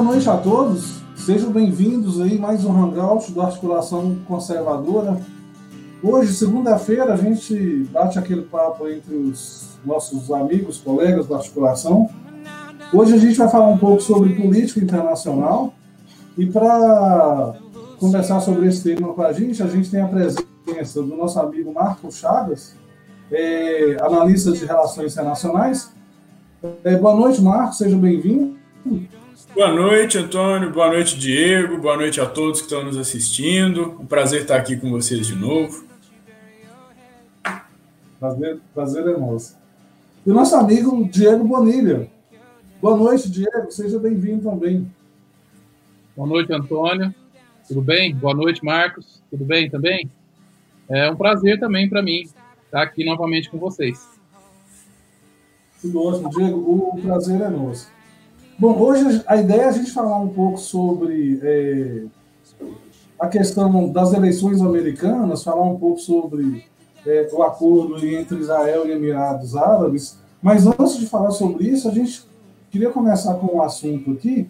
[0.00, 1.02] boa noite a todos.
[1.14, 5.20] Sejam bem-vindos aí mais um Hangout da Articulação Conservadora.
[6.02, 12.08] Hoje, segunda-feira, a gente bate aquele papo entre os nossos amigos, colegas da articulação.
[12.94, 15.74] Hoje a gente vai falar um pouco sobre política internacional
[16.38, 17.56] e para
[17.98, 21.74] conversar sobre esse tema com a gente, a gente tem a presença do nosso amigo
[21.74, 22.74] Marco Chagas,
[23.30, 25.92] é, analista de relações internacionais.
[26.84, 28.58] É, boa noite, Marco, seja bem-vindo.
[29.52, 30.70] Boa noite, Antônio.
[30.70, 31.76] Boa noite, Diego.
[31.76, 33.96] Boa noite a todos que estão nos assistindo.
[34.00, 35.84] Um prazer estar aqui com vocês de novo.
[38.20, 39.58] Prazer, prazer é nosso.
[40.24, 42.08] E o nosso amigo Diego Bonilha.
[42.80, 43.70] Boa noite, Diego.
[43.70, 44.88] Seja bem-vindo também.
[46.16, 47.12] Boa noite, Antônio.
[47.66, 48.14] Tudo bem?
[48.14, 49.20] Boa noite, Marcos.
[49.30, 50.08] Tudo bem também?
[50.88, 52.22] É um prazer também para mim
[52.66, 54.08] estar aqui novamente com vocês.
[55.82, 56.58] Tudo ótimo, Diego.
[56.94, 57.99] O prazer é nosso.
[58.60, 62.02] Bom, hoje a ideia é a gente falar um pouco sobre é,
[63.18, 66.66] a questão das eleições americanas, falar um pouco sobre
[67.06, 70.18] é, o acordo entre Israel e Emirados Árabes.
[70.42, 72.22] Mas antes de falar sobre isso, a gente
[72.70, 74.46] queria começar com um assunto aqui.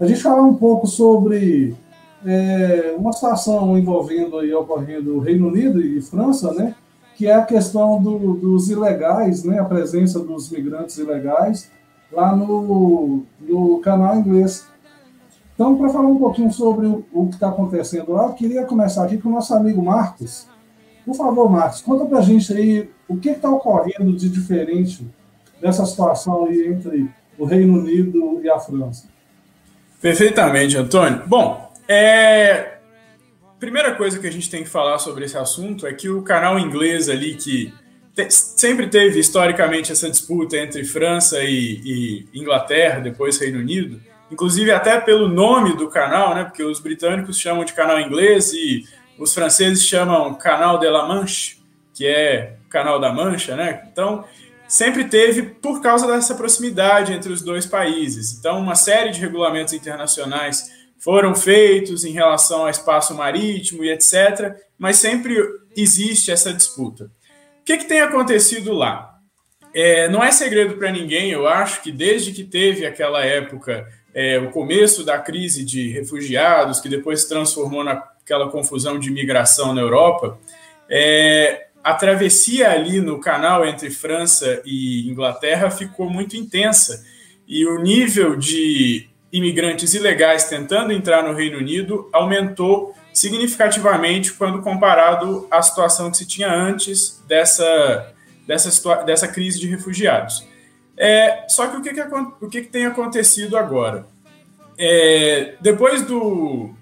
[0.00, 1.76] A gente falar um pouco sobre
[2.24, 6.74] é, uma situação envolvendo aí, ocorrendo o Reino Unido e França, né?
[7.14, 9.58] Que é a questão do, dos ilegais, né?
[9.58, 11.68] A presença dos migrantes ilegais
[12.12, 14.66] lá no, no canal inglês.
[15.54, 19.18] Então, para falar um pouquinho sobre o, que está acontecendo lá, eu queria começar aqui
[19.18, 20.48] com o nosso amigo Marcos.
[21.04, 25.06] Por favor, Marcos, conta para a gente aí o que está ocorrendo de diferente
[25.60, 29.08] nessa situação aí entre o Reino Unido e a França.
[30.00, 31.22] Perfeitamente, Antônio.
[31.26, 32.78] Bom, é...
[33.58, 36.58] primeira coisa que a gente tem que falar sobre esse assunto é que o canal
[36.58, 37.72] inglês ali que.
[38.28, 44.00] Sempre teve historicamente essa disputa entre França e, e Inglaterra, depois Reino Unido,
[44.30, 46.44] inclusive até pelo nome do canal, né?
[46.44, 48.84] Porque os britânicos chamam de canal inglês e
[49.18, 51.58] os franceses chamam Canal de la Manche,
[51.94, 53.82] que é Canal da Mancha, né?
[53.92, 54.24] Então,
[54.66, 58.38] sempre teve por causa dessa proximidade entre os dois países.
[58.38, 64.54] Então, uma série de regulamentos internacionais foram feitos em relação ao espaço marítimo e etc.,
[64.78, 65.36] mas sempre
[65.76, 67.10] existe essa disputa.
[67.70, 69.14] Que, que tem acontecido lá?
[69.72, 74.40] É, não é segredo para ninguém, eu acho que desde que teve aquela época, é,
[74.40, 79.72] o começo da crise de refugiados, que depois se transformou na aquela confusão de imigração
[79.72, 80.38] na Europa,
[80.88, 87.04] é, a travessia ali no canal entre França e Inglaterra ficou muito intensa
[87.46, 95.46] e o nível de imigrantes ilegais tentando entrar no Reino Unido aumentou significativamente quando comparado
[95.50, 98.14] à situação que se tinha antes dessa,
[98.46, 100.46] dessa, dessa crise de refugiados.
[100.96, 104.06] É, só que o que, que, o que, que tem acontecido agora?
[104.78, 106.74] É, depois do,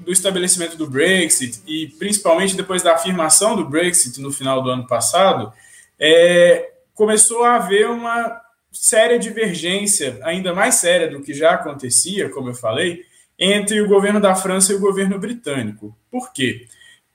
[0.00, 4.86] do estabelecimento do Brexit e principalmente depois da afirmação do Brexit no final do ano
[4.86, 5.52] passado,
[5.98, 8.40] é, começou a haver uma
[8.72, 13.04] séria divergência, ainda mais séria do que já acontecia, como eu falei,
[13.38, 15.96] entre o governo da França e o governo britânico.
[16.10, 16.66] Por quê?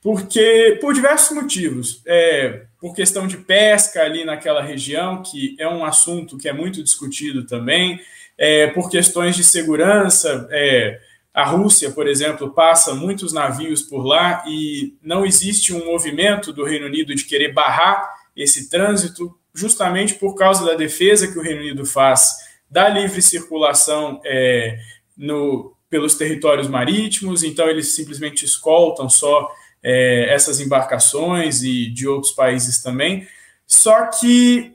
[0.01, 5.85] Porque, por diversos motivos, é, por questão de pesca ali naquela região, que é um
[5.85, 7.99] assunto que é muito discutido também,
[8.37, 10.99] é, por questões de segurança, é,
[11.33, 16.65] a Rússia, por exemplo, passa muitos navios por lá e não existe um movimento do
[16.65, 21.61] Reino Unido de querer barrar esse trânsito, justamente por causa da defesa que o Reino
[21.61, 22.35] Unido faz
[22.69, 24.79] da livre circulação é,
[25.15, 29.53] no, pelos territórios marítimos, então eles simplesmente escoltam só
[29.84, 33.28] é, essas embarcações e de outros países também.
[33.68, 34.74] Só que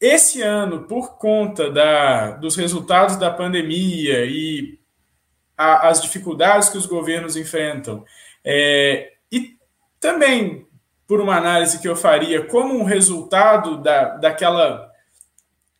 [0.00, 4.78] esse ano, por conta da, dos resultados da pandemia e
[5.56, 8.04] a, as dificuldades que os governos enfrentam.
[8.44, 9.56] É, e
[9.98, 10.64] também,
[11.08, 14.92] por uma análise que eu faria, como um resultado da, daquela,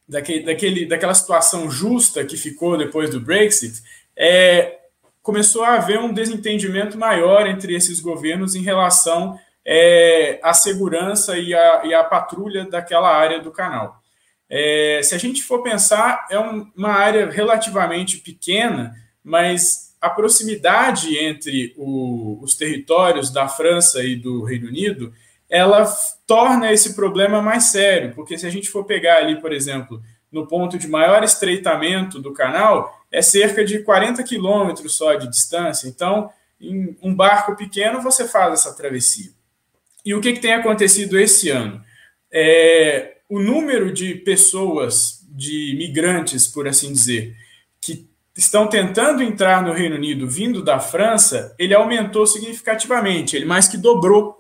[0.09, 3.81] daquele, daquele, daquela situação justa que ficou depois do Brexit,
[4.17, 4.79] é,
[5.23, 11.55] começou a haver um desentendimento maior entre esses governos em relação é, à segurança e
[11.55, 14.01] à, e à patrulha daquela área do canal.
[14.49, 21.17] É, se a gente for pensar, é um, uma área relativamente pequena, mas a proximidade
[21.17, 25.13] entre o, os territórios da França e do Reino Unido,
[25.49, 25.91] ela
[26.27, 30.47] torna esse problema mais sério, porque se a gente for pegar ali, por exemplo, no
[30.47, 35.87] ponto de maior estreitamento do canal, é cerca de 40 quilômetros só de distância.
[35.87, 36.31] Então,
[36.61, 39.31] em um barco pequeno, você faz essa travessia.
[40.05, 41.81] E o que, que tem acontecido esse ano?
[42.31, 47.37] É, o número de pessoas, de migrantes, por assim dizer,
[47.81, 53.69] que estão tentando entrar no Reino Unido vindo da França, ele aumentou significativamente, ele mais
[53.69, 54.37] que dobrou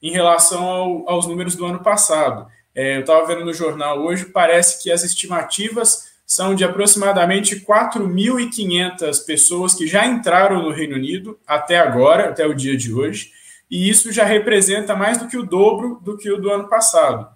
[0.00, 2.46] em relação ao, aos números do ano passado.
[2.72, 9.26] É, eu estava vendo no jornal hoje, parece que as estimativas são de aproximadamente 4.500
[9.26, 13.30] pessoas que já entraram no Reino Unido até agora, até o dia de hoje,
[13.70, 17.28] e isso já representa mais do que o dobro do que o do ano passado.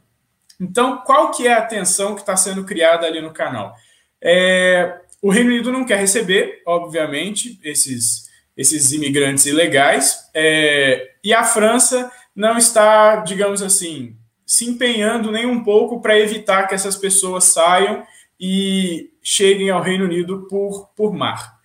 [0.58, 3.74] Então, qual que é a tensão que está sendo criada ali no canal?
[4.18, 11.44] É, o Reino Unido não quer receber, obviamente, esses, esses imigrantes ilegais, é, e a
[11.44, 14.16] França não está, digamos assim,
[14.46, 18.02] se empenhando nem um pouco para evitar que essas pessoas saiam
[18.38, 21.56] e cheguem ao Reino Unido por, por mar.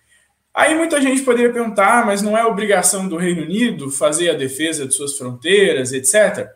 [0.54, 4.86] Aí muita gente poderia perguntar, mas não é obrigação do Reino Unido fazer a defesa
[4.86, 6.50] de suas fronteiras, etc.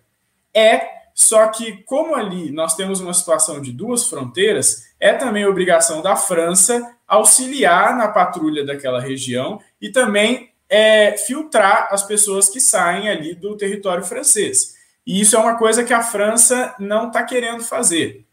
[0.53, 6.03] É, só que como ali nós temos uma situação de duas fronteiras, é também obrigação
[6.03, 13.09] da França auxiliar na patrulha daquela região e também é, filtrar as pessoas que saem
[13.09, 14.75] ali do território francês.
[15.07, 18.26] E isso é uma coisa que a França não está querendo fazer.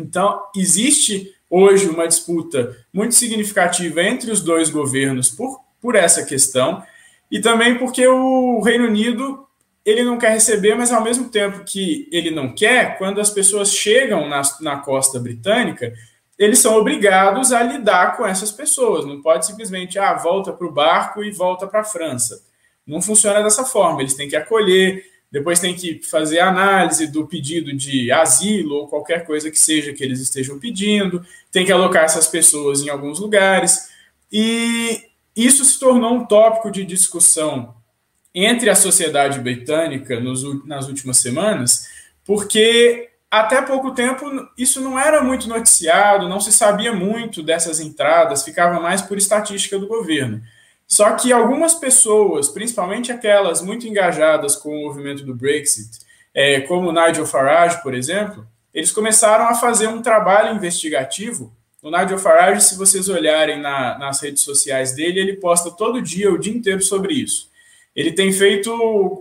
[0.00, 6.82] Então, existe hoje uma disputa muito significativa entre os dois governos por, por essa questão,
[7.30, 9.46] e também porque o Reino Unido
[9.84, 13.72] ele não quer receber, mas ao mesmo tempo que ele não quer, quando as pessoas
[13.72, 15.92] chegam na, na costa britânica,
[16.38, 19.04] eles são obrigados a lidar com essas pessoas.
[19.04, 22.42] Não pode simplesmente, ah, volta para o barco e volta para a França.
[22.86, 24.00] Não funciona dessa forma.
[24.00, 29.24] Eles têm que acolher, depois tem que fazer análise do pedido de asilo ou qualquer
[29.24, 33.88] coisa que seja que eles estejam pedindo, tem que alocar essas pessoas em alguns lugares.
[34.32, 35.04] E
[35.36, 37.74] isso se tornou um tópico de discussão
[38.34, 41.88] entre a sociedade britânica nos, nas últimas semanas,
[42.24, 44.24] porque até pouco tempo
[44.58, 49.78] isso não era muito noticiado, não se sabia muito dessas entradas, ficava mais por estatística
[49.78, 50.42] do governo.
[50.90, 56.00] Só que algumas pessoas, principalmente aquelas muito engajadas com o movimento do Brexit,
[56.34, 58.44] é, como Nigel Farage, por exemplo,
[58.74, 61.54] eles começaram a fazer um trabalho investigativo.
[61.80, 66.32] O Nigel Farage, se vocês olharem na, nas redes sociais dele, ele posta todo dia,
[66.32, 67.48] o dia inteiro sobre isso.
[67.94, 68.72] Ele tem feito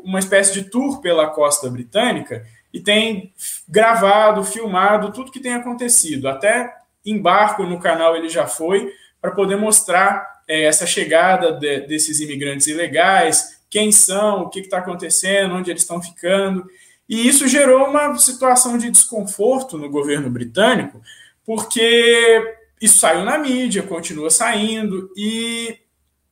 [0.03, 3.31] uma espécie de tour pela costa britânica e tem
[3.67, 6.27] gravado, filmado tudo que tem acontecido.
[6.27, 6.73] Até
[7.05, 8.91] em barco no canal ele já foi,
[9.21, 14.79] para poder mostrar é, essa chegada de, desses imigrantes ilegais, quem são, o que está
[14.79, 16.65] acontecendo, onde eles estão ficando.
[17.07, 20.99] E isso gerou uma situação de desconforto no governo britânico,
[21.45, 25.77] porque isso saiu na mídia, continua saindo, e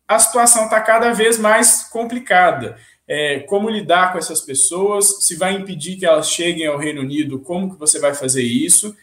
[0.07, 2.75] a situação está cada vez mais complicada.
[3.07, 7.39] É, como lidar com essas pessoas, se vai impedir que elas cheguem ao Reino Unido,
[7.39, 8.95] como que você vai fazer isso?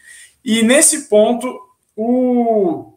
[0.43, 1.59] E nesse ponto,
[1.95, 2.94] o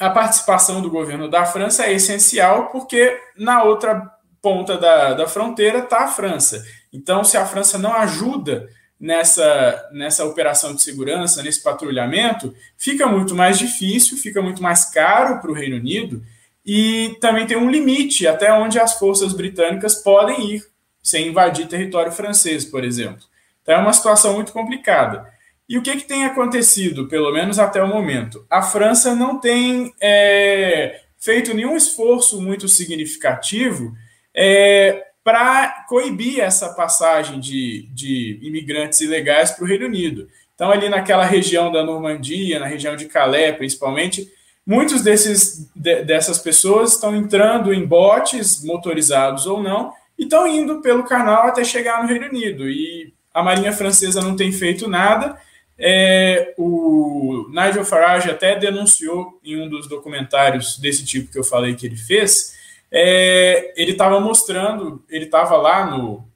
[0.00, 4.10] a participação do governo da França é essencial, porque na outra
[4.40, 6.64] ponta da, da fronteira está a França.
[6.90, 8.66] Então, se a França não ajuda
[8.98, 15.38] nessa, nessa operação de segurança, nesse patrulhamento, fica muito mais difícil, fica muito mais caro
[15.38, 16.22] para o Reino Unido
[16.64, 20.66] e também tem um limite até onde as forças britânicas podem ir
[21.02, 23.22] sem invadir território francês, por exemplo.
[23.62, 25.29] Então, é uma situação muito complicada.
[25.70, 28.44] E o que, que tem acontecido, pelo menos até o momento?
[28.50, 33.94] A França não tem é, feito nenhum esforço muito significativo
[34.34, 40.26] é, para coibir essa passagem de, de imigrantes ilegais para o Reino Unido.
[40.56, 44.28] Então, ali naquela região da Normandia, na região de Calais, principalmente,
[44.66, 50.82] muitos desses, de, dessas pessoas estão entrando em botes, motorizados ou não, e estão indo
[50.82, 52.68] pelo canal até chegar no Reino Unido.
[52.68, 55.38] E a Marinha Francesa não tem feito nada
[55.82, 61.74] é, o Nigel Farage até denunciou em um dos documentários desse tipo que eu falei
[61.74, 62.54] que ele fez.
[62.92, 66.28] É, ele estava mostrando, ele estava lá no,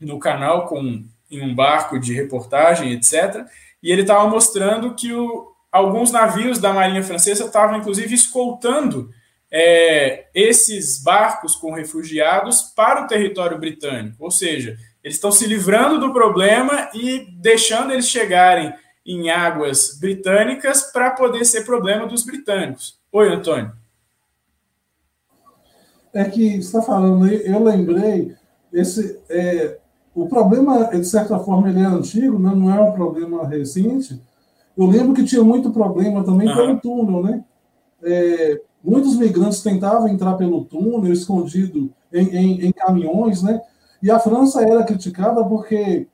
[0.00, 3.46] no canal com em um barco de reportagem, etc.
[3.82, 9.10] E ele estava mostrando que o, alguns navios da Marinha Francesa estavam, inclusive, escoltando
[9.50, 14.16] é, esses barcos com refugiados para o território britânico.
[14.24, 18.72] Ou seja, eles estão se livrando do problema e deixando eles chegarem
[19.08, 22.98] em águas britânicas para poder ser problema dos britânicos.
[23.10, 23.72] Oi, Antônio.
[26.12, 28.34] É que você está falando aí, eu lembrei,
[28.70, 29.78] esse, é,
[30.14, 32.52] o problema, de certa forma, ele é antigo, né?
[32.54, 34.20] não é um problema recente.
[34.76, 36.54] Eu lembro que tinha muito problema também uhum.
[36.54, 37.44] pelo túnel, né?
[38.02, 43.60] É, muitos migrantes tentavam entrar pelo túnel, escondido em, em, em caminhões, né?
[44.02, 46.06] E a França era criticada porque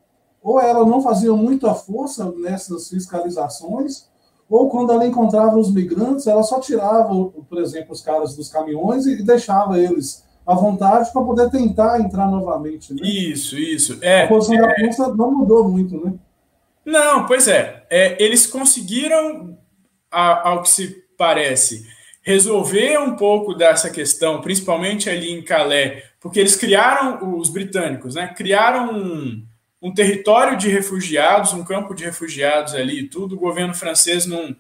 [0.45, 4.07] ou ela não fazia muita força nessas fiscalizações,
[4.49, 9.07] ou quando ela encontrava os migrantes, ela só tirava, por exemplo, os caras dos caminhões
[9.07, 12.93] e deixava eles à vontade para poder tentar entrar novamente.
[12.93, 13.01] Né?
[13.03, 13.99] Isso, isso.
[14.03, 14.61] É, a posição é...
[14.61, 16.13] da França não mudou muito, né?
[16.85, 17.87] Não, pois é.
[17.89, 19.57] é eles conseguiram,
[20.11, 21.87] ao que se parece,
[22.23, 28.29] resolver um pouco dessa questão, principalmente ali em Calais, porque eles criaram, os britânicos, né?
[28.29, 29.43] Criaram um,
[29.85, 33.35] um território de refugiados, um campo de refugiados ali e tudo.
[33.35, 34.57] O governo francês não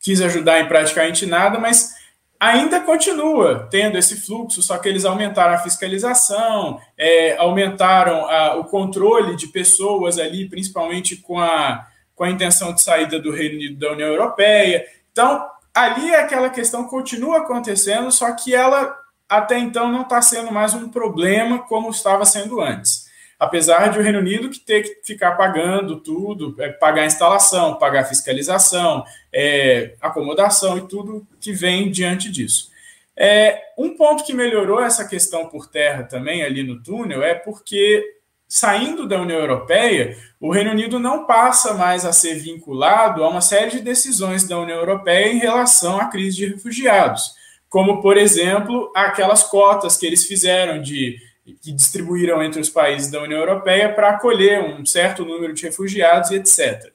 [0.00, 1.94] quis ajudar em praticamente nada, mas
[2.38, 8.64] ainda continua tendo esse fluxo, só que eles aumentaram a fiscalização, é, aumentaram a, o
[8.64, 13.78] controle de pessoas ali, principalmente com a, com a intenção de saída do Reino Unido
[13.78, 14.84] da União Europeia.
[15.12, 20.74] Então, ali aquela questão continua acontecendo, só que ela até então não está sendo mais
[20.74, 23.05] um problema como estava sendo antes
[23.38, 28.04] apesar de o Reino Unido que ter que ficar pagando tudo, é, pagar instalação, pagar
[28.04, 32.70] fiscalização, é, acomodação e tudo que vem diante disso.
[33.16, 38.16] É, um ponto que melhorou essa questão por terra também ali no túnel é porque
[38.48, 43.40] saindo da União Europeia, o Reino Unido não passa mais a ser vinculado a uma
[43.40, 47.34] série de decisões da União Europeia em relação à crise de refugiados,
[47.68, 51.18] como por exemplo aquelas cotas que eles fizeram de
[51.54, 56.30] que distribuíram entre os países da União Europeia para acolher um certo número de refugiados
[56.30, 56.92] e etc.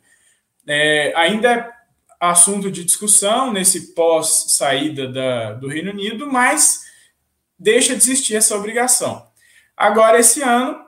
[0.68, 1.72] É, ainda é
[2.20, 6.82] assunto de discussão nesse pós-saída do Reino Unido, mas
[7.58, 9.26] deixa de existir essa obrigação.
[9.76, 10.80] Agora, esse ano,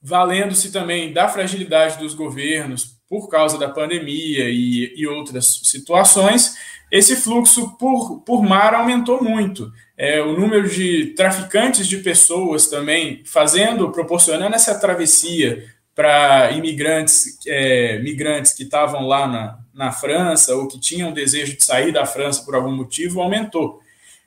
[0.00, 6.56] valendo-se também da fragilidade dos governos por causa da pandemia e, e outras situações,
[6.90, 9.72] esse fluxo por, por mar aumentou muito.
[10.02, 15.62] É, o número de traficantes de pessoas também fazendo, proporcionando essa travessia
[15.94, 21.62] para imigrantes, é, migrantes que estavam lá na, na França ou que tinham desejo de
[21.62, 23.78] sair da França por algum motivo, aumentou.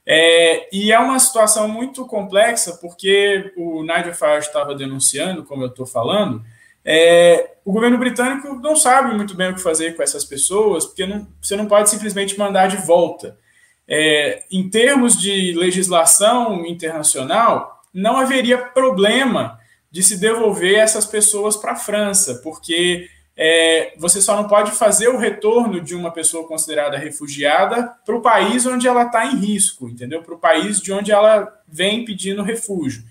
[0.06, 5.70] É, e é uma situação muito complexa, porque o Nigel Farage estava denunciando, como eu
[5.70, 6.44] estou falando,
[6.86, 11.08] é, o governo britânico não sabe muito bem o que fazer com essas pessoas, porque
[11.08, 13.42] não, você não pode simplesmente mandar de volta.
[13.88, 19.60] É, em termos de legislação internacional, não haveria problema
[19.92, 25.10] de se devolver essas pessoas para a França, porque é, você só não pode fazer
[25.10, 29.90] o retorno de uma pessoa considerada refugiada para o país onde ela está em risco,
[29.90, 30.24] entendeu?
[30.24, 33.04] Para o país de onde ela vem pedindo refúgio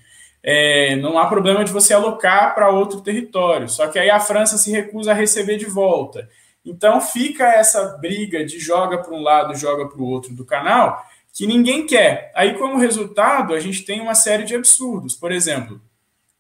[0.43, 3.69] é, não há problema de você alocar para outro território.
[3.69, 6.29] Só que aí a França se recusa a receber de volta.
[6.65, 11.05] Então fica essa briga de joga para um lado, joga para o outro do canal,
[11.33, 12.31] que ninguém quer.
[12.35, 15.15] Aí, como resultado, a gente tem uma série de absurdos.
[15.15, 15.81] Por exemplo,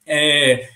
[0.06, 0.68] é,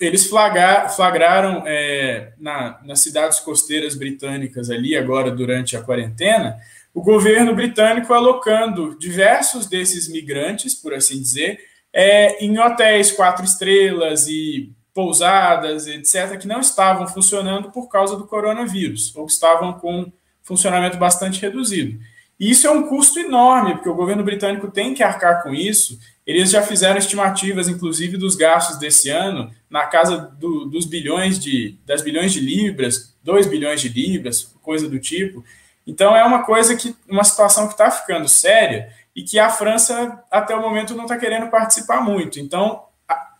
[0.00, 6.58] eles flagar, flagraram é, na, nas cidades costeiras britânicas ali, agora durante a quarentena,
[6.92, 11.60] o governo britânico alocando diversos desses migrantes, por assim dizer,
[11.92, 18.26] é, em hotéis quatro estrelas e pousadas, etc., que não estavam funcionando por causa do
[18.26, 22.00] coronavírus, ou estavam com funcionamento bastante reduzido.
[22.38, 25.98] E isso é um custo enorme, porque o governo britânico tem que arcar com isso.
[26.26, 31.78] Eles já fizeram estimativas, inclusive, dos gastos desse ano, na casa do, dos bilhões de,
[31.84, 35.44] das bilhões de libras, 2 bilhões de libras, coisa do tipo.
[35.86, 40.22] Então é uma coisa que, uma situação que está ficando séria e que a França,
[40.30, 42.40] até o momento, não está querendo participar muito.
[42.40, 42.84] Então,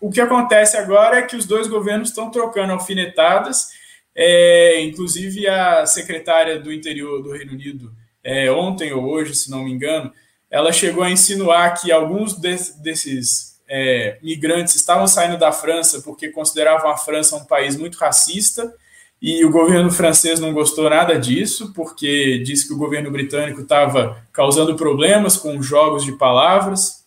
[0.01, 3.69] o que acontece agora é que os dois governos estão trocando alfinetadas,
[4.15, 7.93] é, inclusive a secretária do interior do Reino Unido,
[8.25, 10.13] é, ontem ou hoje, se não me engano,
[10.51, 16.29] ela chegou a insinuar que alguns de, desses é, migrantes estavam saindo da França porque
[16.29, 18.75] consideravam a França um país muito racista
[19.23, 24.25] e o governo francês não gostou nada disso, porque disse que o governo britânico estava
[24.33, 27.05] causando problemas com jogos de palavras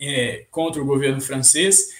[0.00, 1.95] é, contra o governo francês.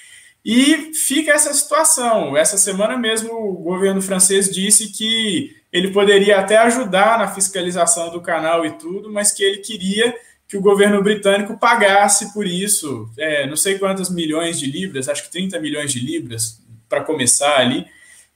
[0.49, 2.37] E fica essa situação.
[2.37, 8.21] Essa semana mesmo, o governo francês disse que ele poderia até ajudar na fiscalização do
[8.21, 10.15] canal e tudo, mas que ele queria
[10.47, 15.25] que o governo britânico pagasse por isso, é, não sei quantas milhões de libras, acho
[15.25, 17.85] que 30 milhões de libras para começar ali.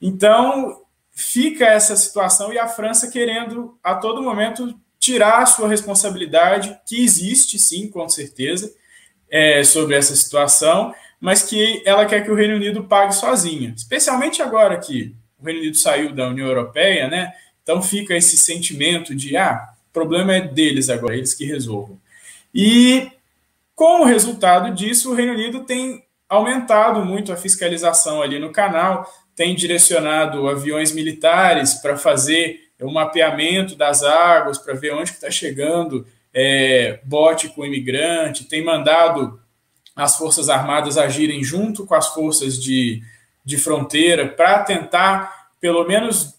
[0.01, 0.81] Então,
[1.13, 7.01] fica essa situação e a França querendo a todo momento tirar a sua responsabilidade, que
[7.01, 8.69] existe sim, com certeza,
[9.29, 14.41] é, sobre essa situação, mas que ela quer que o Reino Unido pague sozinha, especialmente
[14.41, 17.31] agora que o Reino Unido saiu da União Europeia, né?
[17.61, 21.99] Então fica esse sentimento de ah, o problema é deles agora, eles que resolvam.
[22.53, 23.11] E
[23.75, 29.55] como resultado disso, o Reino Unido tem aumentado muito a fiscalização ali no canal, tem
[29.55, 36.99] direcionado aviões militares para fazer o mapeamento das águas para ver onde está chegando é,
[37.03, 39.40] bote com imigrante, tem mandado
[39.95, 43.01] as Forças Armadas agirem junto com as forças de,
[43.43, 46.35] de fronteira para tentar, pelo menos,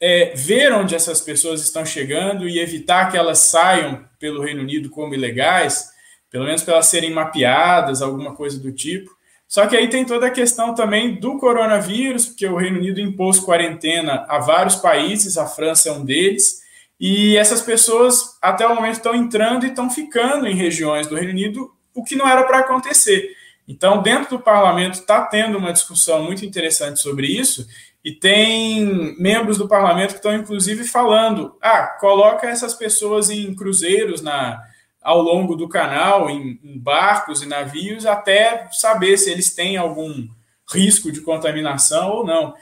[0.00, 4.88] é, ver onde essas pessoas estão chegando e evitar que elas saiam pelo Reino Unido
[4.88, 5.90] como ilegais,
[6.30, 9.10] pelo menos para elas serem mapeadas, alguma coisa do tipo.
[9.46, 13.40] Só que aí tem toda a questão também do coronavírus, porque o Reino Unido impôs
[13.40, 16.60] quarentena a vários países, a França é um deles,
[17.00, 21.32] e essas pessoas até o momento estão entrando e estão ficando em regiões do Reino
[21.32, 23.30] Unido, o que não era para acontecer.
[23.66, 27.66] Então, dentro do parlamento está tendo uma discussão muito interessante sobre isso,
[28.04, 34.22] e tem membros do parlamento que estão, inclusive, falando: ah, coloca essas pessoas em cruzeiros
[34.22, 34.60] na,
[35.02, 40.26] ao longo do canal, em, em, barcos e navios, até saber se eles têm algum
[40.72, 42.54] risco de contaminação ou não.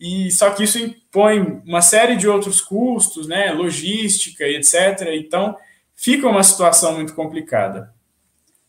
[0.00, 5.08] E só que isso impõe uma série de outros custos, né, logística etc.
[5.14, 5.56] Então,
[5.94, 7.93] fica uma situação muito complicada.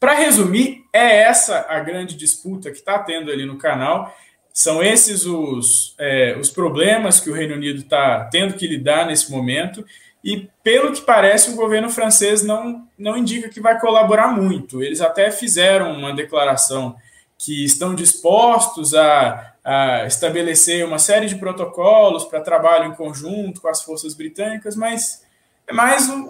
[0.05, 4.15] Para resumir, é essa a grande disputa que está tendo ali no canal.
[4.53, 9.31] São esses os, é, os problemas que o Reino Unido está tendo que lidar nesse
[9.31, 9.83] momento.
[10.23, 14.83] E, pelo que parece, o governo francês não, não indica que vai colaborar muito.
[14.83, 16.95] Eles até fizeram uma declaração
[17.35, 23.69] que estão dispostos a, a estabelecer uma série de protocolos para trabalho em conjunto com
[23.69, 25.24] as forças britânicas, mas
[25.67, 26.21] é mais um,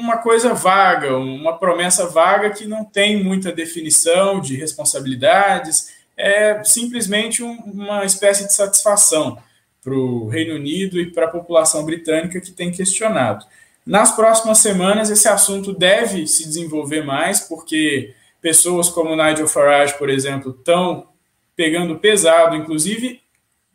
[0.00, 7.42] uma coisa vaga, uma promessa vaga que não tem muita definição de responsabilidades, é simplesmente
[7.42, 9.38] um, uma espécie de satisfação
[9.82, 13.44] para o Reino Unido e para a população britânica que tem questionado.
[13.84, 20.10] Nas próximas semanas, esse assunto deve se desenvolver mais, porque pessoas como Nigel Farage, por
[20.10, 21.08] exemplo, estão
[21.54, 23.20] pegando pesado, inclusive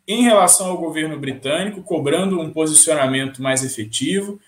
[0.06, 4.40] em relação ao governo britânico, cobrando um posicionamento mais efetivo,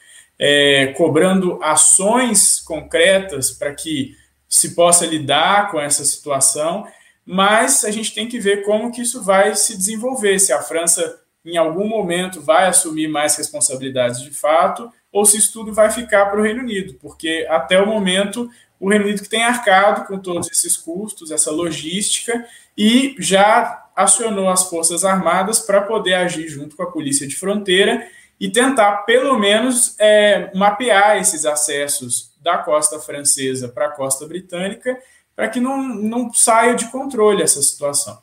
[0.46, 4.14] é, cobrando ações concretas para que
[4.46, 6.86] se possa lidar com essa situação,
[7.24, 11.18] mas a gente tem que ver como que isso vai se desenvolver, se a França
[11.46, 16.26] em algum momento vai assumir mais responsabilidades de fato, ou se isso tudo vai ficar
[16.26, 20.18] para o Reino Unido, porque até o momento o Reino Unido que tem arcado com
[20.18, 26.76] todos esses custos, essa logística, e já acionou as Forças Armadas para poder agir junto
[26.76, 28.06] com a Polícia de Fronteira
[28.44, 34.98] e tentar, pelo menos, é, mapear esses acessos da costa francesa para a costa britânica,
[35.34, 38.18] para que não, não saia de controle essa situação.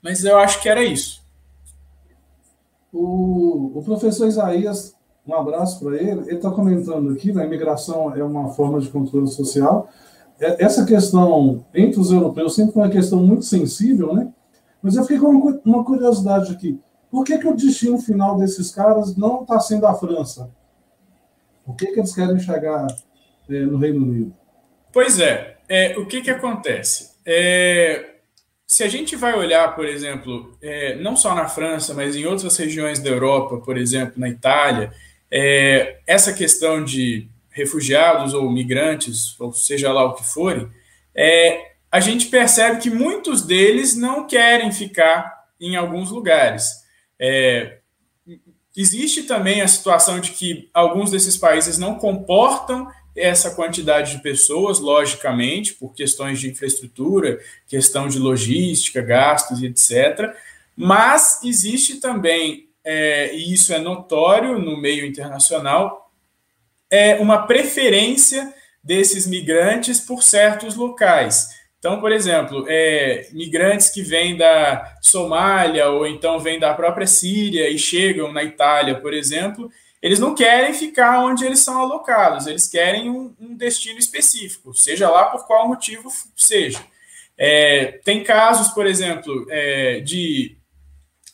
[0.00, 1.24] Mas eu acho que era isso.
[2.92, 4.94] O, o professor Isaías,
[5.26, 8.90] um abraço para ele, ele está comentando aqui, né, a imigração é uma forma de
[8.90, 9.88] controle social.
[10.38, 14.32] É, essa questão entre os europeus sempre foi uma questão muito sensível, né?
[14.80, 16.80] Mas eu fiquei com uma curiosidade aqui.
[17.12, 20.50] Por que, que o destino final desses caras não está sendo a França?
[21.62, 22.86] Por que, que eles querem chegar
[23.50, 24.34] é, no Reino Unido?
[24.90, 27.10] Pois é, é o que, que acontece?
[27.26, 28.14] É,
[28.66, 32.56] se a gente vai olhar, por exemplo, é, não só na França, mas em outras
[32.56, 34.90] regiões da Europa, por exemplo, na Itália,
[35.30, 40.66] é, essa questão de refugiados ou migrantes, ou seja lá o que forem,
[41.14, 46.81] é, a gente percebe que muitos deles não querem ficar em alguns lugares.
[47.24, 47.78] É,
[48.76, 54.80] existe também a situação de que alguns desses países não comportam essa quantidade de pessoas,
[54.80, 60.34] logicamente, por questões de infraestrutura, questão de logística, gastos e etc.
[60.76, 66.10] Mas existe também, é, e isso é notório no meio internacional,
[66.90, 71.61] é uma preferência desses migrantes por certos locais.
[71.82, 77.68] Então, por exemplo, é, migrantes que vêm da Somália ou então vêm da própria Síria
[77.68, 79.68] e chegam na Itália, por exemplo,
[80.00, 85.10] eles não querem ficar onde eles são alocados, eles querem um, um destino específico, seja
[85.10, 86.78] lá por qual motivo seja.
[87.36, 90.56] É, tem casos, por exemplo, é, de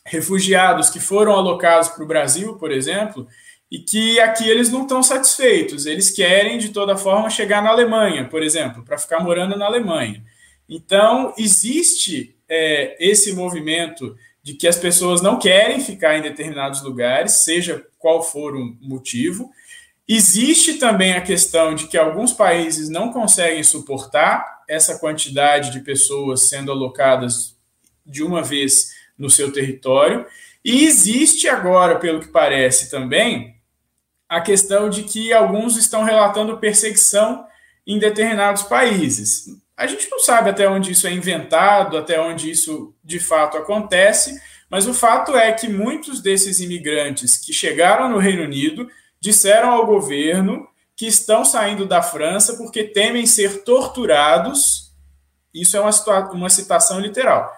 [0.06, 3.28] refugiados que foram alocados para o Brasil, por exemplo,
[3.70, 8.24] e que aqui eles não estão satisfeitos, eles querem de toda forma chegar na Alemanha,
[8.24, 10.24] por exemplo, para ficar morando na Alemanha.
[10.68, 17.44] Então, existe é, esse movimento de que as pessoas não querem ficar em determinados lugares,
[17.44, 19.50] seja qual for o motivo.
[20.06, 26.48] Existe também a questão de que alguns países não conseguem suportar essa quantidade de pessoas
[26.48, 27.56] sendo alocadas
[28.06, 30.26] de uma vez no seu território.
[30.64, 33.56] E existe agora, pelo que parece também,
[34.28, 37.46] a questão de que alguns estão relatando perseguição
[37.86, 39.46] em determinados países.
[39.78, 44.36] A gente não sabe até onde isso é inventado, até onde isso de fato acontece,
[44.68, 49.86] Mas o fato é que muitos desses imigrantes que chegaram no Reino Unido disseram ao
[49.86, 54.92] governo que estão saindo da França porque temem ser torturados.
[55.54, 55.90] Isso é uma,
[56.32, 57.50] uma citação literal.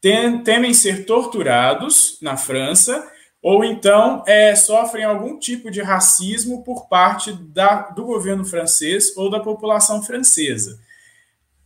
[0.00, 3.10] Temem ser torturados na França
[3.42, 9.28] ou então é, sofrem algum tipo de racismo por parte da, do governo francês ou
[9.30, 10.78] da população francesa.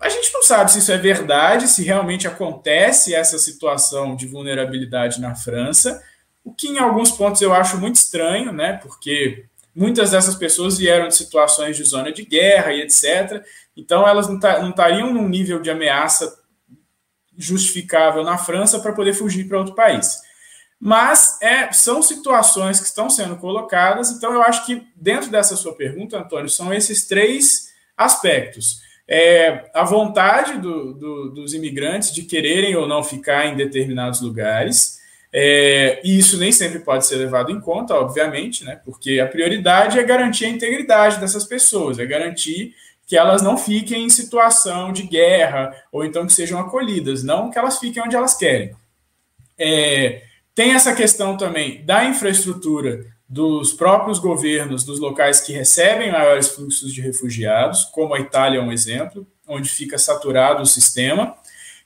[0.05, 5.19] A gente não sabe se isso é verdade, se realmente acontece essa situação de vulnerabilidade
[5.19, 6.05] na França,
[6.45, 8.75] o que em alguns pontos eu acho muito estranho, né?
[8.83, 13.43] Porque muitas dessas pessoas vieram de situações de zona de guerra e etc.
[13.75, 14.37] Então elas não
[14.69, 16.39] estariam num nível de ameaça
[17.35, 20.19] justificável na França para poder fugir para outro país.
[20.79, 25.75] Mas é, são situações que estão sendo colocadas, então eu acho que dentro dessa sua
[25.75, 28.84] pergunta, Antônio, são esses três aspectos.
[29.07, 34.99] É, a vontade do, do, dos imigrantes de quererem ou não ficar em determinados lugares,
[35.33, 39.99] é, e isso nem sempre pode ser levado em conta, obviamente, né, porque a prioridade
[39.99, 42.75] é garantir a integridade dessas pessoas, é garantir
[43.07, 47.59] que elas não fiquem em situação de guerra, ou então que sejam acolhidas, não que
[47.59, 48.75] elas fiquem onde elas querem.
[49.59, 50.23] É,
[50.55, 56.95] tem essa questão também da infraestrutura dos próprios governos dos locais que recebem maiores fluxos
[56.95, 61.35] de refugiados, como a Itália é um exemplo, onde fica saturado o sistema.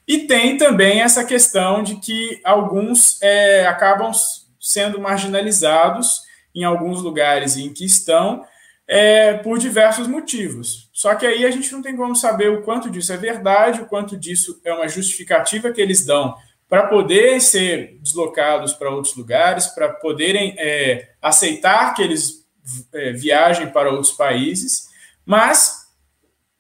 [0.07, 4.13] E tem também essa questão de que alguns é, acabam
[4.61, 6.21] sendo marginalizados
[6.55, 8.45] em alguns lugares em que estão
[8.87, 10.91] é, por diversos motivos.
[10.93, 13.87] Só que aí a gente não tem como saber o quanto disso é verdade, o
[13.87, 16.37] quanto disso é uma justificativa que eles dão
[16.69, 22.47] para poderem ser deslocados para outros lugares, para poderem é, aceitar que eles
[22.93, 24.89] é, viajem para outros países,
[25.25, 25.87] mas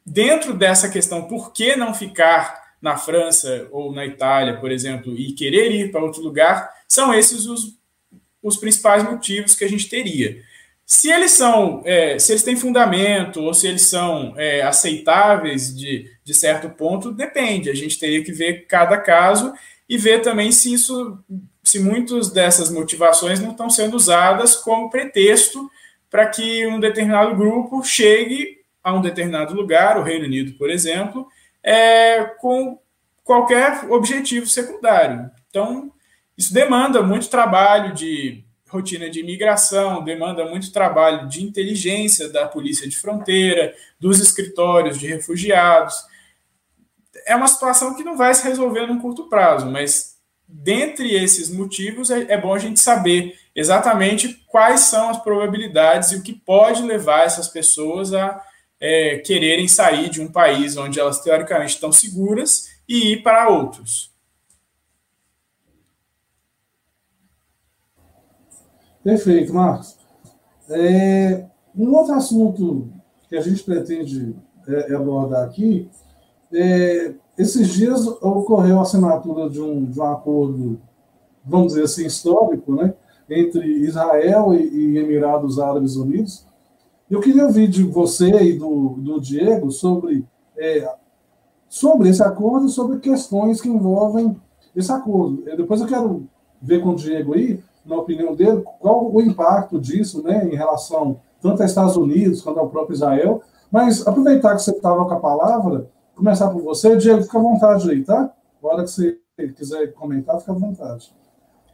[0.04, 5.32] dentro dessa questão, por que não ficar na França ou na Itália, por exemplo, e
[5.32, 7.76] querer ir para outro lugar, são esses os,
[8.42, 10.40] os principais motivos que a gente teria.
[10.86, 16.10] Se eles são, é, se eles têm fundamento ou se eles são é, aceitáveis de,
[16.24, 17.68] de certo ponto, depende.
[17.68, 19.52] A gente teria que ver cada caso
[19.88, 21.18] e ver também se isso,
[21.62, 25.70] se muitas dessas motivações não estão sendo usadas como pretexto
[26.10, 31.26] para que um determinado grupo chegue a um determinado lugar, o Reino Unido, por exemplo,
[31.62, 32.78] é, com
[33.24, 35.30] qualquer objetivo secundário.
[35.50, 35.92] Então,
[36.36, 42.88] isso demanda muito trabalho de rotina de imigração, demanda muito trabalho de inteligência da polícia
[42.88, 45.94] de fronteira, dos escritórios de refugiados
[47.28, 50.16] é uma situação que não vai se resolver num curto prazo, mas
[50.48, 56.16] dentre esses motivos é, é bom a gente saber exatamente quais são as probabilidades e
[56.16, 58.42] o que pode levar essas pessoas a
[58.80, 64.16] é, quererem sair de um país onde elas teoricamente estão seguras e ir para outros.
[69.04, 69.98] Perfeito, Marcos.
[70.70, 72.90] É, um outro assunto
[73.28, 74.34] que a gente pretende
[74.66, 75.90] é, abordar aqui
[76.52, 80.80] é, esses dias ocorreu a assinatura de um, de um acordo,
[81.44, 82.94] vamos dizer assim, histórico, né,
[83.28, 86.46] entre Israel e, e Emirados Árabes Unidos.
[87.10, 90.90] Eu queria ouvir de você e do, do Diego sobre, é,
[91.68, 94.36] sobre esse acordo e sobre questões que envolvem
[94.74, 95.42] esse acordo.
[95.56, 96.28] Depois eu quero
[96.60, 101.20] ver com o Diego aí, na opinião dele, qual o impacto disso né, em relação
[101.40, 103.42] tanto aos Estados Unidos quanto ao próprio Israel.
[103.70, 106.96] Mas aproveitar que você estava com a palavra, começar por você.
[106.96, 108.30] Diego, fica à vontade aí, tá?
[108.62, 109.18] Na hora que você
[109.56, 111.12] quiser comentar, fica à vontade.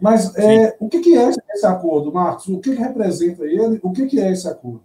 [0.00, 2.46] Mas é, o que, que, é esse acordo, Marcos?
[2.48, 3.80] O que, que representa ele?
[3.82, 4.82] O que, que é esse acordo?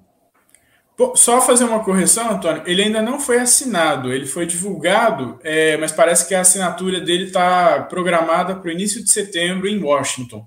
[1.15, 2.63] Só fazer uma correção, Antônio.
[2.65, 7.25] Ele ainda não foi assinado, ele foi divulgado, é, mas parece que a assinatura dele
[7.25, 10.45] está programada para o início de setembro em Washington.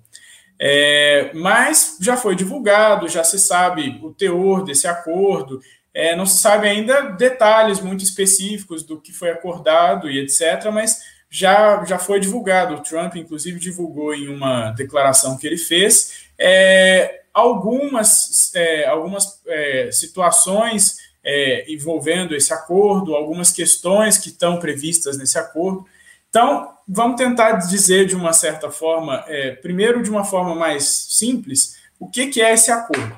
[0.58, 5.58] É, mas já foi divulgado, já se sabe o teor desse acordo.
[5.94, 11.00] É, não se sabe ainda detalhes muito específicos do que foi acordado e etc., mas
[11.28, 12.74] já, já foi divulgado.
[12.74, 19.90] O Trump, inclusive, divulgou em uma declaração que ele fez é, algumas, é, algumas é,
[19.92, 25.86] situações é, envolvendo esse acordo, algumas questões que estão previstas nesse acordo.
[26.28, 31.76] Então, vamos tentar dizer de uma certa forma, é, primeiro de uma forma mais simples,
[31.98, 33.16] o que, que é esse acordo.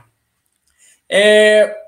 [1.08, 1.83] É,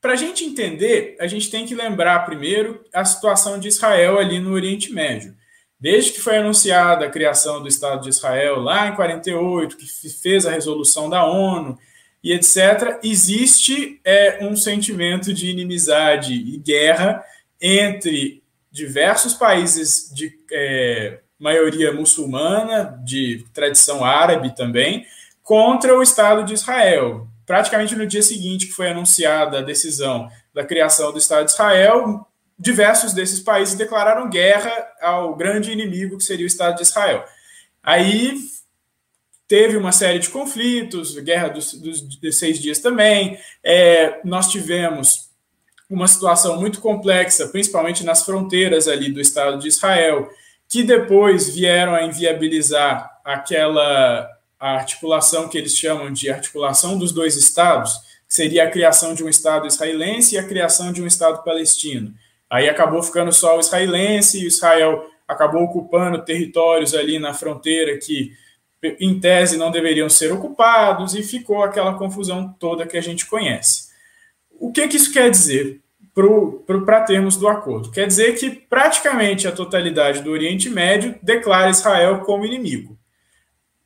[0.00, 4.38] para a gente entender, a gente tem que lembrar primeiro a situação de Israel ali
[4.38, 5.34] no Oriente Médio.
[5.78, 10.44] Desde que foi anunciada a criação do Estado de Israel lá em 48, que fez
[10.46, 11.78] a resolução da ONU
[12.22, 17.24] e etc., existe é, um sentimento de inimizade e guerra
[17.60, 25.06] entre diversos países de, é, maioria muçulmana, de tradição árabe também,
[25.44, 27.27] contra o Estado de Israel.
[27.48, 32.28] Praticamente no dia seguinte que foi anunciada a decisão da criação do Estado de Israel,
[32.58, 37.24] diversos desses países declararam guerra ao grande inimigo que seria o Estado de Israel.
[37.82, 38.38] Aí
[39.48, 43.38] teve uma série de conflitos, guerra dos, dos seis dias também.
[43.64, 45.30] É, nós tivemos
[45.88, 50.28] uma situação muito complexa, principalmente nas fronteiras ali do Estado de Israel,
[50.68, 54.28] que depois vieram a inviabilizar aquela
[54.58, 57.94] articulação que eles chamam de articulação dos dois estados,
[58.26, 62.14] que seria a criação de um Estado israelense e a criação de um Estado palestino.
[62.50, 68.32] Aí acabou ficando só o israelense, e Israel acabou ocupando territórios ali na fronteira que,
[68.98, 73.88] em tese, não deveriam ser ocupados, e ficou aquela confusão toda que a gente conhece.
[74.58, 75.80] O que, que isso quer dizer
[76.84, 77.92] para termos do acordo?
[77.92, 82.97] Quer dizer que praticamente a totalidade do Oriente Médio declara Israel como inimigo.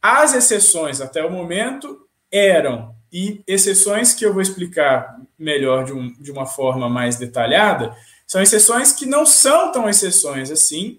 [0.02, 6.12] As exceções até o momento eram, e exceções que eu vou explicar melhor de, um,
[6.18, 7.94] de uma forma mais detalhada,
[8.26, 10.98] são exceções que não são tão exceções assim,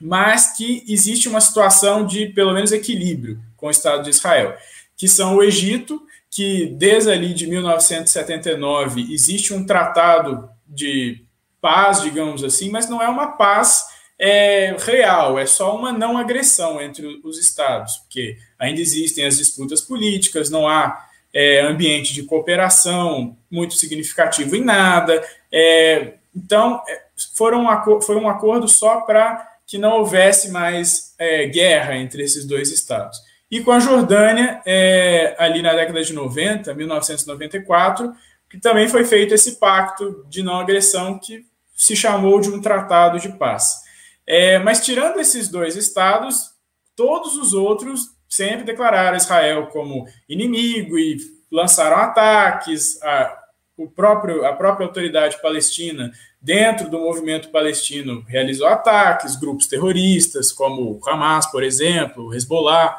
[0.00, 4.56] mas que existe uma situação de, pelo menos, equilíbrio com o Estado de Israel,
[4.96, 11.24] que são o Egito, que desde ali de 1979 existe um tratado de
[11.60, 13.84] paz, digamos assim, mas não é uma paz
[14.18, 19.80] é, real, é só uma não agressão entre os estados, porque ainda existem as disputas
[19.80, 27.02] políticas, não há é, ambiente de cooperação muito significativo em nada, é, então, é,
[27.34, 27.66] foram
[28.00, 33.18] foi um acordo só para que não houvesse mais é, guerra entre esses dois estados.
[33.50, 38.12] E com a Jordânia, é, ali na década de 90, 1994,
[38.48, 43.18] que também foi feito esse pacto de não agressão que se chamou de um tratado
[43.18, 43.82] de paz.
[44.30, 46.50] É, mas tirando esses dois estados,
[46.94, 51.16] todos os outros sempre declararam Israel como inimigo e
[51.50, 53.02] lançaram ataques.
[53.02, 53.38] A,
[53.74, 56.12] o próprio, a própria autoridade palestina
[56.42, 62.98] dentro do movimento palestino realizou ataques, grupos terroristas, como o Hamas, por exemplo, o Hezbollah.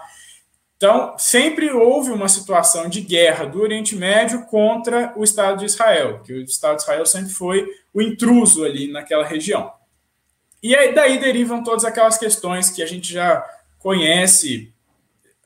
[0.77, 6.23] Então, sempre houve uma situação de guerra do Oriente Médio contra o Estado de Israel,
[6.23, 9.77] que o Estado de Israel sempre foi o intruso ali naquela região.
[10.61, 13.43] E aí daí derivam todas aquelas questões que a gente já
[13.77, 14.73] conhece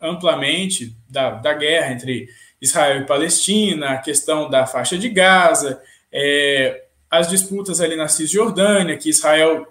[0.01, 2.27] amplamente da, da guerra entre
[2.61, 8.97] Israel e Palestina, a questão da faixa de Gaza, é, as disputas ali na Cisjordânia,
[8.97, 9.67] que Israel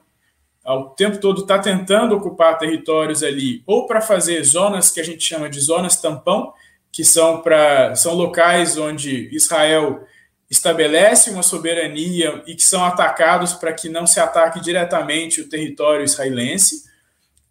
[0.64, 5.24] ao tempo todo está tentando ocupar territórios ali, ou para fazer zonas que a gente
[5.24, 6.52] chama de zonas tampão,
[6.92, 10.07] que são para são locais onde Israel
[10.52, 16.04] estabelece uma soberania e que são atacados para que não se ataque diretamente o território
[16.04, 16.84] israelense.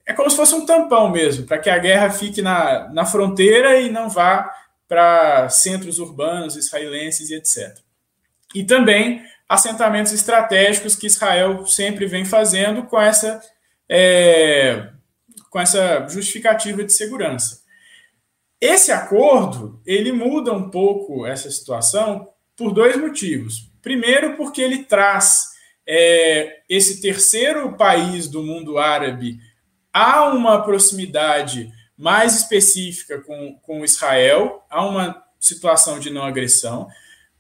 [0.05, 3.79] É como se fosse um tampão mesmo, para que a guerra fique na, na fronteira
[3.79, 4.53] e não vá
[4.87, 7.75] para centros urbanos israelenses e etc.
[8.53, 13.41] E também assentamentos estratégicos que Israel sempre vem fazendo com essa,
[13.89, 14.89] é,
[15.49, 17.61] com essa justificativa de segurança.
[18.59, 22.30] Esse acordo ele muda um pouco essa situação
[22.61, 23.67] por dois motivos.
[23.81, 25.47] Primeiro, porque ele traz
[25.87, 29.39] é, esse terceiro país do mundo árabe
[29.91, 36.87] a uma proximidade mais específica com, com Israel, a uma situação de não agressão,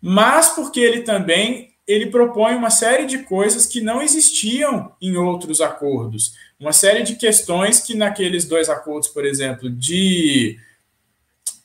[0.01, 5.61] mas porque ele também ele propõe uma série de coisas que não existiam em outros
[5.61, 6.33] acordos.
[6.59, 10.57] Uma série de questões que naqueles dois acordos, por exemplo, de,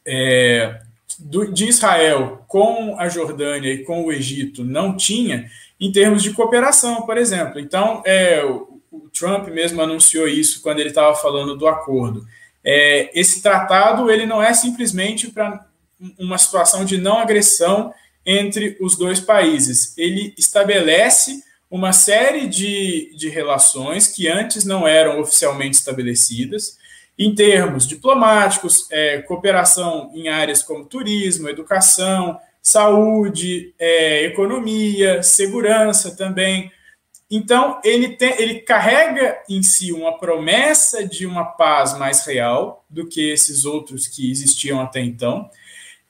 [0.05, 0.83] é,
[1.19, 5.51] do, de Israel com a Jordânia e com o Egito não tinha,
[5.81, 7.61] em termos de cooperação, por exemplo.
[7.61, 8.77] Então, é, o,
[9.19, 12.27] Trump mesmo anunciou isso quando ele estava falando do acordo.
[12.63, 15.67] É, esse tratado ele não é simplesmente para
[16.19, 17.93] uma situação de não agressão
[18.25, 19.97] entre os dois países.
[19.97, 26.77] Ele estabelece uma série de, de relações que antes não eram oficialmente estabelecidas,
[27.19, 36.71] em termos diplomáticos, é, cooperação em áreas como turismo, educação, saúde, é, economia, segurança também.
[37.31, 43.09] Então, ele, tem, ele carrega em si uma promessa de uma paz mais real do
[43.09, 45.51] que esses outros que existiam até então,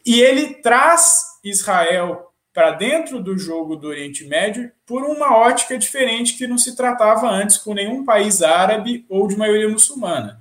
[0.04, 6.38] e ele traz Israel para dentro do jogo do Oriente Médio por uma ótica diferente
[6.38, 10.40] que não se tratava antes com nenhum país árabe ou de maioria muçulmana,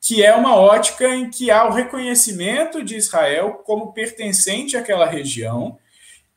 [0.00, 5.78] que é uma ótica em que há o reconhecimento de Israel como pertencente àquela região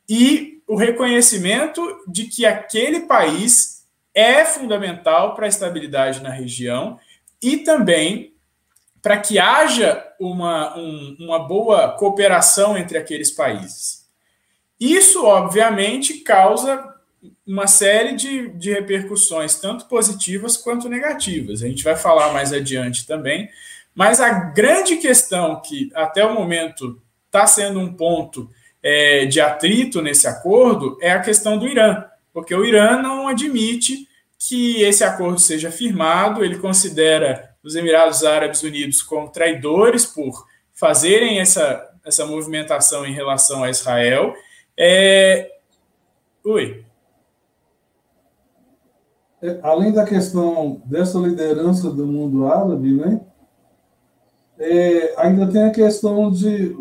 [0.08, 6.98] e o reconhecimento de que aquele país é fundamental para a estabilidade na região
[7.42, 8.34] e também
[9.02, 14.06] para que haja uma, um, uma boa cooperação entre aqueles países.
[14.78, 16.93] Isso, obviamente, causa
[17.46, 21.62] uma série de, de repercussões, tanto positivas quanto negativas.
[21.62, 23.48] A gente vai falar mais adiante também,
[23.94, 28.50] mas a grande questão que até o momento está sendo um ponto
[28.82, 34.08] é, de atrito nesse acordo é a questão do Irã, porque o Irã não admite
[34.38, 41.40] que esse acordo seja firmado, ele considera os Emirados Árabes Unidos como traidores por fazerem
[41.40, 44.34] essa, essa movimentação em relação a Israel.
[44.76, 45.50] É...
[46.44, 46.83] Oi.
[49.44, 53.20] É, além da questão dessa liderança do mundo árabe, né?
[54.58, 56.74] É, ainda tem a questão de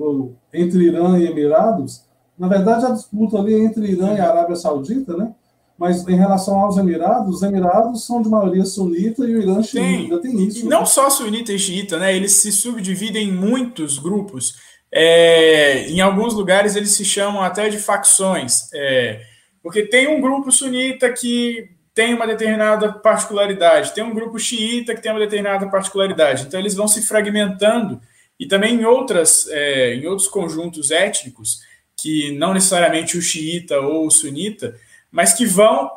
[0.54, 2.06] entre Irã e Emirados.
[2.40, 5.34] Na verdade, a disputa ali é entre Irã e Arábia Saudita, né?
[5.78, 10.22] Mas em relação aos Emirados, os Emirados são de maioria sunita e o Irã xiita.
[10.22, 10.62] Tem, tem isso.
[10.62, 10.70] E né?
[10.70, 12.16] não só sunita e xiita, né?
[12.16, 14.56] Eles se subdividem em muitos grupos.
[14.90, 18.70] É, em alguns lugares eles se chamam até de facções.
[18.74, 19.20] É,
[19.62, 25.02] porque tem um grupo sunita que tem uma determinada particularidade, tem um grupo xiita que
[25.02, 26.44] tem uma determinada particularidade.
[26.44, 28.02] Então eles vão se fragmentando
[28.40, 31.62] e também em outras, é, em outros conjuntos étnicos
[31.96, 34.76] que não necessariamente o xiita ou o sunita,
[35.12, 35.90] mas que vão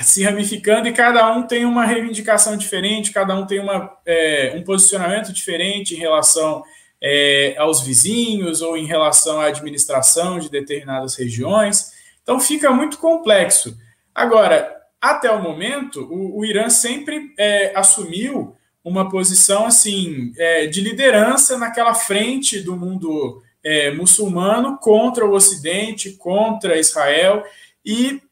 [0.00, 4.64] se ramificando e cada um tem uma reivindicação diferente, cada um tem uma, é, um
[4.64, 6.64] posicionamento diferente em relação
[7.00, 11.92] é, aos vizinhos ou em relação à administração de determinadas regiões.
[12.22, 13.76] Então fica muito complexo.
[14.14, 20.80] Agora, até o momento, o, o Irã sempre é, assumiu uma posição assim é, de
[20.80, 27.44] liderança naquela frente do mundo é, muçulmano contra o Ocidente, contra Israel.
[27.84, 28.22] E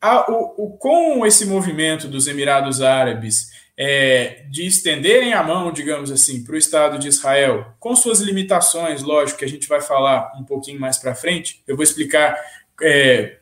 [0.00, 6.12] a, o, o, com esse movimento dos Emirados Árabes é, de estenderem a mão, digamos
[6.12, 10.32] assim, para o Estado de Israel, com suas limitações, lógico, que a gente vai falar
[10.38, 12.36] um pouquinho mais para frente, eu vou explicar
[12.82, 13.38] é,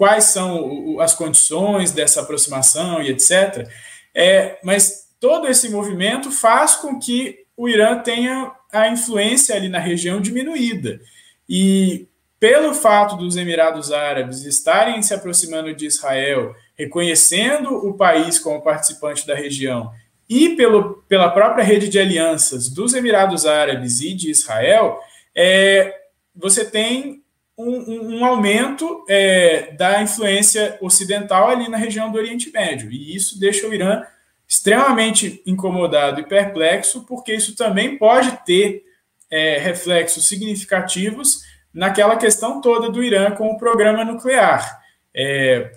[0.00, 3.68] quais são as condições dessa aproximação e etc.
[4.14, 9.78] É, mas todo esse movimento faz com que o Irã tenha a influência ali na
[9.78, 10.98] região diminuída.
[11.46, 12.08] E
[12.38, 19.26] pelo fato dos Emirados Árabes estarem se aproximando de Israel, reconhecendo o país como participante
[19.26, 19.92] da região,
[20.26, 24.98] e pelo, pela própria rede de alianças dos Emirados Árabes e de Israel,
[25.36, 25.94] é,
[26.34, 27.22] você tem
[27.60, 32.90] um, um aumento é, da influência ocidental ali na região do Oriente Médio.
[32.90, 34.02] E isso deixa o Irã
[34.46, 38.82] extremamente incomodado e perplexo, porque isso também pode ter
[39.30, 41.42] é, reflexos significativos
[41.72, 44.80] naquela questão toda do Irã com o programa nuclear.
[45.14, 45.72] É,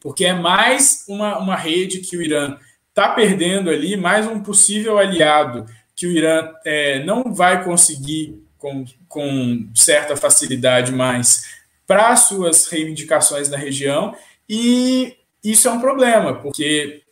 [0.00, 2.56] porque é mais uma, uma rede que o Irã
[2.88, 8.84] está perdendo ali, mais um possível aliado que o Irã é, não vai conseguir com,
[9.08, 11.44] com certa facilidade mais
[11.86, 14.14] para suas reivindicações na região,
[14.48, 17.02] e isso é um problema, porque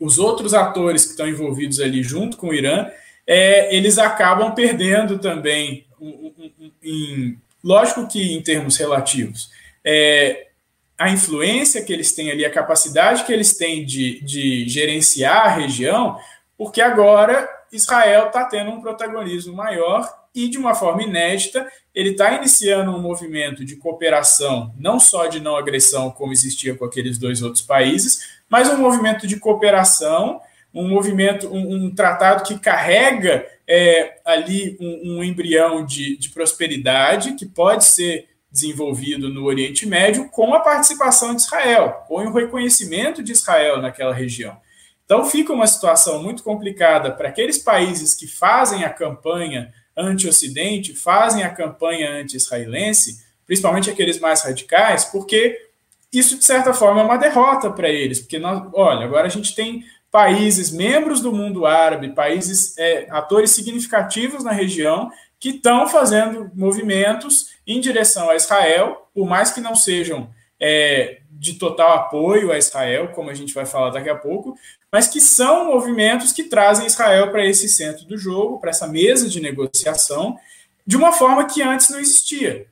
[0.00, 2.88] os outros atores que estão envolvidos ali junto com o Irã,
[3.26, 9.50] é, eles acabam perdendo também, um, um, um, em, lógico que em termos relativos,
[9.84, 10.48] é,
[10.96, 15.50] a influência que eles têm ali, a capacidade que eles têm de, de gerenciar a
[15.50, 16.18] região,
[16.56, 22.32] porque agora Israel está tendo um protagonismo maior e, de uma forma inédita, ele está
[22.32, 27.42] iniciando um movimento de cooperação, não só de não agressão, como existia com aqueles dois
[27.42, 30.40] outros países, mas um movimento de cooperação,
[30.72, 37.34] um movimento, um, um tratado que carrega é, ali um, um embrião de, de prosperidade
[37.34, 43.24] que pode ser desenvolvido no Oriente Médio com a participação de Israel, com o reconhecimento
[43.24, 44.56] de Israel naquela região.
[45.04, 51.42] Então fica uma situação muito complicada para aqueles países que fazem a campanha anti-Ocidente, fazem
[51.42, 55.68] a campanha anti-israelense, principalmente aqueles mais radicais, porque
[56.12, 59.54] isso, de certa forma, é uma derrota para eles, porque, nós, olha, agora a gente
[59.54, 66.50] tem países, membros do mundo árabe, países, é, atores significativos na região, que estão fazendo
[66.54, 70.30] movimentos em direção a Israel, por mais que não sejam
[70.60, 74.56] é, de total apoio a Israel, como a gente vai falar daqui a pouco,
[74.90, 79.28] mas que são movimentos que trazem Israel para esse centro do jogo, para essa mesa
[79.28, 80.38] de negociação,
[80.86, 82.66] de uma forma que antes não existia.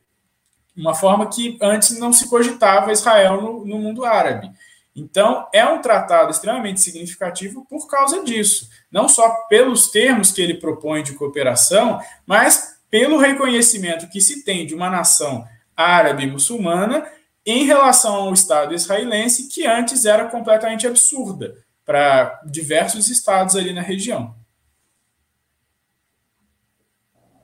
[0.77, 4.51] Uma forma que antes não se cogitava Israel no, no mundo árabe.
[4.95, 8.71] Então, é um tratado extremamente significativo por causa disso.
[8.91, 14.67] Não só pelos termos que ele propõe de cooperação, mas pelo reconhecimento que se tem
[14.67, 17.07] de uma nação árabe muçulmana
[17.47, 23.81] em relação ao Estado israelense, que antes era completamente absurda para diversos estados ali na
[23.81, 24.35] região.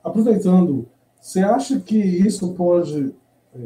[0.03, 0.89] Aproveitando,
[1.21, 3.15] você acha que isso pode.
[3.55, 3.59] É,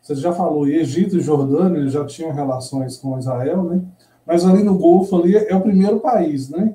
[0.00, 3.82] você já falou, Egito e Jordânia já tinham relações com Israel, né?
[4.24, 6.74] Mas ali no Golfo ali é o primeiro país, né?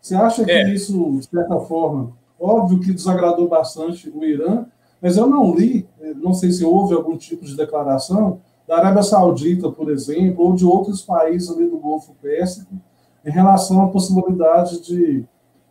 [0.00, 0.68] Você acha que é.
[0.70, 4.66] isso, de certa forma, óbvio que desagradou bastante o Irã,
[5.00, 9.02] mas eu não li, é, não sei se houve algum tipo de declaração da Arábia
[9.02, 12.70] Saudita, por exemplo, ou de outros países ali do Golfo Pérsico,
[13.24, 15.24] em relação à possibilidade de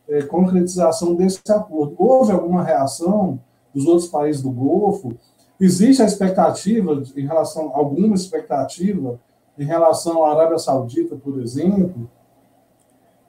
[0.10, 1.94] é, concretização desse acordo.
[1.96, 3.40] Houve alguma reação
[3.72, 5.16] dos outros países do Golfo?
[5.62, 9.20] Existe a expectativa, em relação, alguma expectativa
[9.60, 12.10] em relação à Arábia Saudita, por exemplo?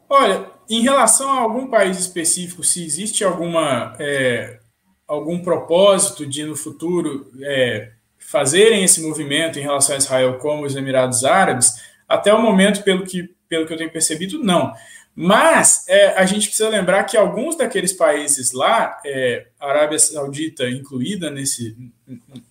[0.08, 4.60] Olha, em relação a algum país específico, se existe alguma é,
[5.06, 7.97] algum propósito de no futuro é,
[8.31, 13.05] fazerem esse movimento em relação a Israel como os Emirados Árabes, até o momento, pelo
[13.05, 14.74] que, pelo que eu tenho percebido, não.
[15.14, 21.31] Mas é, a gente precisa lembrar que alguns daqueles países lá, é, Arábia Saudita incluída
[21.31, 21.74] nesse,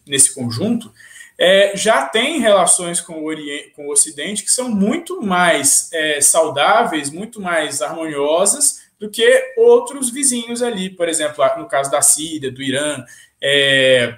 [0.06, 0.92] nesse conjunto,
[1.38, 6.20] é, já tem relações com o, Oriente, com o Ocidente que são muito mais é,
[6.20, 12.52] saudáveis, muito mais harmoniosas do que outros vizinhos ali, por exemplo, no caso da Síria,
[12.52, 13.06] do Irã,
[13.40, 14.18] é,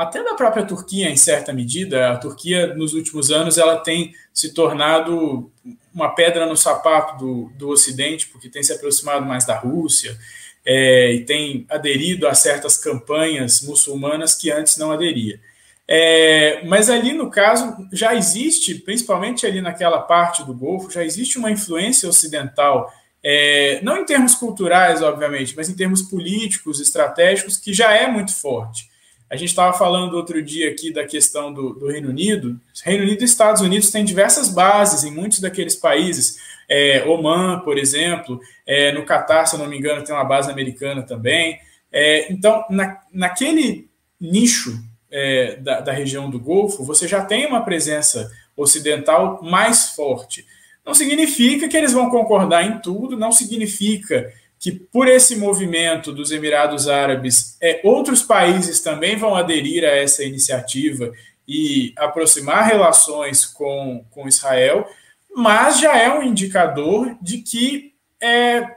[0.00, 4.54] até da própria Turquia, em certa medida, a Turquia, nos últimos anos, ela tem se
[4.54, 5.52] tornado
[5.94, 10.16] uma pedra no sapato do, do Ocidente, porque tem se aproximado mais da Rússia
[10.64, 15.38] é, e tem aderido a certas campanhas muçulmanas que antes não aderia.
[15.86, 21.36] É, mas ali, no caso, já existe, principalmente ali naquela parte do Golfo, já existe
[21.36, 22.90] uma influência ocidental,
[23.22, 28.34] é, não em termos culturais, obviamente, mas em termos políticos, estratégicos, que já é muito
[28.34, 28.89] forte.
[29.30, 32.60] A gente estava falando outro dia aqui da questão do, do, Reino Unido.
[32.82, 36.36] Reino Unido e Estados Unidos têm diversas bases em muitos daqueles países.
[36.68, 40.50] É, Oman, por exemplo, é, no Catar, se eu não me engano, tem uma base
[40.50, 41.60] americana também.
[41.92, 43.88] É, então, na, naquele
[44.20, 50.44] nicho é, da, da região do Golfo, você já tem uma presença ocidental mais forte.
[50.84, 56.30] Não significa que eles vão concordar em tudo, não significa que por esse movimento dos
[56.30, 61.10] Emirados Árabes, é, outros países também vão aderir a essa iniciativa
[61.48, 64.86] e aproximar relações com, com Israel,
[65.34, 68.76] mas já é um indicador de que, é,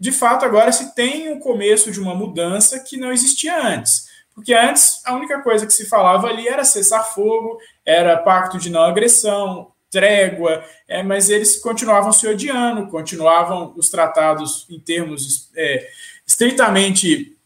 [0.00, 4.08] de fato, agora se tem o começo de uma mudança que não existia antes.
[4.34, 8.70] Porque antes a única coisa que se falava ali era cessar fogo, era pacto de
[8.70, 15.88] não agressão, trégua, é, mas eles continuavam se odiando, continuavam os tratados em termos é,
[16.26, 17.36] estritamente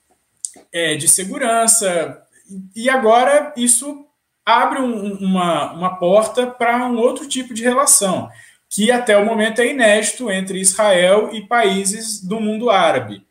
[0.72, 2.22] é, de segurança,
[2.74, 4.06] e agora isso
[4.44, 8.28] abre um, uma, uma porta para um outro tipo de relação,
[8.68, 13.24] que até o momento é inédito entre Israel e países do mundo árabe.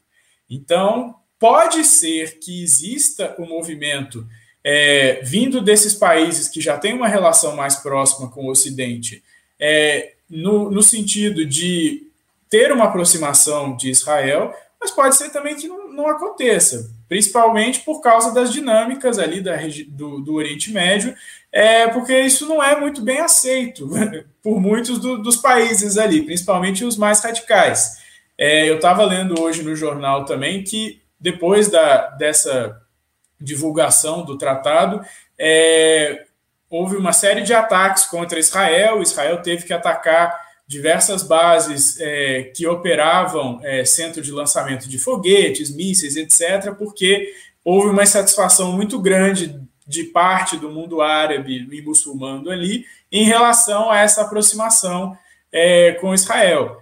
[0.49, 4.28] Então, pode ser que exista o um movimento
[4.64, 9.24] é, vindo desses países que já têm uma relação mais próxima com o Ocidente,
[9.59, 12.07] é, no, no, sentido de
[12.49, 18.01] ter uma aproximação de Israel, mas pode ser também que não, não aconteça, principalmente por
[18.01, 19.57] causa das dinâmicas ali da,
[19.89, 21.16] do, do Oriente Médio,
[21.51, 23.89] é, porque isso não é muito bem aceito
[24.41, 27.99] por muitos do, dos países ali, principalmente os mais radicais.
[28.38, 32.82] É, eu estava lendo hoje no jornal também que depois da, dessa
[33.42, 35.02] divulgação do tratado,
[35.38, 36.26] é,
[36.70, 39.02] houve uma série de ataques contra Israel.
[39.02, 45.70] Israel teve que atacar diversas bases é, que operavam é, centro de lançamento de foguetes,
[45.70, 47.34] mísseis, etc., porque
[47.64, 53.89] houve uma insatisfação muito grande de parte do mundo árabe e muçulmano ali em relação
[53.89, 55.18] a essa aproximação
[55.52, 56.82] é, com Israel.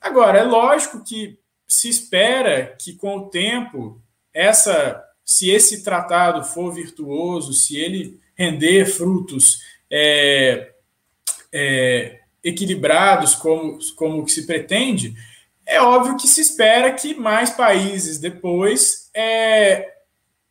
[0.00, 3.98] Agora, é lógico que se espera que com o tempo
[4.34, 5.02] essa
[5.32, 10.72] se esse tratado for virtuoso, se ele render frutos é,
[11.50, 15.14] é, equilibrados, como, como que se pretende,
[15.64, 19.94] é óbvio que se espera que mais países depois, é,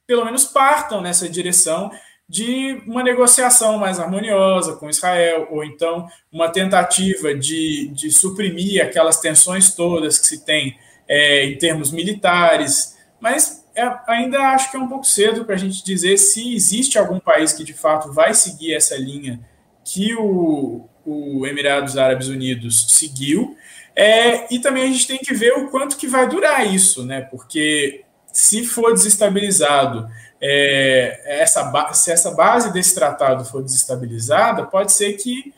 [0.08, 1.92] pelo menos, partam nessa direção
[2.28, 9.20] de uma negociação mais harmoniosa com Israel, ou então uma tentativa de, de suprimir aquelas
[9.20, 10.76] tensões todas que se tem
[11.08, 12.98] é, em termos militares.
[13.20, 16.98] Mas é, ainda acho que é um pouco cedo para a gente dizer se existe
[16.98, 19.40] algum país que de fato vai seguir essa linha
[19.84, 23.56] que o, o Emirados Árabes Unidos seguiu.
[23.96, 27.22] É, e também a gente tem que ver o quanto que vai durar isso, né?
[27.22, 30.08] Porque se for desestabilizado,
[30.42, 35.54] é, essa, se essa base desse tratado for desestabilizada, pode ser que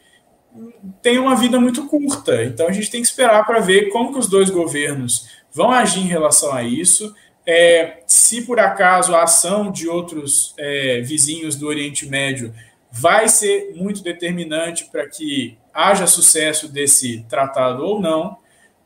[1.01, 2.43] tem uma vida muito curta.
[2.43, 6.01] Então a gente tem que esperar para ver como que os dois governos vão agir
[6.01, 7.13] em relação a isso.
[7.45, 12.53] É, se por acaso a ação de outros é, vizinhos do Oriente Médio
[12.89, 18.37] vai ser muito determinante para que haja sucesso desse tratado ou não.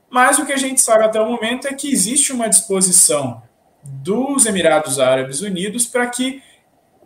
[0.10, 3.44] Mas o que a gente sabe até o momento é que existe uma disposição
[3.84, 6.42] dos Emirados Árabes Unidos para que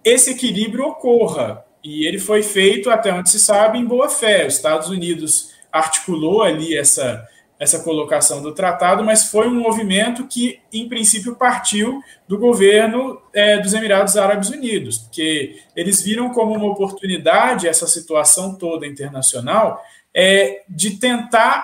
[0.04, 1.66] esse equilíbrio ocorra.
[1.84, 4.46] E ele foi feito, até onde se sabe, em boa fé.
[4.46, 7.28] Os Estados Unidos articulou ali essa,
[7.62, 13.60] essa colocação do tratado, mas foi um movimento que, em princípio, partiu do governo é,
[13.60, 19.80] dos Emirados Árabes Unidos, porque eles viram como uma oportunidade essa situação toda internacional
[20.12, 21.64] é, de tentar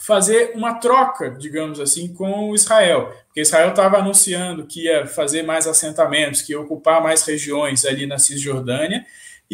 [0.00, 3.12] fazer uma troca, digamos assim, com Israel.
[3.26, 8.06] Porque Israel estava anunciando que ia fazer mais assentamentos, que ia ocupar mais regiões ali
[8.06, 9.04] na Cisjordânia,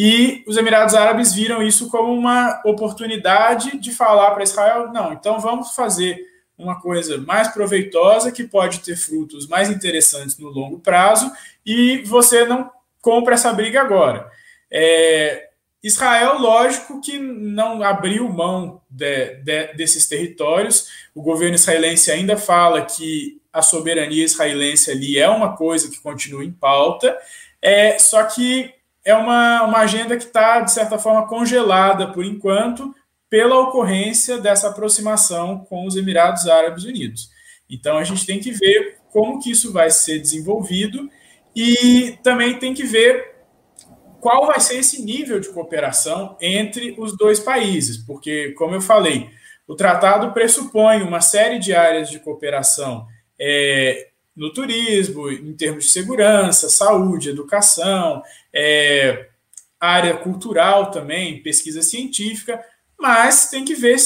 [0.02, 5.38] e os Emirados Árabes viram isso como uma oportunidade de falar para Israel: não, então
[5.38, 6.26] vamos fazer
[6.56, 11.30] uma coisa mais proveitosa, que pode ter frutos mais interessantes no longo prazo,
[11.66, 12.70] e você não
[13.02, 14.26] compra essa briga agora.
[14.70, 15.50] É,
[15.82, 20.88] Israel, lógico que não abriu mão de, de, desses territórios.
[21.14, 26.42] O governo israelense ainda fala que a soberania israelense ali é uma coisa que continua
[26.42, 27.14] em pauta,
[27.60, 32.94] é, só que é uma, uma agenda que está, de certa forma, congelada por enquanto,
[33.28, 37.30] pela ocorrência dessa aproximação com os Emirados Árabes Unidos.
[37.68, 41.08] Então a gente tem que ver como que isso vai ser desenvolvido
[41.54, 43.30] e também tem que ver
[44.20, 49.30] qual vai ser esse nível de cooperação entre os dois países, porque, como eu falei,
[49.66, 53.06] o tratado pressupõe uma série de áreas de cooperação
[53.40, 54.09] é,
[54.40, 59.26] no turismo, em termos de segurança, saúde, educação, é,
[59.78, 62.58] área cultural também, pesquisa científica,
[62.98, 63.96] mas tem que ver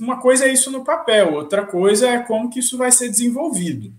[0.00, 3.94] uma coisa é isso no papel, outra coisa é como que isso vai ser desenvolvido.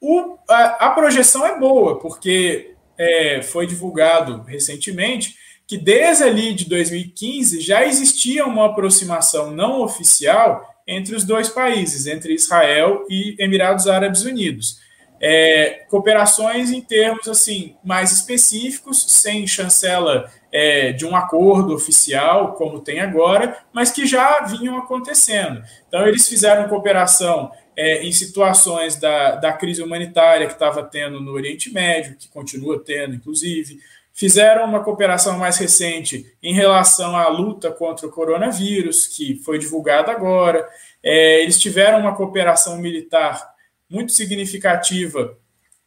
[0.00, 5.36] O, a, a projeção é boa, porque é, foi divulgado recentemente
[5.66, 12.06] que desde ali de 2015 já existia uma aproximação não oficial entre os dois países,
[12.06, 14.80] entre Israel e Emirados Árabes Unidos.
[15.24, 22.80] É, cooperações em termos assim mais específicos, sem chancela é, de um acordo oficial, como
[22.80, 25.62] tem agora, mas que já vinham acontecendo.
[25.86, 31.32] Então, eles fizeram cooperação é, em situações da, da crise humanitária que estava tendo no
[31.32, 33.78] Oriente Médio, que continua tendo, inclusive.
[34.12, 40.12] Fizeram uma cooperação mais recente em relação à luta contra o coronavírus, que foi divulgada
[40.12, 40.68] agora.
[41.02, 43.51] É, eles tiveram uma cooperação militar
[43.92, 45.36] muito significativa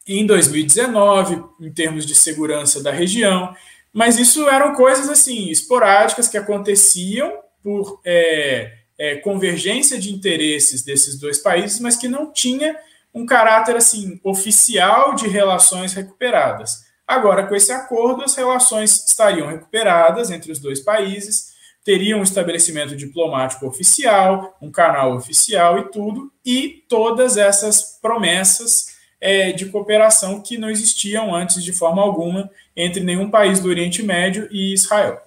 [0.07, 3.55] em 2019, em termos de segurança da região,
[3.91, 11.19] mas isso eram coisas assim esporádicas que aconteciam por é, é, convergência de interesses desses
[11.19, 12.77] dois países, mas que não tinha
[13.11, 16.85] um caráter assim oficial de relações recuperadas.
[17.07, 21.54] Agora, com esse acordo, as relações estariam recuperadas entre os dois países,
[21.85, 29.51] teriam um estabelecimento diplomático oficial, um canal oficial e tudo, e todas essas promessas é,
[29.51, 34.47] de cooperação que não existiam antes de forma alguma entre nenhum país do Oriente Médio
[34.51, 35.21] e Israel.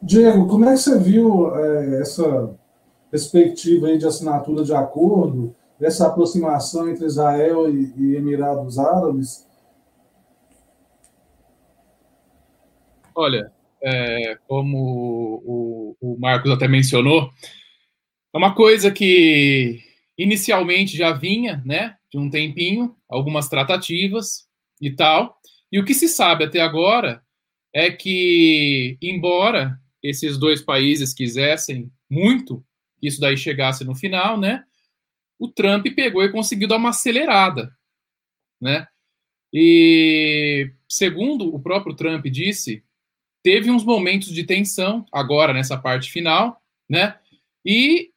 [0.00, 2.56] Diego, como é que você viu é, essa
[3.10, 9.44] perspectiva aí de assinatura de acordo, essa aproximação entre Israel e, e Emirados Árabes?
[13.12, 13.52] Olha,
[13.82, 17.32] é, como o, o Marcos até mencionou,
[18.34, 19.80] é uma coisa que
[20.16, 24.48] inicialmente já vinha, né, de um tempinho, algumas tratativas
[24.80, 25.38] e tal.
[25.70, 27.22] E o que se sabe até agora
[27.72, 32.64] é que, embora esses dois países quisessem muito
[32.98, 34.64] que isso daí chegasse no final, né?
[35.38, 37.72] O Trump pegou e conseguiu dar uma acelerada,
[38.60, 38.86] né?
[39.52, 42.84] E segundo o próprio Trump disse,
[43.42, 47.16] teve uns momentos de tensão agora nessa parte final, né?
[47.64, 48.10] E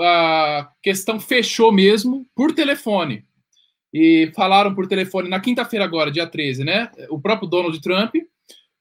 [0.00, 3.26] a questão fechou mesmo por telefone.
[3.92, 6.90] E falaram por telefone na quinta-feira agora, dia 13, né?
[7.08, 8.14] O próprio Donald Trump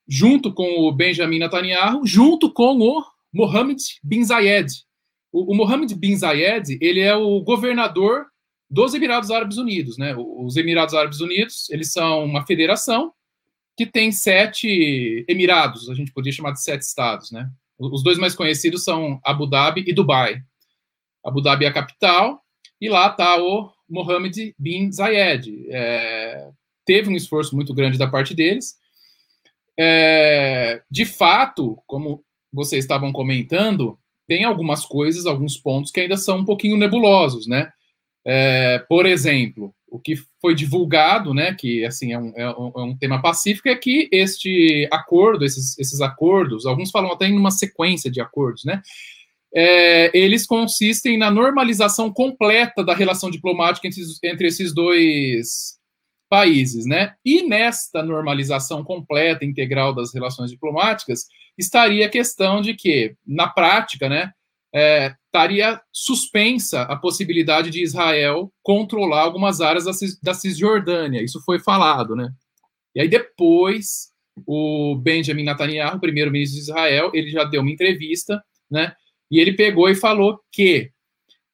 [0.08, 3.04] junto com o Benjamin Netanyahu, junto com o
[3.34, 4.72] Mohammed bin Zayed.
[5.32, 8.28] O, o Mohammed bin Zayed, ele é o governador
[8.70, 10.16] dos Emirados Árabes Unidos, né?
[10.18, 13.12] Os Emirados Árabes Unidos, eles são uma federação
[13.78, 17.50] que tem sete emirados, a gente poderia chamar de sete estados, né?
[17.80, 20.42] Os dois mais conhecidos são Abu Dhabi e Dubai.
[21.24, 22.42] Abu Dhabi é a capital
[22.82, 25.68] e lá está o Mohammed bin Zayed.
[25.70, 26.50] É,
[26.84, 28.76] teve um esforço muito grande da parte deles
[29.78, 33.98] é, de fato, como vocês estavam comentando,
[34.28, 37.72] tem algumas coisas, alguns pontos que ainda são um pouquinho nebulosos, né?
[38.26, 42.82] É, por exemplo, o que foi divulgado, né, que assim é um, é um, é
[42.84, 47.52] um, tema pacífico, é que este acordo, esses, esses acordos, alguns falam até em uma
[47.52, 48.82] sequência de acordos, né,
[49.54, 55.78] é, eles consistem na normalização completa da relação diplomática entre, entre esses dois
[56.30, 57.16] países, né?
[57.24, 61.26] E nesta normalização completa, integral das relações diplomáticas,
[61.58, 64.32] estaria a questão de que, na prática, né,
[64.74, 69.92] é, estaria suspensa a possibilidade de Israel controlar algumas áreas da,
[70.22, 71.24] da Cisjordânia.
[71.24, 72.30] Isso foi falado, né?
[72.96, 74.12] E aí depois
[74.46, 78.96] o Benjamin Netanyahu, primeiro-ministro de Israel, ele já deu uma entrevista, né?
[79.30, 80.92] E ele pegou e falou que,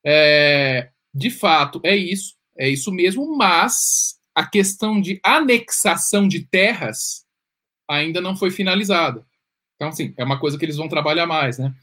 [0.06, 7.26] é, de fato, é isso, é isso mesmo, mas a questão de anexação de terras
[7.90, 9.26] ainda não foi finalizada.
[9.76, 11.74] Então, assim, é uma coisa que eles vão trabalhar mais, né?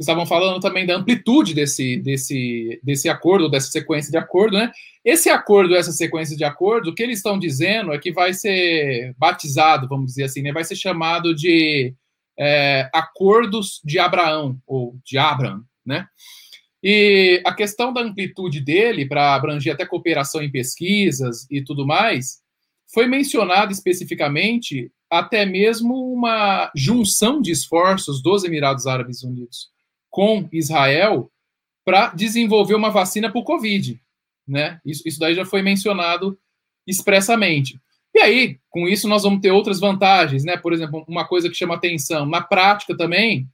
[0.00, 4.72] Estavam falando também da amplitude desse, desse, desse acordo, dessa sequência de acordo, né?
[5.04, 9.14] Esse acordo, essa sequência de acordo, o que eles estão dizendo é que vai ser
[9.18, 10.52] batizado, vamos dizer assim, né?
[10.52, 11.94] Vai ser chamado de
[12.38, 16.06] é, acordos de Abraão, ou de Abraham, né?
[16.82, 22.38] E a questão da amplitude dele, para abranger até cooperação em pesquisas e tudo mais,
[22.94, 29.68] foi mencionado especificamente até mesmo uma junção de esforços dos Emirados Árabes Unidos
[30.10, 31.30] com Israel
[31.84, 34.00] para desenvolver uma vacina para o Covid.
[34.46, 34.80] Né?
[34.84, 36.38] Isso, isso daí já foi mencionado
[36.86, 37.78] expressamente.
[38.14, 40.56] E aí, com isso, nós vamos ter outras vantagens, né?
[40.56, 43.48] Por exemplo, uma coisa que chama atenção, na prática também,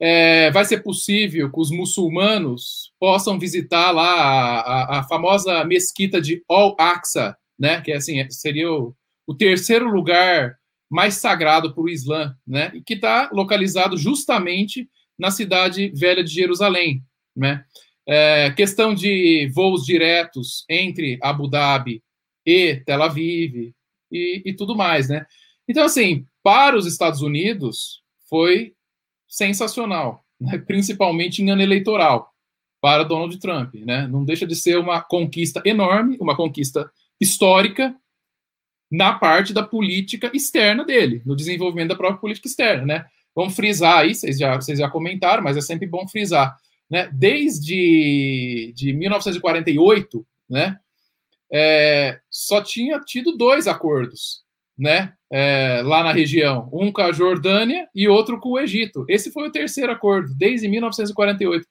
[0.00, 6.20] é, vai ser possível que os muçulmanos possam visitar lá a, a, a famosa mesquita
[6.20, 7.80] de Al-Aqsa, né?
[7.80, 8.94] Que assim, seria o,
[9.26, 10.58] o terceiro lugar
[10.90, 12.72] mais sagrado para o Islã, né?
[12.74, 14.88] E que está localizado justamente
[15.18, 17.02] na cidade velha de Jerusalém,
[17.36, 17.64] né?
[18.06, 22.02] É, questão de voos diretos entre Abu Dhabi
[22.44, 23.72] e Tel Aviv
[24.12, 25.24] e, e tudo mais, né?
[25.66, 28.74] Então, assim, para os Estados Unidos foi
[29.26, 30.58] sensacional, né?
[30.66, 32.30] principalmente em ano eleitoral
[32.80, 34.06] para Donald Trump, né?
[34.06, 37.96] Não deixa de ser uma conquista enorme, uma conquista histórica
[38.90, 43.06] na parte da política externa dele, no desenvolvimento da própria política externa, né?
[43.34, 46.56] Vamos frisar aí, vocês já, vocês já comentaram, mas é sempre bom frisar.
[46.88, 47.10] Né?
[47.12, 50.78] Desde de 1948, né,
[51.52, 54.44] é, só tinha tido dois acordos
[54.76, 59.04] né, é, lá na região, um com a Jordânia e outro com o Egito.
[59.08, 61.66] Esse foi o terceiro acordo, desde 1948.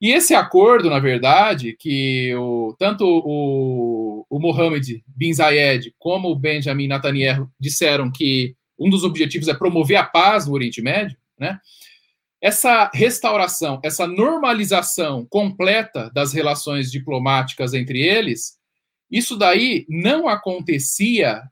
[0.00, 6.36] E esse acordo, na verdade, que o, tanto o, o Mohammed bin Zayed como o
[6.36, 11.60] Benjamin Netanyahu disseram que um dos objetivos é promover a paz no Oriente Médio, né?
[12.40, 18.58] Essa restauração, essa normalização completa das relações diplomáticas entre eles,
[19.10, 21.42] isso daí não acontecia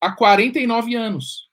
[0.00, 1.48] há 49 anos.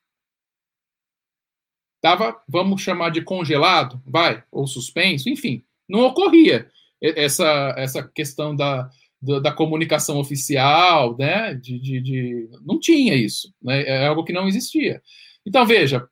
[2.01, 6.69] Tava, vamos chamar de congelado, vai, ou suspenso, enfim, não ocorria
[7.01, 8.89] essa, essa questão da,
[9.23, 11.53] da, da, comunicação oficial, né?
[11.55, 13.83] De, de, de, não tinha isso, né?
[13.83, 15.01] É algo que não existia.
[15.45, 16.07] Então veja,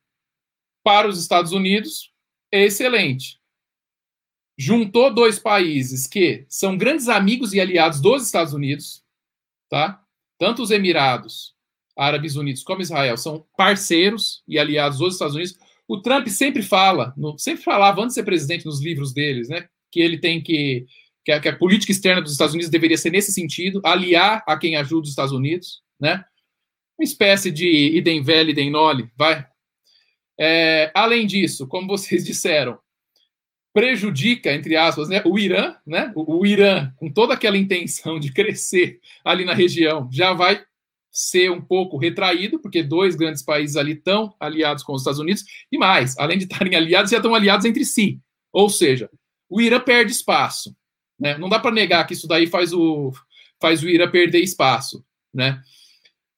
[0.83, 2.11] para os Estados Unidos
[2.51, 3.39] é excelente.
[4.57, 9.03] Juntou dois países que são grandes amigos e aliados dos Estados Unidos,
[9.69, 10.01] tá?
[10.37, 11.55] Tanto os Emirados
[11.97, 15.57] Árabes Unidos como Israel são parceiros e aliados dos Estados Unidos.
[15.87, 19.67] O Trump sempre fala, sempre falava antes de ser presidente nos livros deles, né?
[19.91, 20.85] Que ele tem que
[21.23, 24.57] que a, que a, política externa dos Estados Unidos deveria ser nesse sentido, aliar a
[24.57, 26.23] quem ajuda os Estados Unidos, né?
[26.97, 27.67] Uma espécie de
[27.97, 29.45] idem velho, idem nole, vai.
[30.39, 32.79] É, além disso, como vocês disseram,
[33.73, 36.11] prejudica, entre aspas, né, o Irã, né?
[36.15, 40.63] O, o Irã, com toda aquela intenção de crescer ali na região, já vai
[41.11, 45.43] ser um pouco retraído, porque dois grandes países ali estão aliados com os Estados Unidos,
[45.71, 48.19] e mais, além de estarem aliados, já estão aliados entre si.
[48.51, 49.09] Ou seja,
[49.49, 50.73] o Irã perde espaço.
[51.21, 51.37] Né?
[51.37, 53.13] Não dá para negar que isso daí faz o,
[53.61, 55.05] faz o Ira perder espaço.
[55.31, 55.61] Né?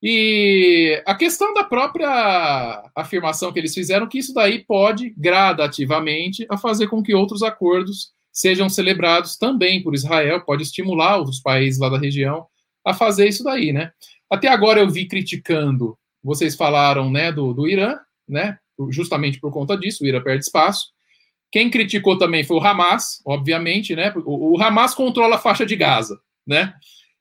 [0.01, 6.57] E a questão da própria afirmação que eles fizeram, que isso daí pode gradativamente a
[6.57, 11.87] fazer com que outros acordos sejam celebrados também por Israel, pode estimular outros países lá
[11.87, 12.45] da região
[12.85, 13.91] a fazer isso daí, né?
[14.29, 18.57] Até agora eu vi criticando, vocês falaram, né, do, do Irã, né,
[18.89, 20.92] justamente por conta disso, o Irã perde espaço,
[21.53, 24.11] quem criticou também foi o Hamas, obviamente, né?
[24.25, 26.73] O, o Hamas controla a faixa de Gaza, né?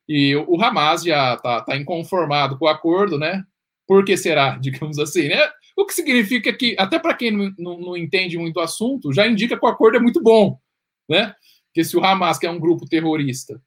[0.09, 3.45] E o, Hamas já está tá inconformado com o acordo, né?
[3.87, 5.39] Por que será, digamos assim, né?
[5.77, 9.27] O que significa que, até para quem não, não, não, entende muito o assunto, já
[9.27, 10.59] indica que o acordo é muito bom,
[11.07, 11.35] né?
[11.75, 13.61] Que se o Hamas, que é um grupo terrorista,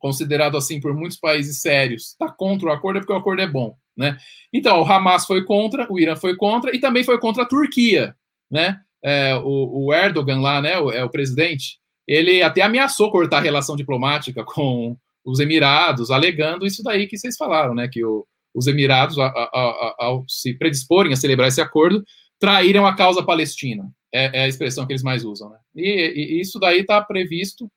[0.00, 3.46] considerado assim por muitos países sérios, está contra o acordo, é porque o acordo é
[3.46, 4.18] bom, né?
[4.52, 8.16] Então, o Hamas foi contra, o Irã foi contra e também foi contra a Turquia,
[8.50, 8.80] né?
[9.04, 13.42] É, o, o, Erdogan lá, né, o, é o presidente, ele até ameaçou cortar a
[13.42, 18.66] relação diplomática com os Emirados, alegando isso daí que vocês falaram, né, que o, os
[18.66, 22.02] Emirados, a, a, a, ao se predisporem a celebrar esse acordo,
[22.38, 23.90] traíram a causa palestina.
[24.12, 25.50] É, é a expressão que eles mais usam.
[25.50, 25.58] Né?
[25.74, 27.68] E, e isso daí está previsto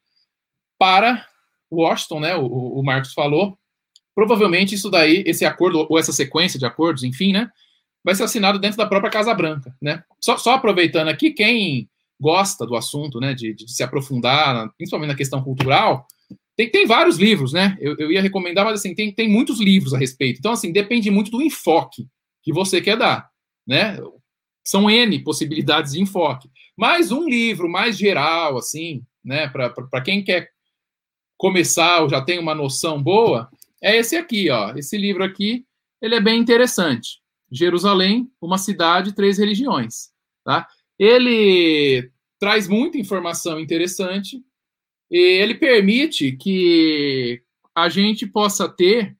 [0.78, 1.26] para
[1.72, 2.36] Washington, né?
[2.36, 3.58] O, o, Marcos falou.
[4.14, 7.50] Provavelmente isso daí, esse acordo, ou essa sequência de acordos, enfim, né?
[8.08, 10.02] Vai ser assinado dentro da própria Casa Branca, né?
[10.22, 13.34] Só, só aproveitando aqui, quem gosta do assunto, né?
[13.34, 16.08] De, de se aprofundar, principalmente na questão cultural,
[16.56, 17.78] tem, tem vários livros, né?
[17.82, 20.40] Eu, eu ia recomendar, mas assim, tem, tem muitos livros a respeito.
[20.40, 22.08] Então, assim, depende muito do enfoque
[22.42, 23.30] que você quer dar,
[23.68, 24.00] né?
[24.64, 26.50] São N possibilidades de enfoque.
[26.78, 29.50] Mas um livro mais geral, assim, né?
[29.50, 30.48] Para quem quer
[31.36, 33.50] começar ou já tem uma noção boa,
[33.84, 34.74] é esse aqui, ó.
[34.78, 35.66] Esse livro aqui,
[36.02, 37.20] ele é bem interessante.
[37.52, 40.10] Jerusalém, uma cidade, três religiões,
[40.44, 40.68] tá?
[41.00, 44.44] Ele traz muita informação interessante
[45.10, 47.42] e ele permite que
[47.76, 49.16] a gente possa ter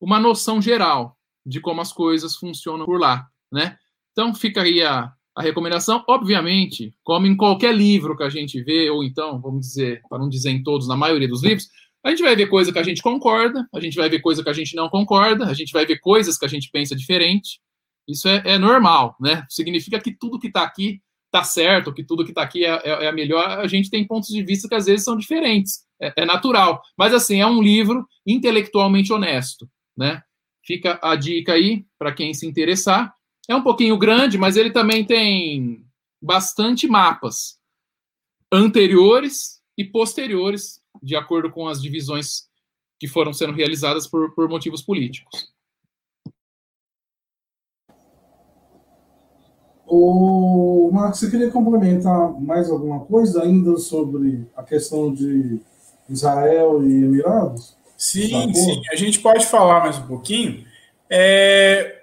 [0.00, 1.16] uma noção geral
[1.46, 3.78] de como as coisas funcionam por lá, né?
[4.12, 6.04] Então fica aí a, a recomendação.
[6.08, 10.28] Obviamente, como em qualquer livro que a gente vê, ou então, vamos dizer, para não
[10.28, 11.68] dizer em todos, na maioria dos livros,
[12.04, 14.50] a gente vai ver coisa que a gente concorda, a gente vai ver coisa que
[14.50, 17.60] a gente não concorda, a gente vai ver coisas que a gente pensa diferente.
[18.08, 19.46] Isso é, é normal, né?
[19.48, 21.00] Significa que tudo que está aqui
[21.30, 24.28] tá certo, que tudo que está aqui é, é, é, melhor, a gente tem pontos
[24.28, 25.84] de vista que às vezes são diferentes.
[26.00, 26.82] É, é, natural.
[26.98, 30.20] Mas, assim, é um livro intelectualmente honesto, né?
[30.64, 33.14] Fica a dica aí para quem se interessar.
[33.48, 35.84] É um pouquinho grande, mas ele também tem
[36.20, 37.56] bastante mapas
[38.52, 42.48] anteriores e posteriores, de acordo com as divisões
[42.98, 45.52] que foram sendo realizadas por, por motivos políticos.
[49.86, 55.60] O Marcos, você queria complementar mais alguma coisa ainda sobre a questão de
[56.08, 57.76] Israel e Emirados?
[57.96, 60.64] Sim, sim, a gente pode falar mais um pouquinho,
[61.10, 62.02] é,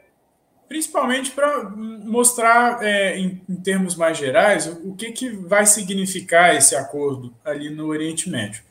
[0.67, 6.55] principalmente para mostrar, é, em, em, termos mais gerais, o, o, que, que vai significar
[6.55, 8.61] esse acordo ali no Oriente Médio.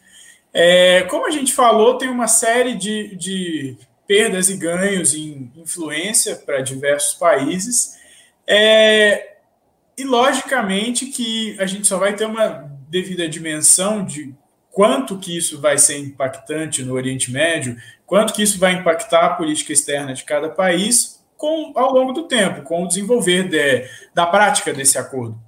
[0.60, 3.76] É, como a gente falou, tem uma série de, de
[4.08, 7.96] perdas e ganhos em influência para diversos países.
[8.44, 9.36] É,
[9.96, 14.34] e logicamente que a gente só vai ter uma devida dimensão de
[14.72, 19.34] quanto que isso vai ser impactante no Oriente Médio, quanto que isso vai impactar a
[19.34, 24.26] política externa de cada país com, ao longo do tempo, com o desenvolver de, da
[24.26, 25.40] prática desse acordo.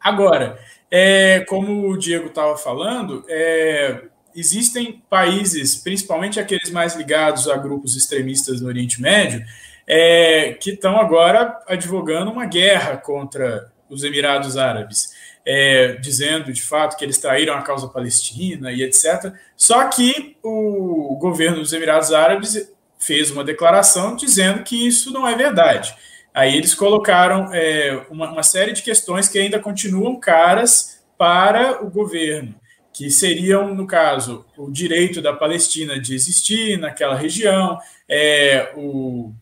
[0.00, 0.58] Agora,
[0.90, 4.00] é, como o Diego estava falando, é,
[4.36, 9.42] existem países, principalmente aqueles mais ligados a grupos extremistas no Oriente Médio,
[9.86, 15.10] é, que estão agora advogando uma guerra contra os Emirados Árabes,
[15.44, 19.32] é, dizendo de fato que eles traíram a causa palestina e etc.
[19.56, 25.34] Só que o governo dos Emirados Árabes fez uma declaração dizendo que isso não é
[25.34, 25.96] verdade.
[26.34, 31.88] Aí eles colocaram é, uma, uma série de questões que ainda continuam caras para o
[31.88, 32.54] governo
[32.96, 37.78] que seriam, no caso, o direito da Palestina de existir naquela região,
[38.08, 39.34] é, o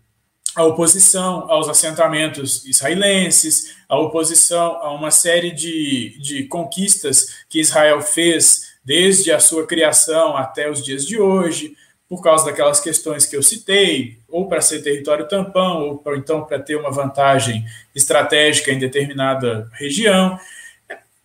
[0.57, 8.01] a oposição aos assentamentos israelenses, a oposição a uma série de, de conquistas que Israel
[8.01, 11.75] fez desde a sua criação até os dias de hoje,
[12.09, 16.45] por causa daquelas questões que eu citei, ou para ser território tampão, ou pra, então
[16.45, 20.39] para ter uma vantagem estratégica em determinada região.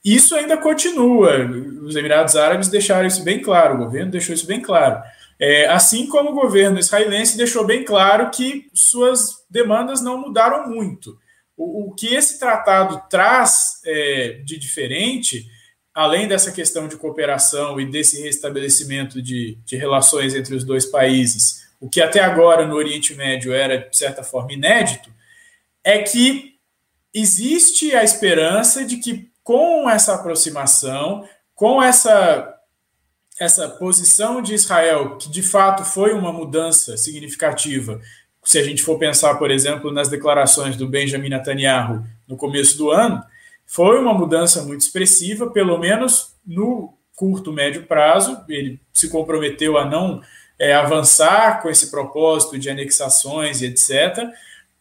[0.04, 1.45] Isso ainda continua.
[1.84, 5.02] Os Emirados Árabes deixaram isso bem claro, o governo deixou isso bem claro.
[5.39, 11.18] É, assim como o governo israelense deixou bem claro que suas demandas não mudaram muito.
[11.56, 15.45] O, o que esse tratado traz é, de diferente,
[15.93, 21.70] além dessa questão de cooperação e desse restabelecimento de, de relações entre os dois países,
[21.80, 25.10] o que até agora no Oriente Médio era, de certa forma, inédito,
[25.84, 26.56] é que
[27.14, 32.56] existe a esperança de que com essa aproximação, com essa
[33.39, 38.00] essa posição de Israel, que de fato foi uma mudança significativa,
[38.43, 42.91] se a gente for pensar, por exemplo, nas declarações do Benjamin Netanyahu no começo do
[42.91, 43.24] ano,
[43.66, 48.39] foi uma mudança muito expressiva, pelo menos no curto, médio prazo.
[48.47, 50.22] Ele se comprometeu a não
[50.60, 54.30] é, avançar com esse propósito de anexações e etc.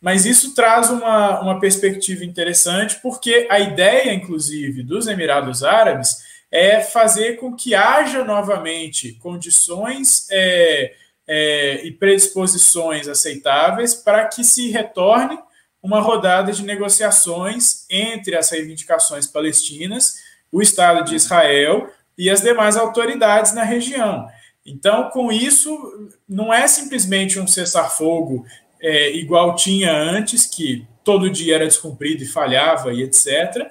[0.01, 6.19] mas isso traz uma, uma perspectiva interessante, porque a ideia, inclusive, dos Emirados Árabes
[6.51, 10.95] é fazer com que haja novamente condições é,
[11.27, 15.39] é, e predisposições aceitáveis para que se retorne
[15.83, 20.17] uma rodada de negociações entre as reivindicações palestinas,
[20.51, 24.27] o Estado de Israel e as demais autoridades na região.
[24.65, 28.45] Então, com isso, não é simplesmente um cessar-fogo
[28.81, 33.69] é, igual tinha antes, que todo dia era descumprido e falhava e etc.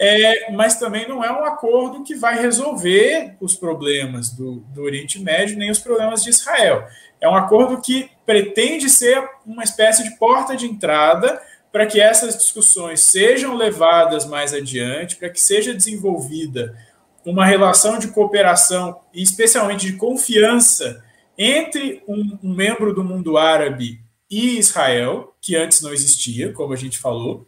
[0.00, 5.20] É, mas também não é um acordo que vai resolver os problemas do, do Oriente
[5.20, 6.86] Médio nem os problemas de Israel.
[7.20, 11.40] É um acordo que pretende ser uma espécie de porta de entrada
[11.72, 16.76] para que essas discussões sejam levadas mais adiante, para que seja desenvolvida
[17.24, 21.04] uma relação de cooperação e especialmente de confiança
[21.36, 24.00] entre um, um, membro do mundo árabe
[24.30, 27.46] e Israel, que antes não existia, como a gente falou,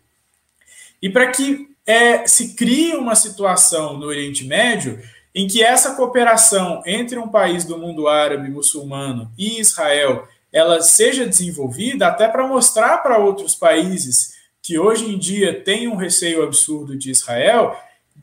[1.02, 5.02] e para que é, se crie uma situação no Oriente Médio
[5.34, 11.26] em que essa cooperação entre um país do mundo árabe muçulmano e Israel ela seja
[11.26, 16.96] desenvolvida até para mostrar para outros países que hoje em dia têm um receio absurdo
[16.96, 17.76] de Israel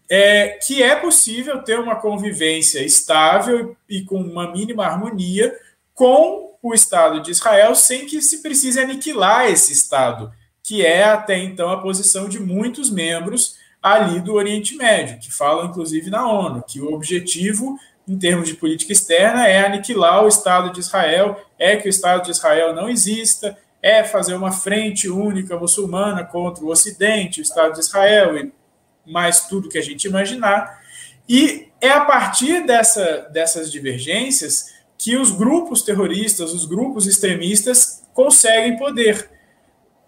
[0.09, 5.53] é, que é possível ter uma convivência estável e com uma mínima harmonia
[5.97, 10.31] com o Estado de Israel sem que se precise aniquilar esse Estado,
[10.61, 15.65] que é até então a posição de muitos membros ali do Oriente Médio, que falam
[15.65, 20.71] inclusive na ONU, que o objetivo em termos de política externa é aniquilar o Estado
[20.71, 25.57] de Israel, é que o Estado de Israel não exista, é fazer uma frente única
[25.57, 28.53] muçulmana contra o Ocidente, o Estado de Israel e
[29.03, 30.79] mais tudo que a gente imaginar.
[31.27, 38.77] E é a partir dessa, dessas divergências que os grupos terroristas, os grupos extremistas conseguem
[38.77, 39.29] poder,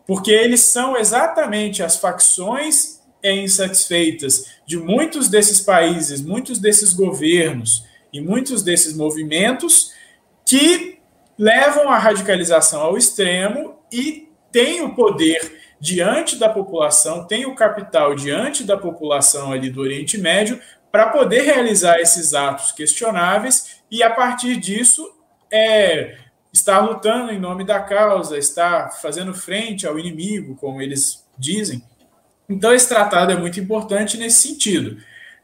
[0.07, 8.19] porque eles são exatamente as facções insatisfeitas de muitos desses países, muitos desses governos e
[8.19, 9.91] muitos desses movimentos
[10.45, 10.99] que
[11.37, 18.13] levam a radicalização ao extremo e têm o poder diante da população, tem o capital
[18.13, 20.59] diante da população ali do Oriente Médio
[20.91, 25.07] para poder realizar esses atos questionáveis e, a partir disso,
[25.51, 26.17] é,
[26.51, 31.83] estar lutando em nome da causa, estar fazendo frente ao inimigo, como eles dizem.
[32.47, 34.97] Então, esse tratado é muito importante nesse sentido.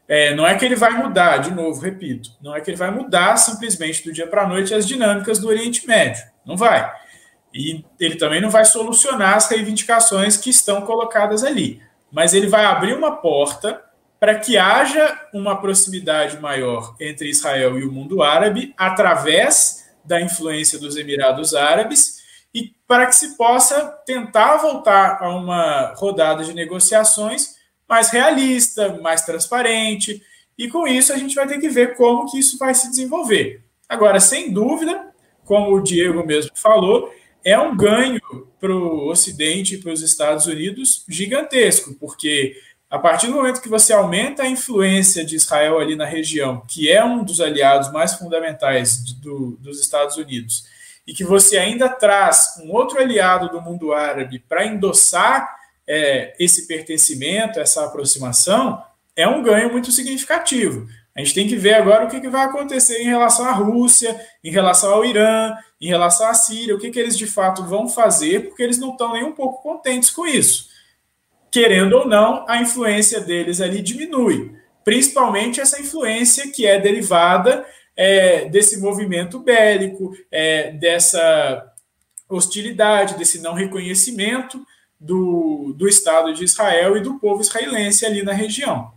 [0.08, 2.90] É, não é que ele vai mudar, de novo, repito, não é que ele vai
[2.90, 6.24] mudar simplesmente do dia para a noite as dinâmicas do Oriente Médio.
[6.44, 6.92] Não vai.
[7.52, 11.80] E ele também não vai solucionar as reivindicações que estão colocadas ali.
[12.10, 13.82] Mas ele vai abrir uma porta
[14.18, 20.78] para que haja uma proximidade maior entre Israel e o mundo árabe através da influência
[20.78, 22.16] dos Emirados Árabes
[22.54, 27.56] e para que se possa tentar voltar a uma rodada de negociações
[27.88, 30.22] mais realista, mais transparente,
[30.58, 33.62] e com isso a gente vai ter que ver como que isso vai se desenvolver.
[33.88, 35.14] Agora, sem dúvida,
[35.44, 37.12] como o Diego mesmo falou,
[37.44, 38.20] é um ganho
[38.58, 42.56] para o Ocidente e para os Estados Unidos gigantesco, porque
[42.88, 46.90] a partir do momento que você aumenta a influência de Israel ali na região, que
[46.90, 50.64] é um dos aliados mais fundamentais do, dos Estados Unidos,
[51.06, 55.56] e que você ainda traz um outro aliado do mundo árabe para endossar
[55.86, 58.82] é, esse pertencimento, essa aproximação,
[59.14, 60.86] é um ganho muito significativo.
[61.14, 64.20] A gente tem que ver agora o que, que vai acontecer em relação à Rússia,
[64.44, 67.88] em relação ao Irã, em relação à Síria, o que, que eles de fato vão
[67.88, 70.75] fazer, porque eles não estão nem um pouco contentes com isso.
[71.56, 74.54] Querendo ou não, a influência deles ali diminui,
[74.84, 77.64] principalmente essa influência que é derivada
[77.96, 81.72] é, desse movimento bélico, é, dessa
[82.28, 84.62] hostilidade, desse não reconhecimento
[85.00, 88.92] do, do Estado de Israel e do povo israelense ali na região.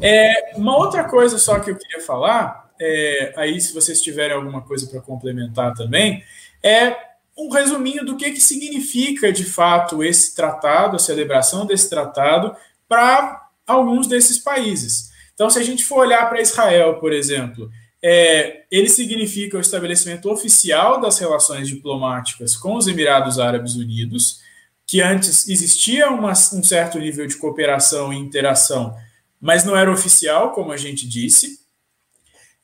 [0.00, 4.62] É, uma outra coisa só que eu queria falar, é, aí se vocês tiverem alguma
[4.62, 6.24] coisa para complementar também,
[6.62, 6.96] é
[7.36, 12.56] um resuminho do que, que significa de fato esse tratado, a celebração desse tratado,
[12.88, 15.10] para alguns desses países.
[15.34, 17.70] Então, se a gente for olhar para Israel, por exemplo,
[18.02, 24.40] é, ele significa o estabelecimento oficial das relações diplomáticas com os Emirados Árabes Unidos,
[24.86, 28.96] que antes existia uma, um certo nível de cooperação e interação,
[29.40, 31.58] mas não era oficial, como a gente disse.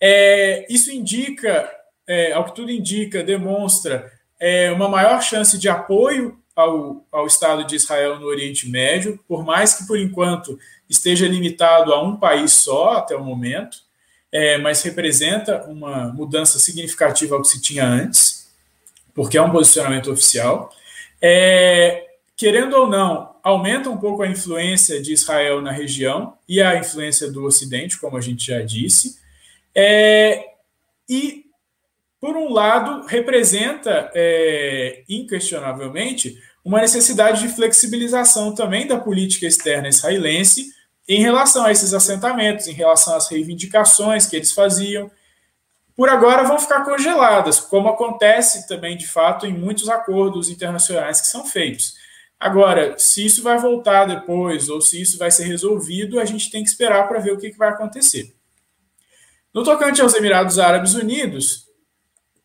[0.01, 1.69] É, isso indica,
[2.07, 4.12] é, ao que tudo indica, demonstra
[4.43, 9.45] é, uma maior chance de apoio ao, ao Estado de Israel no Oriente Médio, por
[9.45, 10.59] mais que por enquanto
[10.91, 13.79] esteja limitado a um país só até o momento,
[14.33, 18.51] é, mas representa uma mudança significativa ao que se tinha antes,
[19.15, 20.75] porque é um posicionamento oficial.
[21.21, 26.77] é, querendo ou não, aumenta um pouco a influência de Israel na região e a
[26.77, 29.21] influência do Ocidente, como a gente já disse.
[29.73, 30.45] É,
[31.09, 31.42] e,
[32.23, 40.73] por um lado, representa é, inquestionavelmente uma necessidade de flexibilização também da política externa israelense
[41.09, 45.11] em relação a esses assentamentos, em relação às reivindicações que eles faziam.
[45.97, 51.27] Por agora vão ficar congeladas, como acontece também de fato em muitos acordos internacionais que
[51.27, 51.95] são feitos.
[52.39, 56.63] Agora, se isso vai voltar depois ou se isso vai ser resolvido, a gente tem
[56.63, 58.33] que esperar para ver o que, que vai acontecer.
[59.53, 61.72] No tocante aos Emirados Árabes Unidos,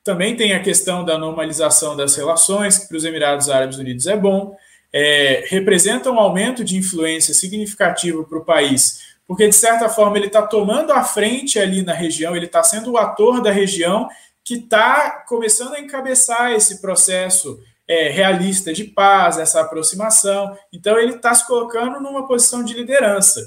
[0.07, 4.15] também tem a questão da normalização das relações, que para os Emirados Árabes Unidos é
[4.15, 4.55] bom,
[4.93, 10.27] é, representa um aumento de influência significativo para o país, porque de certa forma ele
[10.27, 14.07] está tomando a frente ali na região, ele está sendo o ator da região
[14.45, 20.57] que está começando a encabeçar esse processo é, realista de paz, essa aproximação.
[20.71, 23.41] Então, ele está se colocando numa posição de liderança,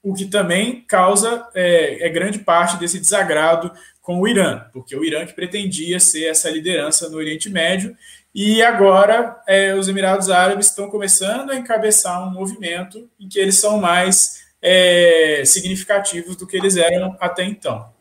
[0.00, 5.04] o que também causa é, é, grande parte desse desagrado com o Irã, porque o
[5.04, 7.96] Irã que pretendia ser essa liderança no Oriente Médio,
[8.34, 13.56] e agora é, os Emirados Árabes estão começando a encabeçar um movimento em que eles
[13.56, 17.92] são mais é, significativos do que eles eram até então.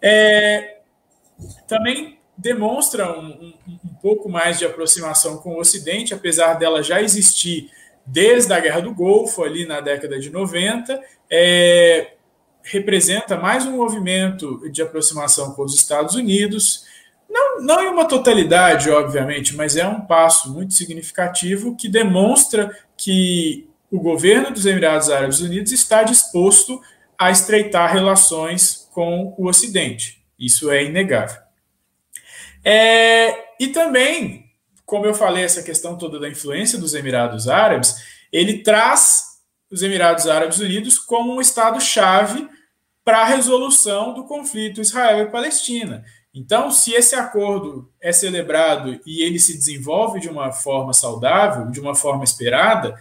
[0.00, 0.78] É,
[1.66, 7.00] também demonstra um, um, um, pouco mais de aproximação com o Ocidente, apesar dela já
[7.00, 7.70] existir
[8.04, 12.12] desde a Guerra do Golfo, ali na década de 90, é,
[12.66, 16.84] representa mais um movimento de aproximação com os Estados Unidos,
[17.28, 23.68] não, não em uma totalidade, obviamente, mas é um passo muito significativo que demonstra que
[23.90, 26.80] o governo dos Emirados Árabes Unidos está disposto
[27.18, 30.22] a estreitar relações com o Ocidente.
[30.38, 31.40] Isso é inegável.
[32.64, 34.50] É, e também,
[34.84, 37.96] como eu falei, essa questão toda da influência dos Emirados Árabes,
[38.32, 39.35] ele traz
[39.70, 42.48] os Emirados Árabes Unidos como um Estado-chave
[43.04, 46.04] para a resolução do conflito Israel e Palestina.
[46.34, 51.80] Então, se esse acordo é celebrado e ele se desenvolve de uma forma saudável, de
[51.80, 52.94] uma forma esperada,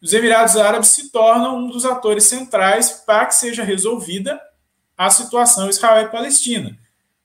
[0.00, 4.40] os Emirados Árabes se tornam um dos atores centrais para que seja resolvida
[4.96, 6.78] a situação Israel e Palestina.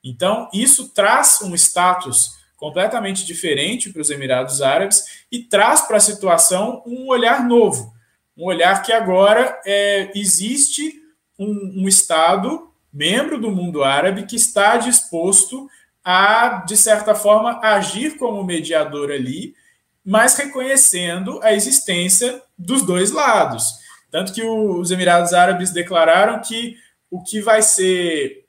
[0.04, 6.02] Então, isso traz um status completamente diferente para os Emirados Árabes e traz para a
[6.02, 7.95] situação um olhar novo,
[8.38, 11.02] um olhar que agora é, existe
[11.40, 15.70] um, um Estado membro do mundo árabe que está disposto
[16.04, 19.56] a, de certa forma, agir como mediador ali,
[20.04, 23.80] mas reconhecendo a existência dos dois lados.
[24.12, 26.78] Tanto que os Emirados Árabes declararam que
[27.10, 28.46] o que vai ser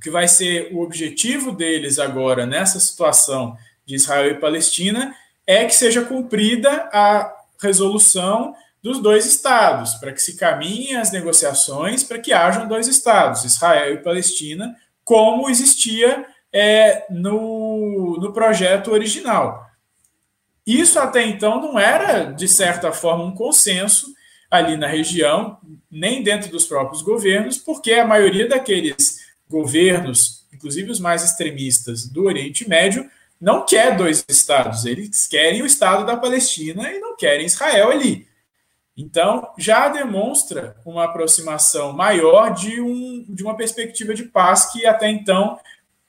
[0.00, 3.56] que vai ser o objetivo deles agora nessa situação
[3.86, 5.14] de Israel e Palestina
[5.46, 12.02] é que seja cumprida a resolução dos dois estados, para que se caminhem as negociações
[12.02, 19.66] para que hajam dois estados, Israel e Palestina, como existia é, no, no projeto original.
[20.66, 24.12] Isso até então não era, de certa forma, um consenso
[24.50, 25.58] ali na região,
[25.90, 29.18] nem dentro dos próprios governos, porque a maioria daqueles
[29.48, 33.08] governos, inclusive os mais extremistas do Oriente Médio,
[33.40, 38.28] não quer dois estados, eles querem o estado da Palestina e não querem Israel ali.
[38.96, 45.08] Então, já demonstra uma aproximação maior de, um, de uma perspectiva de paz que até
[45.08, 45.58] então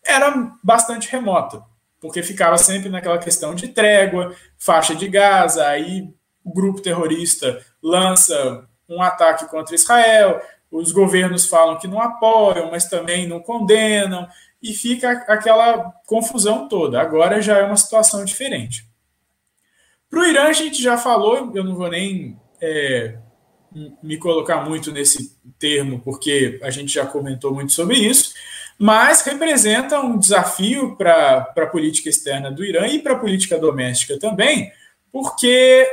[0.03, 1.63] era bastante remota,
[2.01, 6.13] porque ficava sempre naquela questão de trégua, faixa de Gaza, aí
[6.43, 12.89] o grupo terrorista lança um ataque contra Israel, os governos falam que não apoiam, mas
[12.89, 14.27] também não condenam,
[14.61, 16.99] e fica aquela confusão toda.
[16.99, 18.85] Agora já é uma situação diferente.
[20.09, 23.15] Para o Irã, a gente já falou, eu não vou nem é,
[24.01, 28.33] me colocar muito nesse termo, porque a gente já comentou muito sobre isso,
[28.79, 34.17] mas representa um desafio para a política externa do Irã e para a política doméstica
[34.17, 34.71] também,
[35.11, 35.87] porque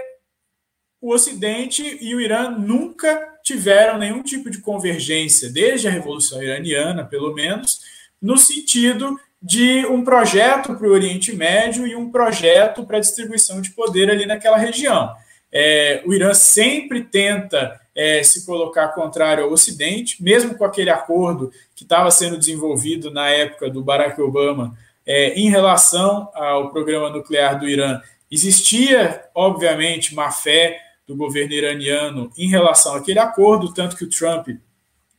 [1.00, 7.04] o Ocidente e o Irã nunca tiveram nenhum tipo de convergência, desde a Revolução Iraniana,
[7.04, 7.80] pelo menos,
[8.22, 13.60] no sentido de um projeto para o Oriente Médio e um projeto para a distribuição
[13.60, 15.14] de poder ali naquela região.
[15.52, 21.52] É, o Irã sempre tenta é, se colocar contrário ao Ocidente, mesmo com aquele acordo
[21.74, 24.76] que estava sendo desenvolvido na época do Barack Obama
[25.06, 28.00] é, em relação ao programa nuclear do Irã.
[28.30, 34.48] Existia, obviamente, má fé do governo iraniano em relação àquele acordo, tanto que o Trump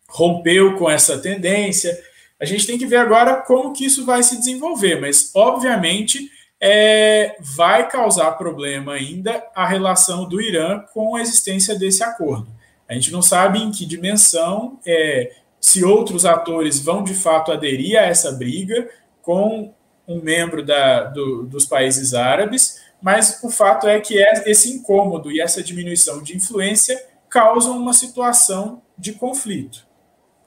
[0.08, 1.98] rompeu com essa tendência.
[2.40, 6.32] A gente tem que ver agora como que isso vai se desenvolver, mas obviamente
[6.62, 12.48] é, vai causar problema ainda a relação do Irã com a existência desse acordo.
[12.88, 17.98] A gente não sabe em que dimensão, é, se outros atores vão de fato aderir
[17.98, 18.88] a essa briga
[19.24, 19.74] com
[20.08, 25.32] um membro da, do, dos países árabes, mas o fato é que é esse incômodo
[25.32, 29.88] e essa diminuição de influência causam uma situação de conflito.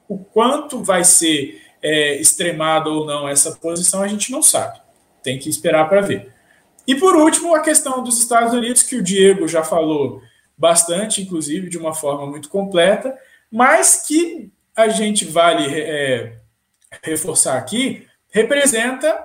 [0.07, 4.84] O quanto vai ser é, extremada ou não essa posição, a gente não sabe.
[5.25, 6.31] Tem que esperar para ver.
[6.87, 10.21] E por último, a questão dos Estados Unidos, que o Diego já falou
[10.55, 13.17] bastante, inclusive de uma forma muito completa,
[13.51, 16.37] mas que a gente vale é,
[17.01, 19.17] reforçar aqui, representa,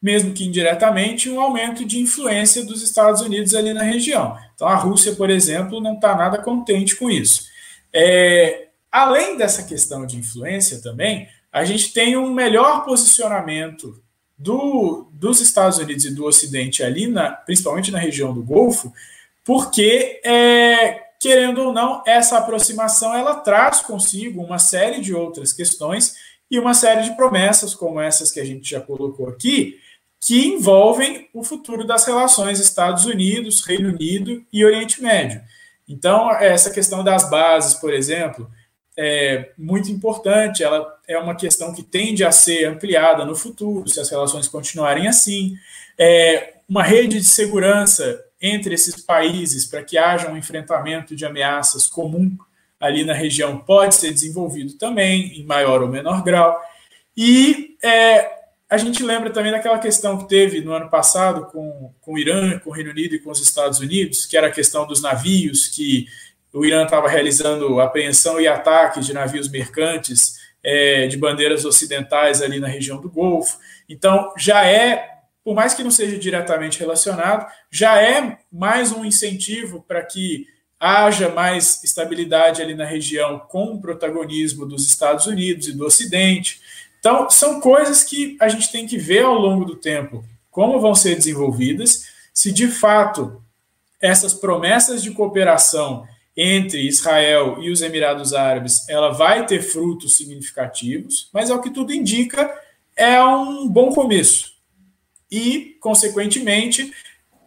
[0.00, 4.38] mesmo que indiretamente, um aumento de influência dos Estados Unidos ali na região.
[4.54, 7.42] Então a Rússia, por exemplo, não está nada contente com isso.
[7.92, 14.03] É, além dessa questão de influência também, a gente tem um melhor posicionamento
[14.36, 18.92] do, dos Estados Unidos e do Ocidente ali, na, principalmente na região do Golfo,
[19.44, 26.16] porque, é, querendo ou não, essa aproximação ela traz consigo uma série de outras questões
[26.50, 29.78] e uma série de promessas, como essas que a gente já colocou aqui,
[30.20, 35.42] que envolvem o futuro das relações Estados Unidos, Reino Unido e Oriente Médio.
[35.86, 38.50] Então, essa questão das bases, por exemplo,
[38.96, 44.00] é muito importante, ela é uma questão que tende a ser ampliada no futuro, se
[44.00, 45.56] as relações continuarem assim.
[45.98, 51.86] É uma rede de segurança entre esses países para que haja um enfrentamento de ameaças
[51.86, 52.36] comum
[52.84, 56.60] ali na região pode ser desenvolvido também, em maior ou menor grau.
[57.16, 58.30] E é,
[58.68, 62.58] a gente lembra também daquela questão que teve no ano passado com, com o Irã,
[62.58, 65.68] com o Reino Unido e com os Estados Unidos, que era a questão dos navios
[65.68, 66.06] que
[66.54, 72.60] o Irã estava realizando apreensão e ataques de navios mercantes é, de bandeiras ocidentais ali
[72.60, 73.58] na região do Golfo.
[73.88, 75.08] Então, já é,
[75.42, 80.46] por mais que não seja diretamente relacionado, já é mais um incentivo para que
[80.78, 86.60] haja mais estabilidade ali na região com o protagonismo dos Estados Unidos e do Ocidente.
[87.00, 90.94] Então, são coisas que a gente tem que ver ao longo do tempo como vão
[90.94, 93.42] ser desenvolvidas, se de fato
[94.00, 96.06] essas promessas de cooperação
[96.36, 101.70] entre Israel e os Emirados Árabes, ela vai ter frutos significativos, mas é o que
[101.70, 102.52] tudo indica,
[102.96, 104.54] é um bom começo.
[105.30, 106.92] E, consequentemente,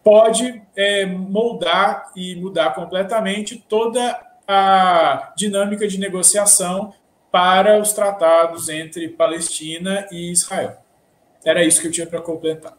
[0.03, 6.93] pode é, moldar e mudar completamente toda a dinâmica de negociação
[7.29, 10.77] para os tratados entre Palestina e Israel.
[11.43, 12.76] Era isso que eu tinha para completar.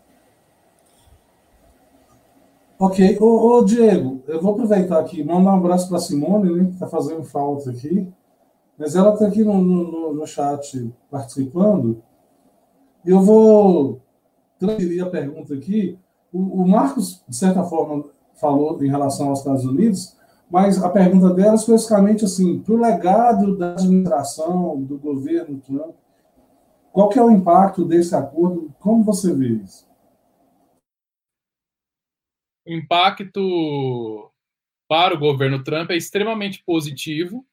[2.80, 3.18] Ok.
[3.20, 6.86] Ô, ô, Diego, eu vou aproveitar aqui, mandar um abraço para Simone, né, que está
[6.86, 8.06] fazendo falta aqui.
[8.78, 12.00] Mas ela está aqui no, no, no, chat participando.
[13.04, 14.00] E eu vou
[14.60, 15.98] transferir a pergunta aqui.
[16.32, 18.04] O, o, Marcos, de certa forma,
[18.34, 20.16] falou em relação aos Estados Unidos,
[20.48, 25.96] mas a pergunta dela é especificamente assim, para o legado da administração, do governo Trump,
[26.92, 28.72] qual que é o impacto desse acordo?
[28.78, 29.87] Como você vê isso?
[32.68, 34.30] O impacto
[34.86, 37.46] para o governo Trump é extremamente positivo,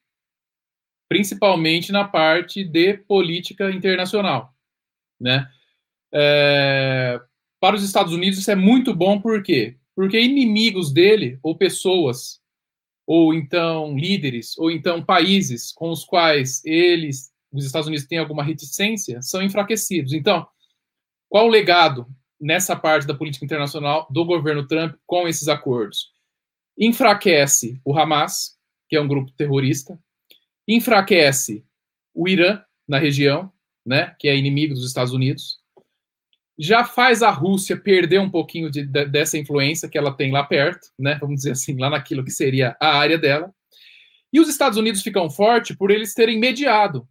[1.09, 4.53] principalmente na parte de política internacional,
[5.19, 5.49] né?
[6.13, 7.19] É,
[7.59, 9.77] para os Estados Unidos isso é muito bom, por quê?
[9.95, 12.41] Porque inimigos dele, ou pessoas,
[13.07, 18.43] ou então líderes, ou então países com os quais eles, os Estados Unidos, têm alguma
[18.43, 20.11] reticência, são enfraquecidos.
[20.11, 20.45] Então,
[21.29, 22.07] qual o legado
[22.45, 26.11] nessa parte da política internacional do governo Trump com esses acordos.
[26.77, 28.55] Enfraquece o Hamas,
[28.87, 29.99] que é um grupo terrorista,
[30.67, 31.65] enfraquece
[32.13, 33.51] o Irã na região,
[33.83, 35.57] né, que é inimigo dos Estados Unidos,
[36.57, 40.43] já faz a Rússia perder um pouquinho de, de, dessa influência que ela tem lá
[40.43, 43.51] perto, né, vamos dizer assim, lá naquilo que seria a área dela.
[44.31, 47.07] E os Estados Unidos ficam fortes por eles terem mediado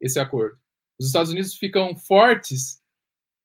[0.00, 0.58] esse acordo.
[0.98, 2.82] Os Estados Unidos ficam fortes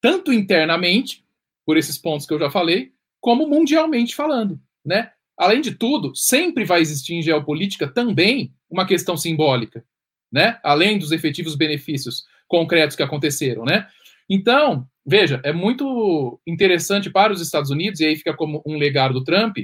[0.02, 1.26] tanto internamente,
[1.66, 5.12] por esses pontos que eu já falei, como mundialmente falando, né?
[5.38, 9.86] Além de tudo, sempre vai existir em geopolítica também uma questão simbólica,
[10.32, 10.60] né?
[10.64, 13.88] Além dos efetivos benefícios concretos que aconteceram, né?
[14.30, 19.14] Então, veja, é muito interessante para os Estados Unidos, e aí fica como um legado
[19.14, 19.58] do Trump,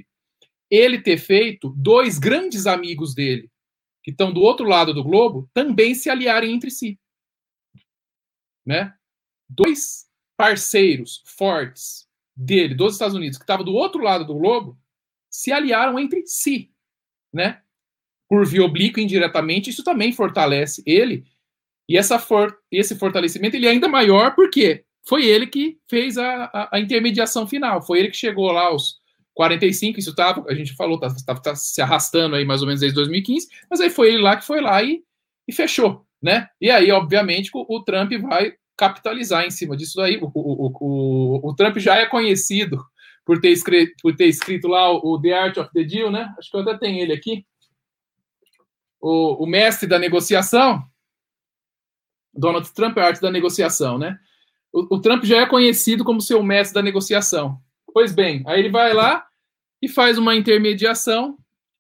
[0.70, 3.49] ele ter feito dois grandes amigos dele,
[4.03, 6.99] que estão do outro lado do globo, também se aliarem entre si.
[8.66, 8.94] Né?
[9.49, 10.06] Dois
[10.38, 14.78] parceiros fortes dele, dos Estados Unidos, que estavam do outro lado do globo,
[15.30, 16.72] se aliaram entre si,
[17.34, 17.62] né?
[18.28, 21.26] Por via oblíqua, indiretamente, isso também fortalece ele.
[21.88, 24.86] E essa for esse fortalecimento ele é ainda maior, por quê?
[25.07, 28.99] foi ele que fez a, a, a, intermediação final, foi ele que chegou lá aos
[29.36, 32.82] 45, isso estava, a gente falou, tá, tá, tá, se arrastando aí mais ou menos
[32.82, 35.03] desde 2015, mas aí foi ele lá que foi lá e,
[35.48, 36.49] e fechou, né?
[36.60, 40.18] E aí, obviamente, o, o Trump vai capitalizar em cima disso daí.
[40.22, 42.84] O, o, o, o, Trump já é conhecido
[43.26, 46.34] por ter, escrito, por ter escrito lá o The Art of the Deal, né?
[46.38, 47.45] Acho que eu até tenho ele aqui.
[49.02, 50.84] O, o mestre da negociação.
[52.34, 54.18] Donald Trump é a arte da negociação, né?
[54.72, 57.60] O, o Trump já é conhecido como seu mestre da negociação.
[57.93, 59.26] Pois bem, aí ele vai lá
[59.81, 61.38] e faz uma intermediação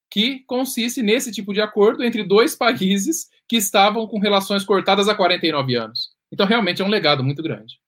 [0.09, 5.15] que consiste nesse tipo de acordo entre dois países que estavam com relações cortadas há
[5.15, 6.14] 49 anos.
[6.31, 7.79] Então, realmente é um legado muito grande.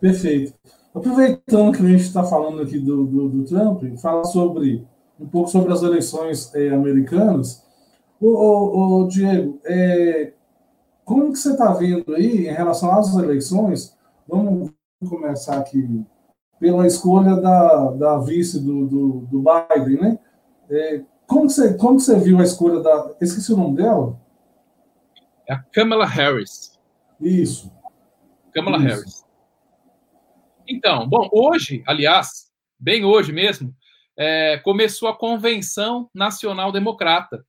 [0.00, 0.54] Perfeito.
[0.94, 4.86] Aproveitando que a gente está falando aqui do, do, do, Trump, falar sobre
[5.18, 7.64] um pouco sobre as eleições é, americanas.
[8.20, 10.32] O, o, o Diego, é,
[11.04, 13.96] como que você está vendo aí em relação às eleições?
[14.26, 14.70] Vamos
[15.08, 16.04] começar aqui
[16.58, 20.18] pela escolha da, da vice do, do, do Biden, né?
[20.70, 23.14] É, como, que você, como que você viu a escolha da.
[23.20, 24.18] Esqueci o nome dela?
[25.48, 26.78] É a Kamala Harris.
[27.20, 27.72] Isso.
[28.52, 28.86] Kamala Isso.
[28.86, 29.26] Harris.
[30.68, 33.74] Então, bom, hoje, aliás, bem hoje mesmo,
[34.16, 37.44] é, começou a Convenção Nacional Democrata.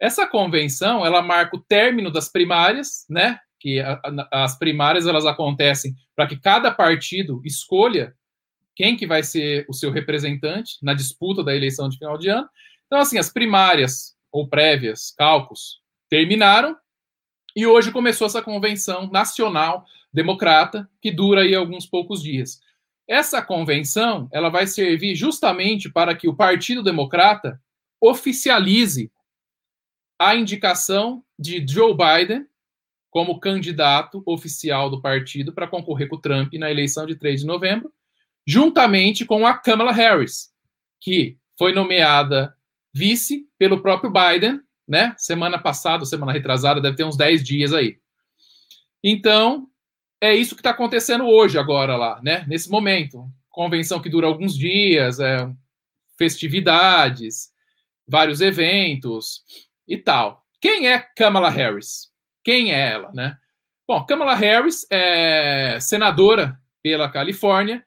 [0.00, 3.38] Essa convenção, ela marca o término das primárias, né?
[3.58, 8.14] Que a, a, as primárias elas acontecem para que cada partido escolha
[8.76, 12.48] quem que vai ser o seu representante na disputa da eleição de final de ano.
[12.86, 16.76] Então, assim, as primárias ou prévias, cálculos, terminaram
[17.58, 22.60] e hoje começou essa convenção nacional democrata que dura aí alguns poucos dias.
[23.08, 27.60] Essa convenção, ela vai servir justamente para que o Partido Democrata
[28.00, 29.10] oficialize
[30.16, 32.46] a indicação de Joe Biden
[33.10, 37.46] como candidato oficial do partido para concorrer com o Trump na eleição de 3 de
[37.48, 37.92] novembro,
[38.46, 40.52] juntamente com a Kamala Harris,
[41.00, 42.56] que foi nomeada
[42.94, 45.14] vice pelo próprio Biden, né?
[45.18, 47.98] Semana passada, semana retrasada, deve ter uns 10 dias aí.
[49.04, 49.68] Então,
[50.20, 52.44] é isso que está acontecendo hoje, agora lá, né?
[52.48, 53.24] Nesse momento.
[53.50, 55.48] Convenção que dura alguns dias, é,
[56.16, 57.50] festividades,
[58.06, 59.42] vários eventos
[59.86, 60.44] e tal.
[60.60, 62.08] Quem é Kamala Harris?
[62.42, 63.36] Quem é ela, né?
[63.86, 67.84] Bom, Kamala Harris é senadora pela Califórnia,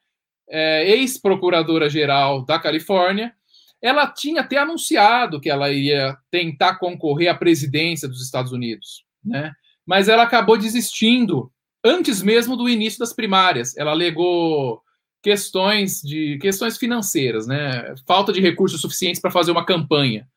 [0.48, 3.34] é ex-procuradora-geral da Califórnia.
[3.82, 9.52] Ela tinha até anunciado que ela ia tentar concorrer à presidência dos Estados Unidos, né?
[9.84, 11.50] Mas ela acabou desistindo
[11.84, 13.76] antes mesmo do início das primárias.
[13.76, 14.80] Ela alegou
[15.22, 17.94] questões de questões financeiras, né?
[18.06, 20.28] Falta de recursos suficientes para fazer uma campanha,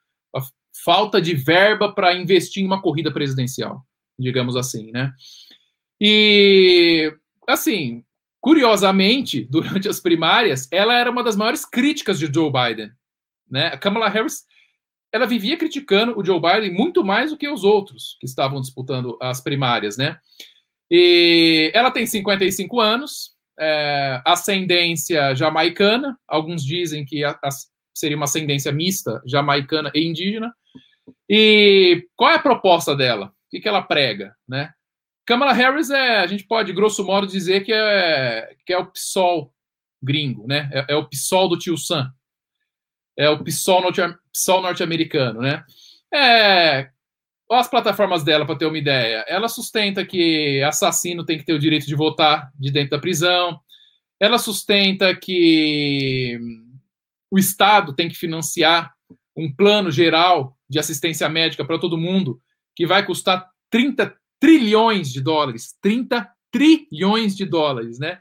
[0.84, 3.84] falta de verba para investir em uma corrida presidencial,
[4.18, 5.12] digamos assim, né?
[6.00, 7.14] E
[7.48, 8.04] assim,
[8.42, 12.92] curiosamente, durante as primárias, ela era uma das maiores críticas de Joe Biden,
[13.50, 13.68] né?
[13.68, 14.44] A Kamala Harris
[15.16, 19.18] ela vivia criticando o Joe Biden muito mais do que os outros que estavam disputando
[19.22, 20.18] as primárias, né?
[20.92, 27.50] E ela tem 55 anos, é, ascendência jamaicana, alguns dizem que a, a,
[27.94, 30.54] seria uma ascendência mista, jamaicana e indígena.
[31.30, 33.28] E qual é a proposta dela?
[33.28, 34.72] O que, que ela prega, né?
[35.26, 39.52] Kamala Harris é, a gente pode, grosso modo, dizer que é, que é o PSOL
[40.04, 40.70] gringo, né?
[40.74, 42.12] É, é o PSOL do tio Sam.
[43.18, 44.02] É o PSOL, norte,
[44.34, 45.64] PSOL norte-americano, né?
[46.14, 46.90] É,
[47.52, 51.60] as plataformas dela, para ter uma ideia, ela sustenta que assassino tem que ter o
[51.60, 53.60] direito de votar de dentro da prisão.
[54.20, 56.40] Ela sustenta que
[57.30, 58.94] o Estado tem que financiar
[59.36, 62.42] um plano geral de assistência médica para todo mundo,
[62.76, 65.76] que vai custar 30 trilhões de dólares.
[65.82, 68.20] 30 trilhões de dólares, né?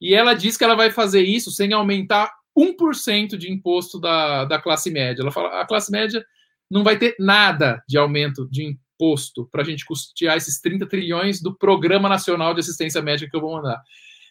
[0.00, 4.60] E ela diz que ela vai fazer isso sem aumentar 1% de imposto da, da
[4.60, 5.22] classe média.
[5.22, 6.24] Ela fala, a classe média
[6.70, 11.40] não vai ter nada de aumento de imposto para a gente custear esses 30 trilhões
[11.40, 13.82] do Programa Nacional de Assistência Médica que eu vou mandar.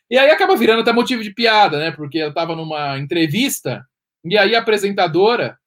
[0.10, 1.92] E aí acaba virando até motivo de piada, né?
[1.92, 3.86] Porque ela estava numa entrevista
[4.24, 5.58] e aí a apresentadora,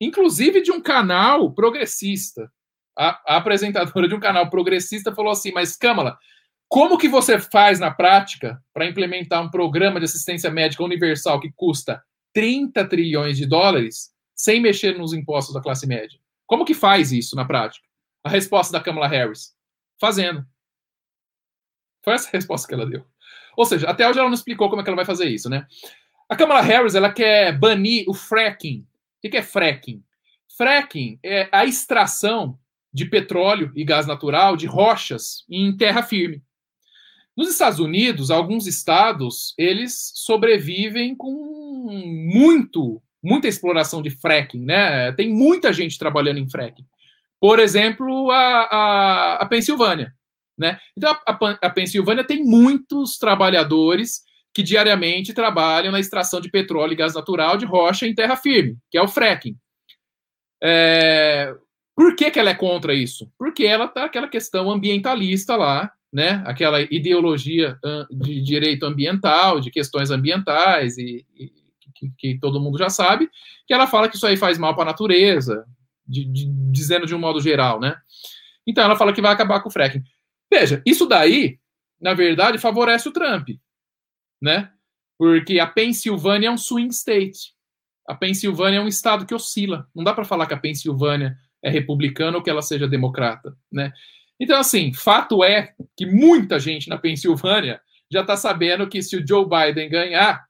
[0.00, 2.50] inclusive de um canal progressista,
[2.98, 6.16] a, a apresentadora de um canal progressista falou assim: Mas, Câmara,
[6.72, 11.52] como que você faz na prática para implementar um programa de assistência médica universal que
[11.54, 16.18] custa 30 trilhões de dólares sem mexer nos impostos da classe média.
[16.46, 17.86] Como que faz isso na prática?
[18.24, 19.54] A resposta da Kamala Harris:
[20.00, 20.46] fazendo.
[22.02, 23.04] Foi essa a resposta que ela deu.
[23.54, 25.66] Ou seja, até hoje ela não explicou como é que ela vai fazer isso, né?
[26.26, 28.86] A Kamala Harris ela quer banir o fracking.
[29.22, 30.02] O que é fracking?
[30.56, 32.58] Fracking é a extração
[32.90, 36.42] de petróleo e gás natural de rochas em terra firme.
[37.36, 41.88] Nos Estados Unidos, alguns estados, eles sobrevivem com
[42.32, 45.12] muito, muita exploração de fracking, né?
[45.12, 46.84] Tem muita gente trabalhando em fracking.
[47.40, 50.14] Por exemplo, a, a, a Pensilvânia,
[50.58, 50.78] né?
[50.96, 54.20] Então, a, a, a Pensilvânia tem muitos trabalhadores
[54.54, 58.76] que diariamente trabalham na extração de petróleo e gás natural de rocha em terra firme,
[58.90, 59.56] que é o fracking.
[60.62, 61.54] É...
[61.96, 63.30] Por que, que ela é contra isso?
[63.38, 66.42] Porque ela está aquela questão ambientalista lá, né?
[66.46, 67.78] Aquela ideologia
[68.10, 71.50] de direito ambiental, de questões ambientais e, e
[71.94, 73.30] que, que, todo mundo já sabe,
[73.66, 75.64] que ela fala que isso aí faz mal para a natureza,
[76.06, 77.96] de, de, dizendo de um modo geral, né?
[78.66, 80.02] Então ela fala que vai acabar com o fracking.
[80.52, 81.58] Veja, isso daí,
[82.00, 83.48] na verdade, favorece o Trump,
[84.40, 84.70] né?
[85.16, 87.54] Porque a Pensilvânia é um swing state.
[88.06, 89.88] A Pensilvânia é um estado que oscila.
[89.94, 93.92] Não dá para falar que a Pensilvânia é republicana ou que ela seja democrata, né?
[94.42, 99.24] Então, assim, fato é que muita gente na Pensilvânia já está sabendo que se o
[99.24, 100.44] Joe Biden ganhar,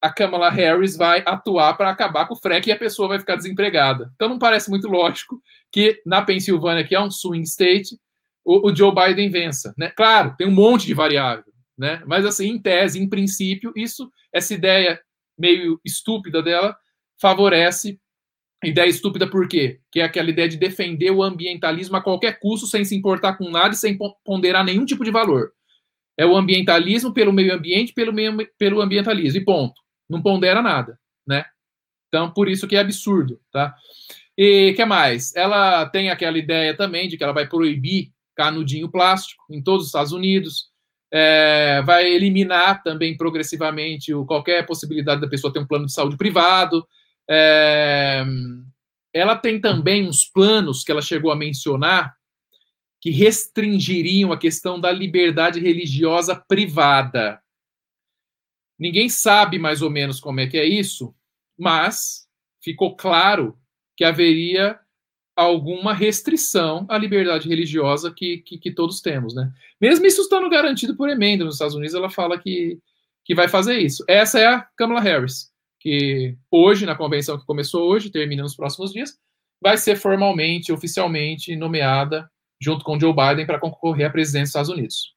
[0.00, 3.36] a Kamala Harris vai atuar para acabar com o FREC e a pessoa vai ficar
[3.36, 4.10] desempregada.
[4.14, 8.00] Então não parece muito lógico que na Pensilvânia, que é um swing state,
[8.42, 9.74] o, o Joe Biden vença.
[9.76, 9.92] Né?
[9.94, 12.02] Claro, tem um monte de variável, né?
[12.06, 14.98] mas assim, em tese, em princípio, isso, essa ideia
[15.38, 16.74] meio estúpida dela
[17.20, 18.00] favorece
[18.62, 19.80] Ideia estúpida por quê?
[19.90, 23.50] Que é aquela ideia de defender o ambientalismo a qualquer custo, sem se importar com
[23.50, 25.52] nada e sem ponderar nenhum tipo de valor.
[26.16, 29.74] É o ambientalismo pelo meio ambiente, pelo, meio, pelo ambientalismo, e ponto.
[30.08, 31.44] Não pondera nada, né?
[32.08, 33.74] Então, por isso que é absurdo, tá?
[34.36, 35.34] E que mais?
[35.34, 39.88] Ela tem aquela ideia também de que ela vai proibir canudinho plástico em todos os
[39.88, 40.70] Estados Unidos,
[41.12, 46.16] é, vai eliminar também progressivamente o, qualquer possibilidade da pessoa ter um plano de saúde
[46.16, 46.86] privado,
[47.28, 48.24] é,
[49.12, 52.16] ela tem também uns planos que ela chegou a mencionar
[53.00, 57.40] que restringiriam a questão da liberdade religiosa privada.
[58.78, 61.14] Ninguém sabe mais ou menos como é que é isso,
[61.58, 62.26] mas
[62.62, 63.58] ficou claro
[63.96, 64.78] que haveria
[65.34, 69.52] alguma restrição à liberdade religiosa que, que, que, todos temos, né?
[69.80, 72.78] Mesmo isso estando garantido por emenda nos Estados Unidos, ela fala que,
[73.24, 74.04] que vai fazer isso.
[74.06, 75.51] Essa é a Kamala Harris
[75.82, 79.18] que hoje, na convenção que começou hoje, termina nos próximos dias,
[79.60, 82.30] vai ser formalmente, oficialmente nomeada
[82.60, 85.16] junto com Joe Biden para concorrer à presidência dos Estados Unidos.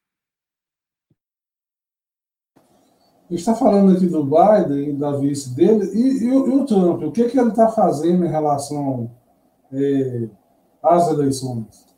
[3.29, 7.11] Está falando aqui do Biden e da vice dele, e, e, e o Trump, o
[7.11, 9.11] que, que ele está fazendo em relação
[9.71, 10.29] é,
[10.81, 11.94] às eleições?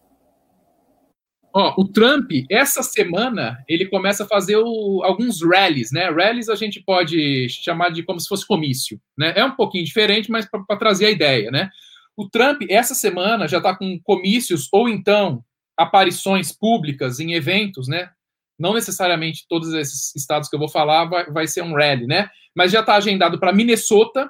[1.59, 6.07] Ó, o Trump, essa semana, ele começa a fazer o, alguns rallies, né?
[6.07, 9.33] Rallies a gente pode chamar de como se fosse comício, né?
[9.35, 11.71] É um pouquinho diferente, mas para trazer a ideia, né?
[12.15, 15.43] O Trump, essa semana, já está com comícios ou então
[15.75, 18.11] aparições públicas em eventos, né?
[18.59, 22.29] Não necessariamente todos esses estados que eu vou falar vai, vai ser um rally, né?
[22.55, 24.29] Mas já está agendado para Minnesota,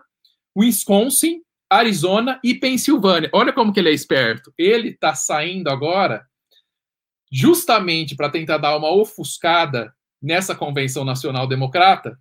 [0.58, 3.30] Wisconsin, Arizona e Pensilvânia.
[3.34, 4.54] Olha como que ele é esperto.
[4.58, 6.26] Ele está saindo agora
[7.32, 12.18] justamente para tentar dar uma ofuscada nessa convenção nacional democrata,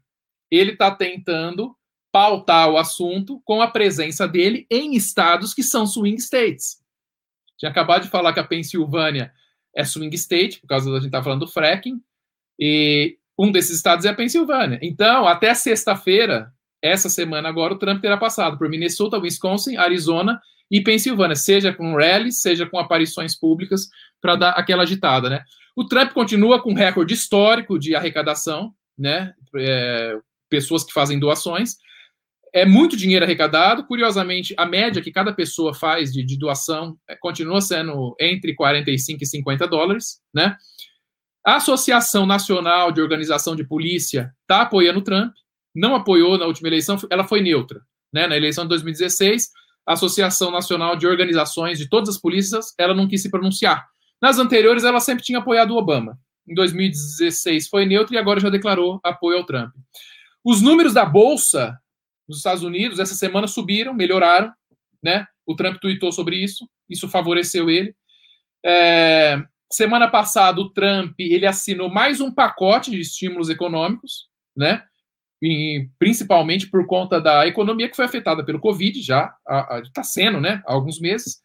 [0.51, 1.77] ele está tentando
[2.13, 6.79] pautar o assunto com a presença dele em estados que são swing states.
[7.59, 9.33] Tinha acabado de falar que a Pensilvânia
[9.75, 12.01] é swing state, por causa da gente estar tá falando do fracking,
[12.59, 14.79] e um desses estados é a Pensilvânia.
[14.83, 16.53] Então, até sexta-feira,
[16.83, 20.41] essa semana agora, o Trump terá passado por Minnesota, Wisconsin, Arizona
[20.71, 23.89] e Pensilvânia, seja com rallies, seja com aparições públicas,
[24.21, 25.45] para dar aquela agitada, né?
[25.77, 29.35] O Trump continua com recorde histórico de arrecadação, né?
[29.57, 31.77] É, pessoas que fazem doações.
[32.53, 33.85] É muito dinheiro arrecadado.
[33.87, 39.23] Curiosamente, a média que cada pessoa faz de, de doação é, continua sendo entre 45
[39.23, 40.57] e 50 dólares, né?
[41.45, 45.33] A Associação Nacional de Organização de Polícia está apoiando o Trump,
[45.77, 47.81] não apoiou na última eleição, ela foi neutra.
[48.13, 48.27] Né?
[48.27, 49.51] Na eleição de 2016,
[49.87, 53.87] a Associação Nacional de Organizações de todas as polícias, ela não quis se pronunciar.
[54.21, 56.19] Nas anteriores, ela sempre tinha apoiado o Obama.
[56.49, 59.73] Em 2016 foi neutro e agora já declarou apoio ao Trump.
[60.45, 61.77] Os números da Bolsa
[62.29, 64.53] nos Estados Unidos essa semana subiram, melhoraram,
[65.03, 65.27] né?
[65.45, 67.95] O Trump tweetou sobre isso, isso favoreceu ele.
[68.65, 69.41] É,
[69.71, 74.83] semana passada, o Trump ele assinou mais um pacote de estímulos econômicos, né?
[75.43, 79.35] E, principalmente por conta da economia que foi afetada pelo Covid, já
[79.85, 80.63] está sendo, né?
[80.67, 81.41] Há alguns meses.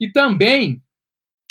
[0.00, 0.82] E também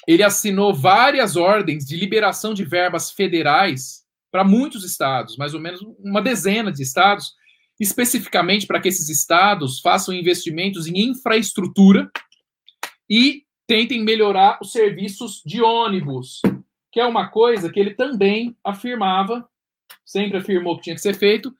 [0.07, 5.81] ele assinou várias ordens de liberação de verbas federais para muitos estados, mais ou menos
[5.99, 7.33] uma dezena de estados,
[7.79, 12.09] especificamente para que esses estados façam investimentos em infraestrutura
[13.09, 16.41] e tentem melhorar os serviços de ônibus
[16.91, 19.47] que é uma coisa que ele também afirmava,
[20.09, 21.53] sempre afirmou que tinha que ser feito,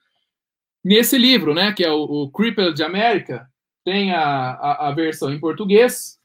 [0.84, 3.46] nesse livro, né, que é o, o Crippled de América,
[3.84, 6.18] tem a, a, a, versão em português,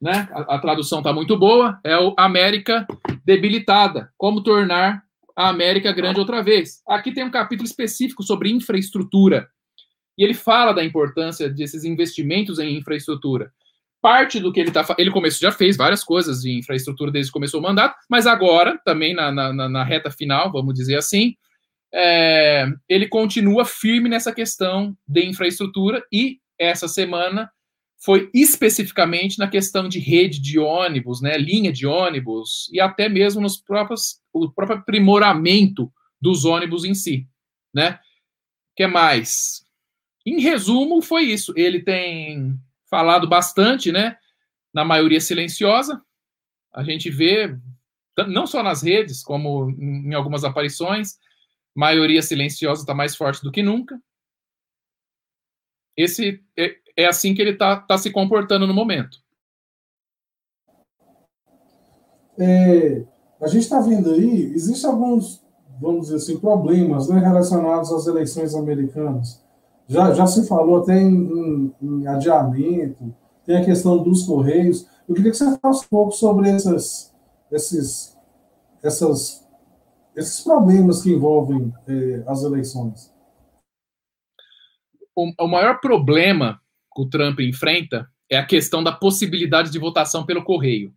[0.00, 2.86] né, a, a tradução está muito boa, é o América
[3.26, 5.02] Debilitada, como tornar
[5.36, 6.82] a América grande outra vez.
[6.88, 9.46] Aqui tem um capítulo específico sobre infraestrutura,
[10.16, 13.52] e ele fala da importância desses investimentos em infraestrutura
[14.00, 17.34] parte do que ele está ele começou já fez várias coisas de infraestrutura desde que
[17.34, 21.36] começou o mandato, mas agora também na, na, na reta final, vamos dizer assim,
[21.92, 27.50] é, ele continua firme nessa questão de infraestrutura e essa semana
[28.02, 33.40] foi especificamente na questão de rede de ônibus, né, linha de ônibus e até mesmo
[33.40, 37.26] nos próprios o próprio aprimoramento dos ônibus em si,
[37.74, 37.98] né?
[38.76, 39.64] Que mais?
[40.24, 41.52] Em resumo, foi isso.
[41.56, 42.58] Ele tem
[42.88, 44.16] falado bastante, né?
[44.72, 46.00] Na maioria silenciosa.
[46.72, 47.56] A gente vê,
[48.28, 51.18] não só nas redes, como em algumas aparições,
[51.74, 54.00] maioria silenciosa está mais forte do que nunca.
[55.96, 59.18] Esse é, é assim que ele está tá se comportando no momento.
[62.38, 63.04] É,
[63.40, 65.44] a gente está vendo aí, existem alguns,
[65.80, 69.42] vamos dizer assim, problemas né, relacionados às eleições americanas.
[69.86, 73.14] Já, já se falou até em, em, em, adiamento,
[73.44, 74.86] tem a questão dos Correios.
[75.08, 77.12] Eu queria que você falasse um pouco sobre essas,
[77.50, 78.16] esses,
[78.82, 79.39] essas,
[80.20, 83.12] esses problemas que envolvem eh, as eleições.
[85.16, 86.60] O, o maior problema
[86.94, 90.94] que o Trump enfrenta é a questão da possibilidade de votação pelo correio.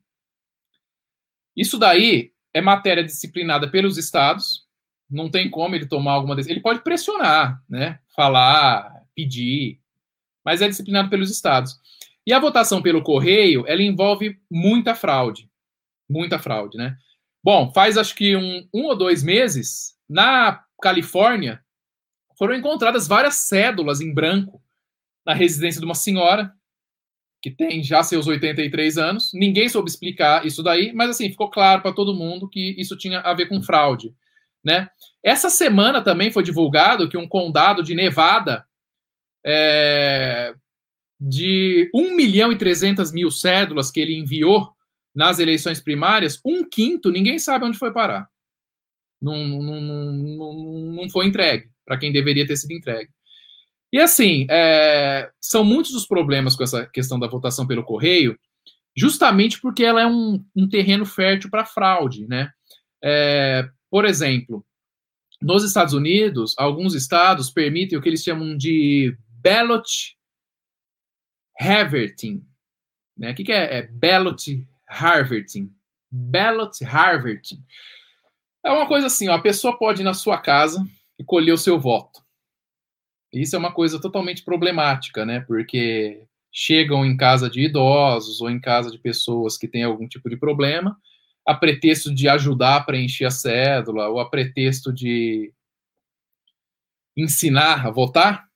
[1.55, 4.67] Isso daí é matéria disciplinada pelos estados,
[5.09, 6.53] não tem como ele tomar alguma decisão.
[6.53, 7.99] Ele pode pressionar, né?
[8.15, 9.79] Falar, pedir,
[10.43, 11.79] mas é disciplinado pelos estados.
[12.25, 15.49] E a votação pelo correio, ela envolve muita fraude.
[16.09, 16.97] Muita fraude, né?
[17.43, 21.61] Bom, faz acho que um, um ou dois meses, na Califórnia,
[22.37, 24.61] foram encontradas várias cédulas em branco
[25.25, 26.53] na residência de uma senhora
[27.41, 29.31] que tem já seus 83 anos.
[29.33, 33.19] Ninguém soube explicar isso daí, mas assim, ficou claro para todo mundo que isso tinha
[33.19, 34.15] a ver com fraude.
[34.63, 34.89] Né?
[35.21, 38.65] Essa semana também foi divulgado que um condado de Nevada
[39.45, 40.55] é,
[41.19, 44.72] de 1 milhão e 300 mil cédulas que ele enviou
[45.13, 48.27] nas eleições primárias, um quinto ninguém sabe onde foi parar.
[49.21, 50.53] Não, não, não,
[50.93, 53.09] não foi entregue para quem deveria ter sido entregue.
[53.91, 58.37] E assim, é, são muitos os problemas com essa questão da votação pelo correio,
[58.95, 62.51] justamente porque ela é um, um terreno fértil para fraude, né?
[63.03, 64.65] É, por exemplo,
[65.41, 70.17] nos Estados Unidos, alguns estados permitem o que eles chamam de ballot
[71.59, 72.43] harvesting.
[73.17, 73.31] Né?
[73.31, 75.73] O que, que é, é ballot harvesting?
[76.11, 77.63] Ballot harvesting.
[78.63, 80.85] É uma coisa assim, ó, a pessoa pode ir na sua casa
[81.17, 82.21] e colher o seu voto.
[83.31, 85.41] Isso é uma coisa totalmente problemática, né?
[85.41, 90.29] Porque chegam em casa de idosos ou em casa de pessoas que têm algum tipo
[90.29, 90.97] de problema
[91.45, 95.53] a pretexto de ajudar a preencher a cédula ou a pretexto de
[97.15, 98.47] ensinar a votar,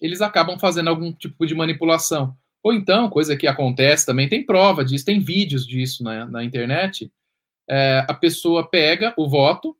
[0.00, 2.36] eles acabam fazendo algum tipo de manipulação.
[2.62, 7.12] Ou então, coisa que acontece também, tem prova disso, tem vídeos disso na, na internet,
[7.68, 9.76] é, a pessoa pega o voto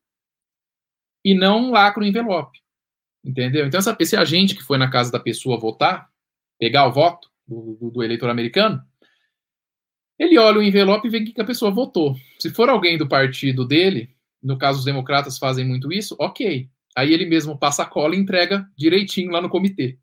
[1.25, 2.59] e não lacra o envelope.
[3.25, 3.67] Entendeu?
[3.67, 6.11] Então, essa, esse agente que foi na casa da pessoa votar,
[6.59, 8.83] pegar o voto do, do, do eleitor americano,
[10.19, 12.17] ele olha o envelope e vê que a pessoa votou.
[12.39, 16.69] Se for alguém do partido dele, no caso os democratas fazem muito isso, ok.
[16.97, 19.99] Aí ele mesmo passa a cola e entrega direitinho lá no comitê.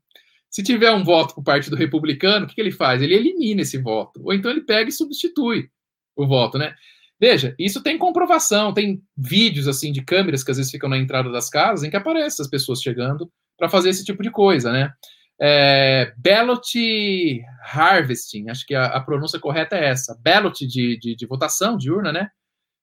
[0.50, 3.00] Se tiver um voto para o Partido Republicano, o que, que ele faz?
[3.00, 4.20] Ele elimina esse voto.
[4.24, 5.70] Ou então ele pega e substitui
[6.16, 6.74] o voto, né?
[7.20, 11.30] Veja, isso tem comprovação, tem vídeos assim de câmeras que às vezes ficam na entrada
[11.30, 14.92] das casas em que aparecem as pessoas chegando para fazer esse tipo de coisa, né?
[15.40, 21.26] é, ballot harvesting, acho que a, a, pronúncia correta é essa, ballot de, de, de,
[21.26, 22.28] votação, de urna, né?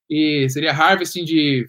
[0.10, 1.68] E seria harvesting de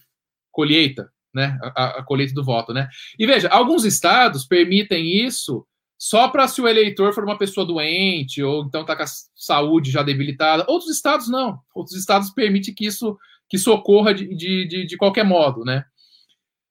[0.51, 1.59] colheita, né?
[1.63, 2.89] A, a, colheita do voto, né?
[3.19, 5.67] E veja, alguns estados permitem isso
[5.99, 9.91] só para se o eleitor for uma pessoa doente ou então está com a saúde
[9.91, 10.65] já debilitada.
[10.69, 11.59] Outros estados não.
[11.75, 13.19] Outros estados permitem que isso
[13.49, 15.85] que isso ocorra de, de, de qualquer modo, né?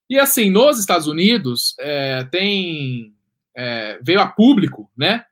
[0.08, 3.16] E assim, nos Estados Unidos, é, tem
[3.56, 5.26] é, veio a público, né,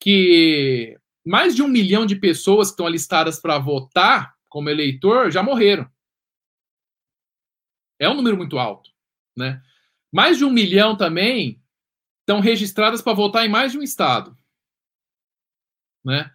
[0.00, 0.96] que
[1.26, 5.88] mais de um milhão de pessoas que estão alistadas para votar como eleitor já morreram.
[7.98, 8.90] É um número muito alto,
[9.36, 9.60] né?
[10.12, 11.61] Mais de um milhão também
[12.22, 14.36] estão registradas para votar em mais de um estado,
[16.04, 16.30] né?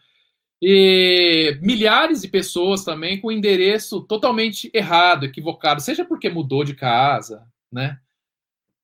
[0.62, 7.46] E milhares de pessoas também com endereço totalmente errado, equivocado, seja porque mudou de casa,
[7.72, 8.00] né?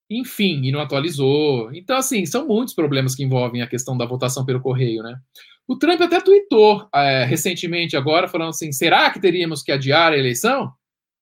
[0.10, 1.74] Enfim, e não atualizou.
[1.74, 5.20] Então, assim, são muitos problemas que envolvem a questão da votação pelo correio, né?
[5.68, 10.18] O Trump até tweetou é, recentemente agora, falando assim: será que teríamos que adiar a
[10.18, 10.72] eleição?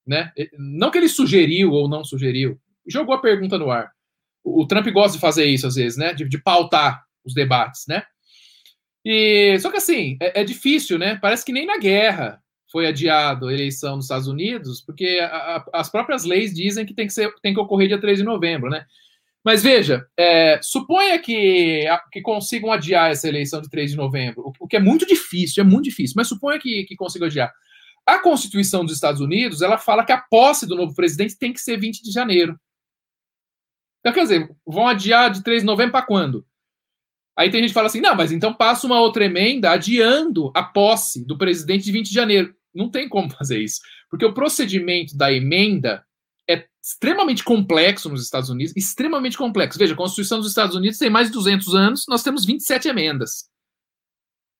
[0.06, 0.32] Né?
[0.58, 3.92] Não que ele sugeriu ou não sugeriu, jogou a pergunta no ar.
[4.42, 6.12] O, o Trump gosta de fazer isso às vezes, né?
[6.12, 8.02] De, de pautar os debates, né?
[9.04, 11.18] E só que assim é, é, difícil, né?
[11.20, 12.40] Parece que nem na guerra
[12.70, 16.94] foi adiado a eleição nos Estados Unidos, porque a, a, as próprias leis dizem que
[16.94, 18.86] tem que ser tem que ocorrer dia 3 de novembro, né?
[19.44, 24.68] Mas veja, é, suponha que, que consigam adiar essa eleição de 3 de novembro, o,
[24.68, 27.52] que é muito difícil, é muito difícil, mas suponha que, que consigam adiar.
[28.06, 31.60] A Constituição dos Estados Unidos, ela fala que a posse do novo presidente tem que
[31.60, 32.58] ser 20 de janeiro.
[34.02, 36.44] Então, quer dizer, vão adiar de 3 de novembro para quando?
[37.36, 40.62] Aí tem gente que fala assim, não, mas então passa uma outra emenda adiando a
[40.62, 42.54] posse do presidente de 20 de janeiro.
[42.74, 43.80] Não tem como fazer isso,
[44.10, 46.04] porque o procedimento da emenda
[46.48, 49.78] é extremamente complexo nos Estados Unidos, extremamente complexo.
[49.78, 53.50] Veja, a Constituição dos Estados Unidos tem mais de 200 anos, nós temos 27 emendas.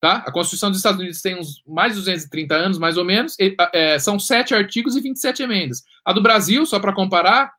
[0.01, 0.17] Tá?
[0.27, 3.55] A Constituição dos Estados Unidos tem uns mais de 230 anos, mais ou menos, e,
[3.73, 5.83] é, são sete artigos e 27 emendas.
[6.05, 7.53] A do Brasil, só para comparar,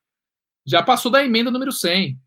[0.65, 2.17] já passou da emenda número 100,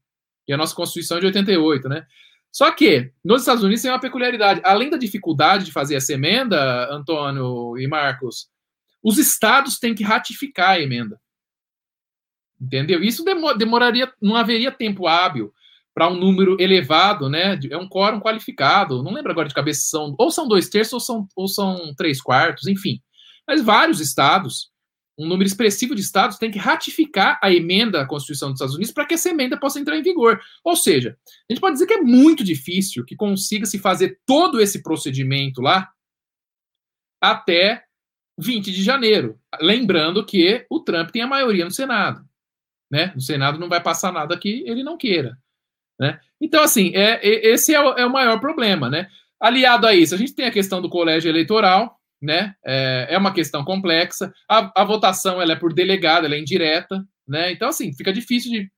[0.48, 2.06] e a nossa Constituição é de 88, né?
[2.52, 4.62] Só que, nos Estados Unidos tem uma peculiaridade.
[4.64, 8.48] Além da dificuldade de fazer essa emenda, Antônio e Marcos,
[9.02, 11.20] os estados têm que ratificar a emenda.
[12.58, 13.02] Entendeu?
[13.02, 13.22] Isso
[13.58, 15.52] demoraria, não haveria tempo hábil
[15.92, 17.58] para um número elevado, né?
[17.70, 19.02] É um quórum qualificado.
[19.02, 22.22] Não lembro agora de cabeça, são, ou são dois terços ou são, ou são três
[22.22, 23.02] quartos, enfim.
[23.46, 24.70] Mas vários estados,
[25.18, 28.92] um número expressivo de estados, tem que ratificar a emenda à Constituição dos Estados Unidos
[28.92, 30.40] para que essa emenda possa entrar em vigor.
[30.62, 31.16] Ou seja,
[31.48, 35.60] a gente pode dizer que é muito difícil que consiga se fazer todo esse procedimento
[35.60, 35.90] lá
[37.20, 37.84] até
[38.38, 39.38] 20 de janeiro.
[39.60, 42.26] Lembrando que o Trump tem a maioria no Senado
[42.90, 43.12] né?
[43.14, 45.36] No Senado não vai passar nada que ele não queira,
[45.98, 46.20] né?
[46.40, 49.08] Então, assim, é, é esse é o, é o, maior problema, né?
[49.40, 52.54] Aliado a isso, a gente tem a questão do colégio eleitoral, né?
[52.64, 54.32] É, é uma questão complexa.
[54.48, 57.52] A, a, votação ela é por delegado, ela é indireta, né?
[57.52, 58.70] Então, assim, fica difícil de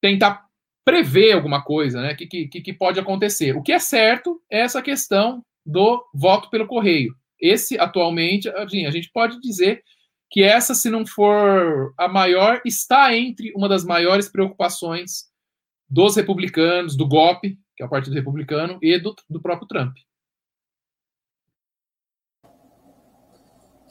[0.00, 0.44] tentar
[0.84, 2.14] prever alguma coisa, né?
[2.14, 3.56] Que, que, que pode acontecer.
[3.56, 7.14] O que é certo é essa questão do voto pelo correio.
[7.40, 9.82] Esse, atualmente, assim, a gente pode dizer
[10.30, 15.24] que essa, se não for a maior, está entre uma das maiores preocupações
[15.88, 19.94] dos republicanos, do GOP, que é o Partido Republicano, e do, do próprio Trump.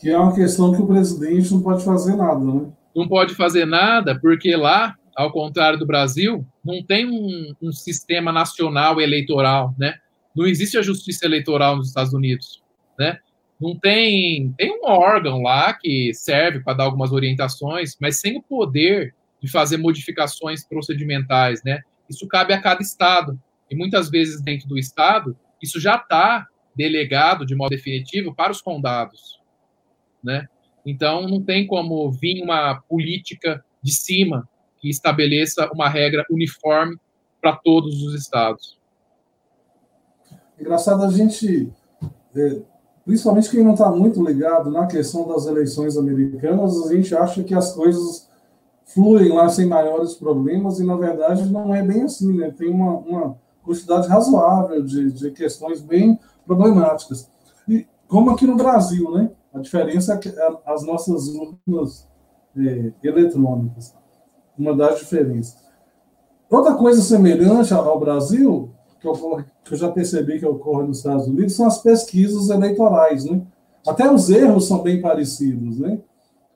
[0.04, 2.72] Que é uma questão que o presidente não pode fazer nada, né?
[2.96, 8.32] Não pode fazer nada, porque lá, ao contrário do Brasil, não tem um, um sistema
[8.32, 9.96] nacional eleitoral, né?
[10.36, 12.62] Não existe a justiça eleitoral nos Estados Unidos,
[13.00, 13.18] né?
[13.64, 18.44] não tem tem um órgão lá que serve para dar algumas orientações, mas sem o
[18.44, 21.82] poder de fazer modificações procedimentais, né?
[22.10, 23.40] Isso cabe a cada estado
[23.72, 28.62] e muitas vezes dentro do estado isso já está delegado de modo definitivo para os
[28.62, 29.40] condados,
[30.24, 30.48] né?
[30.86, 34.48] Então não tem como vir uma política de cima
[34.80, 36.98] que estabeleça uma regra uniforme
[37.42, 38.78] para todos os estados.
[40.60, 41.72] Engraçado a gente
[42.36, 42.62] é,
[43.06, 47.54] principalmente quem não está muito ligado na questão das eleições americanas, a gente acha que
[47.54, 48.30] as coisas
[48.86, 52.52] fluem lá sem maiores problemas e, na verdade, não é bem assim, né?
[52.52, 57.30] Tem uma, uma quantidade razoável de, de questões bem problemáticas.
[57.68, 59.32] E como aqui no Brasil, né?
[59.54, 60.34] A diferença é que
[60.66, 62.08] as nossas urnas
[62.58, 63.96] é, eletrônicas,
[64.58, 65.64] uma das diferenças.
[66.50, 71.28] Outra coisa semelhante ao Brasil que ocorre, que eu já percebi que ocorre nos Estados
[71.28, 73.42] Unidos, são as pesquisas eleitorais, né?
[73.86, 76.00] Até os erros são bem parecidos, né?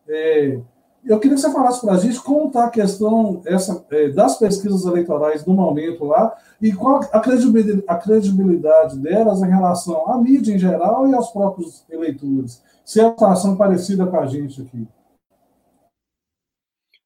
[0.07, 0.59] É,
[1.07, 4.37] eu queria que você falasse para a gente como está a questão essa, é, das
[4.37, 10.21] pesquisas eleitorais no momento lá e qual a credibilidade, a credibilidade delas em relação à
[10.21, 12.61] mídia em geral e aos próprios eleitores.
[12.83, 14.87] Se é uma situação parecida com a gente aqui.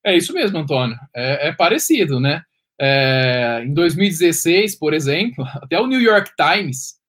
[0.03, 0.97] É isso mesmo, Antônio.
[1.15, 2.41] É, é parecido, né?
[2.79, 7.00] É, em 2016, por exemplo, até o New York Times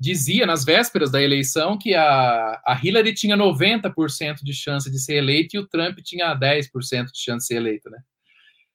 [0.00, 5.16] dizia nas vésperas da eleição que a, a Hillary tinha 90% de chance de ser
[5.16, 6.70] eleita e o Trump tinha 10%
[7.12, 7.98] de chance de ser eleito, né?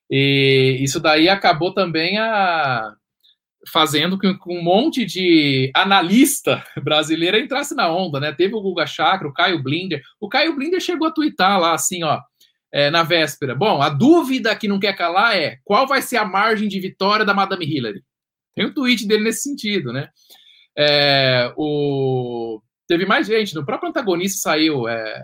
[0.10, 2.94] E isso daí acabou também a,
[3.74, 8.32] fazendo com que um monte de analista brasileiro entrasse na onda, né?
[8.32, 10.04] Teve o Guga Chakra, o Caio Blinder.
[10.22, 12.22] O Caio Blinder chegou a twittar lá assim, ó
[12.76, 13.56] é, na véspera.
[13.56, 17.24] Bom, a dúvida que não quer calar é qual vai ser a margem de vitória
[17.24, 18.04] da Madame Hillary.
[18.54, 20.10] Tem um tweet dele nesse sentido, né?
[20.78, 22.62] É, o...
[22.88, 24.88] Teve mais gente, no próprio antagonista saiu.
[24.88, 25.24] É,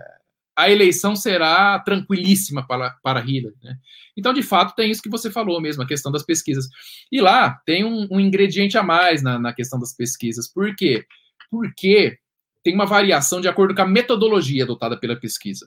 [0.56, 3.56] a eleição será tranquilíssima para, para Hillary.
[3.62, 3.76] Né?
[4.16, 6.68] Então, de fato, tem isso que você falou mesmo, a questão das pesquisas.
[7.10, 10.52] E lá tem um, um ingrediente a mais na, na questão das pesquisas.
[10.52, 11.04] Por quê?
[11.50, 12.18] Porque
[12.62, 15.66] tem uma variação de acordo com a metodologia adotada pela pesquisa.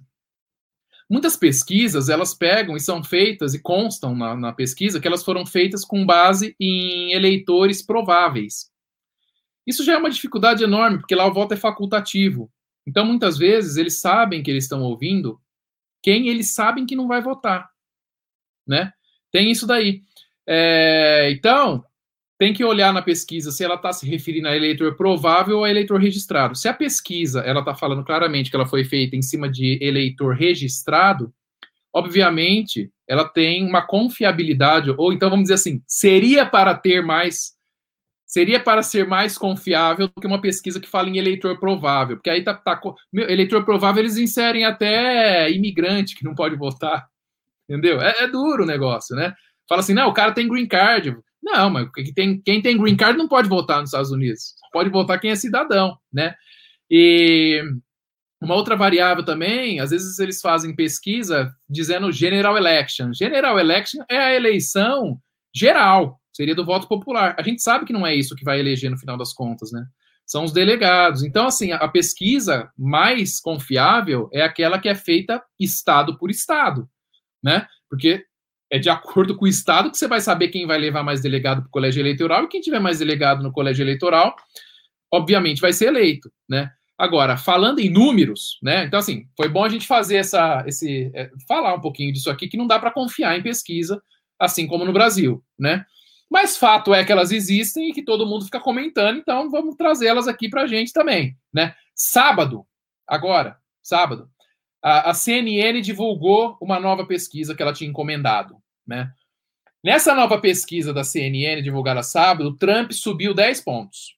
[1.09, 5.45] Muitas pesquisas, elas pegam e são feitas e constam na, na pesquisa que elas foram
[5.45, 8.71] feitas com base em eleitores prováveis.
[9.65, 12.51] Isso já é uma dificuldade enorme, porque lá o voto é facultativo.
[12.87, 15.39] Então, muitas vezes, eles sabem que eles estão ouvindo
[16.03, 17.67] quem eles sabem que não vai votar.
[18.67, 18.91] Né?
[19.31, 20.03] Tem isso daí.
[20.47, 21.83] É, então,
[22.37, 25.69] tem que olhar na pesquisa se ela está se referindo a eleitor provável ou a
[25.69, 26.55] eleitor registrado.
[26.55, 30.35] Se a pesquisa ela está falando claramente que ela foi feita em cima de eleitor
[30.35, 31.33] registrado,
[31.93, 37.54] obviamente ela tem uma confiabilidade, ou então vamos dizer assim, seria para ter mais,
[38.25, 42.29] seria para ser mais confiável do que uma pesquisa que fala em eleitor provável, porque
[42.29, 42.79] aí tá, tá
[43.13, 47.05] eleitor provável eles inserem até imigrante que não pode votar,
[47.69, 48.01] entendeu?
[48.01, 49.33] É, é duro o negócio, né?
[49.69, 53.17] Fala assim, não, o cara tem green card, não, mas tem, quem tem green card
[53.17, 54.55] não pode votar nos Estados Unidos.
[54.73, 56.33] Pode votar quem é cidadão, né?
[56.89, 57.63] E
[58.41, 63.13] uma outra variável também, às vezes eles fazem pesquisa dizendo general election.
[63.13, 65.19] General election é a eleição
[65.53, 67.33] geral, seria do voto popular.
[67.39, 69.85] A gente sabe que não é isso que vai eleger no final das contas, né?
[70.25, 71.23] São os delegados.
[71.23, 76.89] Então, assim, a pesquisa mais confiável é aquela que é feita estado por estado,
[77.41, 77.65] né?
[77.89, 78.25] Porque
[78.69, 81.61] é de acordo com o Estado que você vai saber quem vai levar mais delegado
[81.61, 84.35] para o colégio eleitoral e quem tiver mais delegado no colégio eleitoral,
[85.13, 86.69] obviamente vai ser eleito, né?
[86.97, 88.85] Agora, falando em números, né?
[88.85, 92.47] Então, assim, foi bom a gente fazer essa, esse, é, falar um pouquinho disso aqui,
[92.47, 94.01] que não dá para confiar em pesquisa,
[94.39, 95.85] assim como no Brasil, né?
[96.29, 100.27] Mas fato é que elas existem e que todo mundo fica comentando, então vamos trazê-las
[100.27, 101.75] aqui para a gente também, né?
[101.93, 102.65] Sábado,
[103.07, 104.29] agora, sábado,
[104.85, 108.61] a, a CNN divulgou uma nova pesquisa que ela tinha encomendado.
[108.85, 109.11] Né?
[109.83, 114.15] Nessa nova pesquisa da CNN, divulgada sábado, o Trump subiu 10 pontos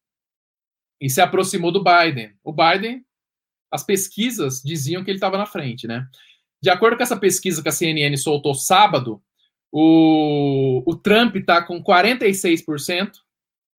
[0.99, 2.33] e se aproximou do Biden.
[2.43, 3.05] O Biden,
[3.71, 6.05] as pesquisas diziam que ele estava na frente, né?
[6.61, 9.23] De acordo com essa pesquisa que a CNN soltou sábado,
[9.71, 13.11] o, o Trump está com 46%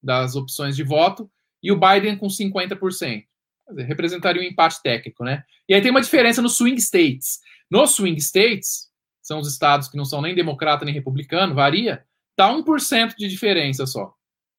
[0.03, 1.31] das opções de voto
[1.63, 3.25] e o Biden com 50%
[3.71, 5.45] dizer, representaria um empate técnico, né?
[5.69, 7.41] E aí tem uma diferença nos swing states.
[7.71, 8.89] Nos swing states,
[9.23, 12.05] são os estados que não são nem democrata nem republicano, varia,
[12.35, 14.15] tá 1% de diferença só.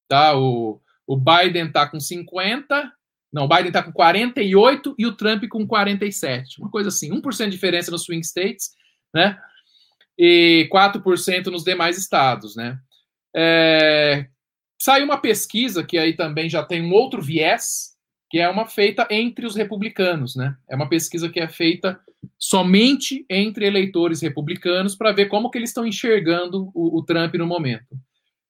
[0.08, 0.38] Tá?
[0.38, 2.92] O, o Biden tá com 50,
[3.32, 6.60] não, o Biden tá com 48 e o Trump com 47.
[6.60, 8.72] Uma coisa assim, 1% de diferença nos swing states,
[9.14, 9.40] né?
[10.22, 12.78] E 4% nos demais estados, né?
[13.34, 14.28] É,
[14.78, 17.96] saiu uma pesquisa que aí também já tem um outro viés,
[18.30, 20.58] que é uma feita entre os republicanos, né?
[20.70, 21.98] É uma pesquisa que é feita
[22.38, 27.48] somente entre eleitores republicanos para ver como que eles estão enxergando o, o, Trump no
[27.48, 27.98] momento.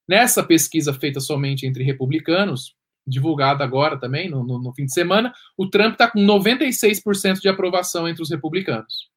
[0.07, 2.75] Nessa pesquisa feita somente entre republicanos,
[3.05, 7.47] divulgada agora também, no, no, no fim de semana, o Trump está com 96% de
[7.47, 9.09] aprovação entre os republicanos.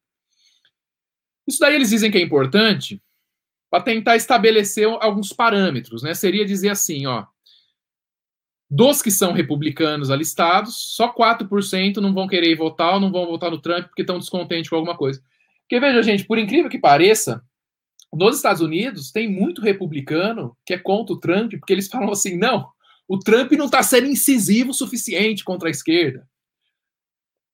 [1.47, 3.01] Isso daí eles dizem que é importante
[3.69, 6.13] para tentar estabelecer alguns parâmetros, né?
[6.13, 7.25] Seria dizer assim, ó,
[8.69, 13.51] dos que são republicanos alistados, só 4% não vão querer votar ou não vão votar
[13.51, 15.21] no Trump porque estão descontentes com alguma coisa.
[15.61, 17.43] Porque, veja, gente, por incrível que pareça,
[18.11, 22.37] nos Estados Unidos tem muito republicano que é contra o Trump, porque eles falam assim:
[22.37, 22.69] não,
[23.07, 26.27] o Trump não está sendo incisivo o suficiente contra a esquerda.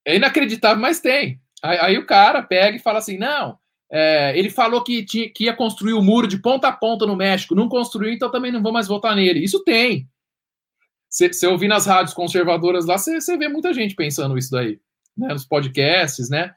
[0.06, 1.42] É inacreditável, mas tem.
[1.62, 3.58] Aí, aí o cara pega e fala assim: não,
[3.92, 7.16] é, ele falou que, tinha, que ia construir o muro de ponta a ponta no
[7.16, 9.44] México, não construiu, então também não vou mais votar nele.
[9.44, 10.08] Isso tem.
[11.10, 14.80] Você ouvir nas rádios conservadoras lá, você vê muita gente pensando isso daí,
[15.18, 15.30] né?
[15.30, 16.54] Nos podcasts, né?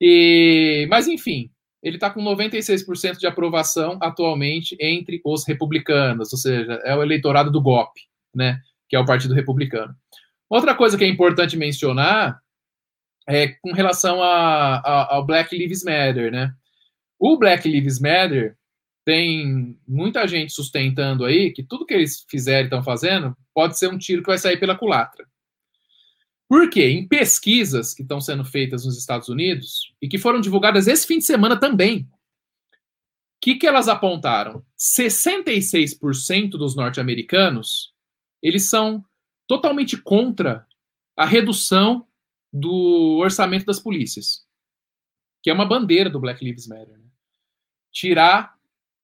[0.00, 6.80] E, mas, enfim, ele está com 96% de aprovação atualmente entre os republicanos, ou seja,
[6.84, 7.92] é o eleitorado do GOP,
[8.34, 8.60] né?
[8.88, 9.94] Que é o Partido Republicano.
[10.50, 12.40] Outra coisa que é importante mencionar
[13.26, 16.54] é com relação a, a, ao Black Lives Matter, né?
[17.18, 18.56] O Black Lives Matter
[19.04, 23.98] tem muita gente sustentando aí que tudo que eles fizerem estão fazendo pode ser um
[23.98, 25.26] tiro que vai sair pela culatra.
[26.48, 26.88] Por quê?
[26.88, 31.18] Em pesquisas que estão sendo feitas nos Estados Unidos e que foram divulgadas esse fim
[31.18, 32.06] de semana também, o
[33.40, 34.64] que, que elas apontaram?
[34.78, 37.94] 66% dos norte-americanos
[38.42, 39.04] eles são
[39.48, 40.66] totalmente contra
[41.16, 42.05] a redução
[42.58, 44.46] do orçamento das polícias,
[45.42, 46.96] que é uma bandeira do Black Lives Matter.
[46.96, 47.04] Né?
[47.92, 48.56] Tirar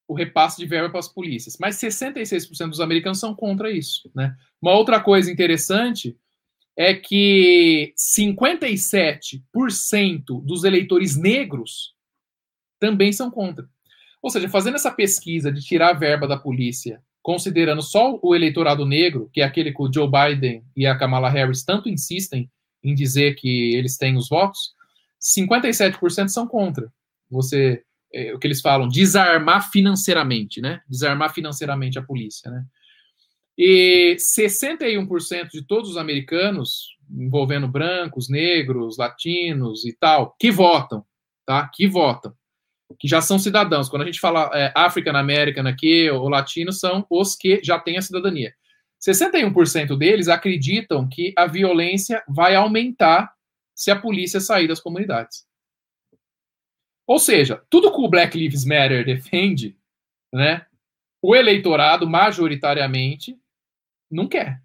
[0.07, 1.57] o repasse de verba para as polícias.
[1.59, 4.09] Mas 66% dos americanos são contra isso.
[4.15, 4.35] Né?
[4.61, 6.17] Uma outra coisa interessante
[6.75, 11.93] é que 57% dos eleitores negros
[12.79, 13.69] também são contra.
[14.21, 18.85] Ou seja, fazendo essa pesquisa de tirar a verba da polícia, considerando só o eleitorado
[18.85, 22.49] negro, que é aquele que o Joe Biden e a Kamala Harris tanto insistem
[22.83, 24.73] em dizer que eles têm os votos,
[25.21, 26.91] 57% são contra.
[27.31, 27.83] Você,
[28.13, 30.81] é, o que eles falam, desarmar financeiramente, né?
[30.87, 32.65] Desarmar financeiramente a polícia, né?
[33.57, 41.05] E 61% de todos os americanos, envolvendo brancos, negros, latinos e tal, que votam,
[41.45, 41.69] tá?
[41.73, 42.33] Que votam,
[42.99, 43.87] que já são cidadãos.
[43.87, 47.97] Quando a gente fala é, African American aqui, ou latino, são os que já têm
[47.97, 48.53] a cidadania.
[49.05, 53.33] 61% deles acreditam que a violência vai aumentar
[53.75, 55.45] se a polícia sair das comunidades.
[57.05, 59.77] Ou seja, tudo que o Black Lives Matter defende,
[60.31, 60.65] né,
[61.21, 63.37] o eleitorado majoritariamente
[64.09, 64.61] não quer.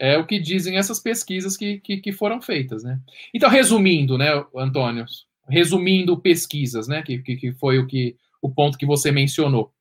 [0.00, 3.00] É o que dizem essas pesquisas que, que, que foram feitas, né?
[3.34, 5.04] Então, resumindo, né, Antônio,
[5.48, 9.72] resumindo pesquisas, né, que, que foi o que o ponto que você mencionou.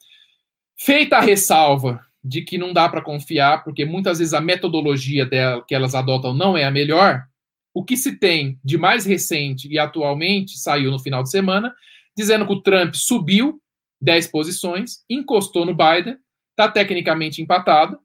[0.76, 5.64] Feita a ressalva de que não dá para confiar, porque muitas vezes a metodologia dela,
[5.66, 7.26] que elas adotam não é a melhor,
[7.74, 11.74] o que se tem de mais recente e atualmente saiu no final de semana,
[12.16, 13.62] dizendo que o Trump subiu
[14.02, 16.18] 10 posições, encostou no Biden,
[16.52, 18.00] está tecnicamente empatado.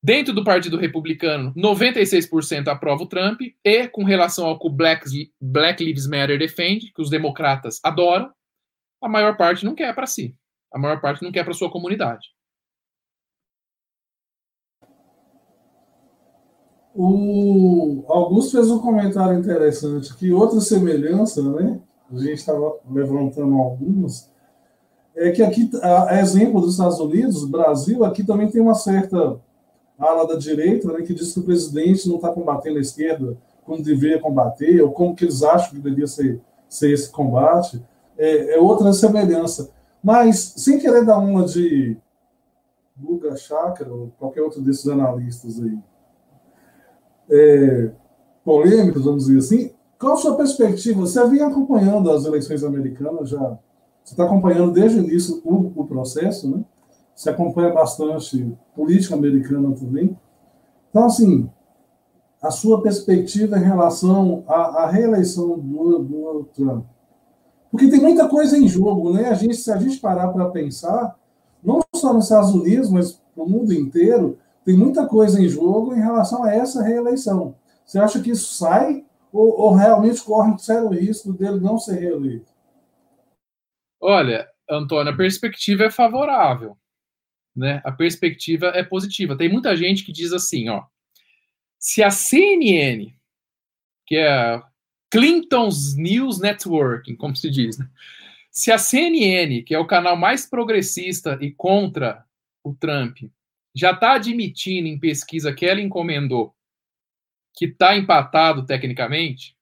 [0.00, 5.04] Dentro do Partido Republicano, 96% aprova o Trump, e com relação ao que o Black,
[5.40, 8.32] Black Lives Matter defende, que os democratas adoram,
[9.02, 10.36] a maior parte não quer para si.
[10.72, 12.28] A maior parte não quer para sua comunidade.
[17.00, 21.78] O Augusto fez um comentário interessante que outra semelhança, né?
[22.12, 24.28] A gente estava levantando algumas,
[25.14, 29.38] é que aqui, a exemplo dos Estados Unidos, Brasil, aqui também tem uma certa
[29.96, 33.80] ala da direita, né, que diz que o presidente não está combatendo a esquerda como
[33.80, 37.80] deveria combater, ou como que eles acham que deveria ser, ser esse combate.
[38.16, 39.70] É, é outra semelhança.
[40.02, 41.96] Mas, sem querer dar uma de
[42.96, 45.78] Guga Chakra, ou qualquer outro desses analistas aí,
[47.30, 47.90] é,
[48.44, 51.00] polêmicos, vamos dizer assim, qual a sua perspectiva?
[51.00, 53.58] Você vem acompanhando as eleições americanas já?
[54.04, 56.64] Você está acompanhando desde o início o, o processo, né?
[57.14, 60.16] Você acompanha bastante política americana também.
[60.88, 61.50] Então, assim,
[62.40, 66.84] a sua perspectiva em relação à, à reeleição do, do Trump.
[67.70, 69.28] Porque tem muita coisa em jogo, né?
[69.28, 71.16] A gente, se a gente parar para pensar,
[71.62, 74.38] não só nos Estados Unidos, mas no mundo inteiro,
[74.68, 77.56] tem muita coisa em jogo em relação a essa reeleição.
[77.86, 81.98] Você acha que isso sai ou, ou realmente corre um sério risco dele não ser
[81.98, 82.52] reeleito?
[83.98, 86.76] Olha, Antônio, a perspectiva é favorável.
[87.56, 87.80] Né?
[87.82, 89.38] A perspectiva é positiva.
[89.38, 90.84] Tem muita gente que diz assim, ó,
[91.78, 93.14] se a CNN,
[94.06, 94.62] que é
[95.10, 97.88] Clinton's News Networking, como se diz, né?
[98.50, 102.22] se a CNN, que é o canal mais progressista e contra
[102.62, 103.20] o Trump,
[103.78, 106.54] já está admitindo em pesquisa que ela encomendou
[107.54, 109.56] que está empatado tecnicamente,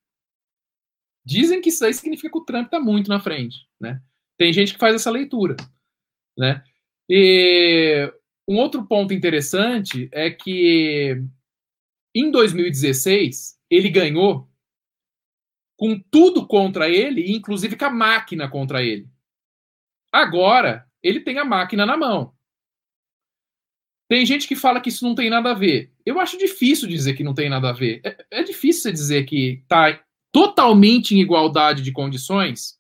[1.25, 4.03] dizem que isso aí significa que o Trump está muito na frente, né?
[4.37, 5.57] Tem gente que faz essa leitura,
[6.37, 6.63] né?
[7.09, 8.13] E
[8.47, 11.23] um outro ponto interessante é que
[12.15, 14.49] em 2016 ele ganhou
[15.79, 19.09] com tudo contra ele, inclusive com a máquina contra ele.
[20.13, 22.36] Agora ele tem a máquina na mão.
[24.09, 25.91] Tem gente que fala que isso não tem nada a ver.
[26.05, 28.01] Eu acho difícil dizer que não tem nada a ver.
[28.05, 30.01] É, é difícil você dizer que está
[30.31, 32.77] totalmente em igualdade de condições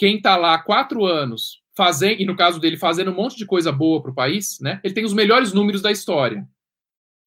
[0.00, 3.44] quem está lá há quatro anos fazendo, e no caso dele, fazendo um monte de
[3.44, 4.80] coisa boa para o país, né?
[4.82, 6.48] Ele tem os melhores números da história.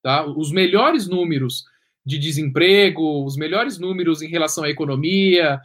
[0.01, 0.25] Tá?
[0.25, 1.65] Os melhores números
[2.03, 5.61] de desemprego, os melhores números em relação à economia,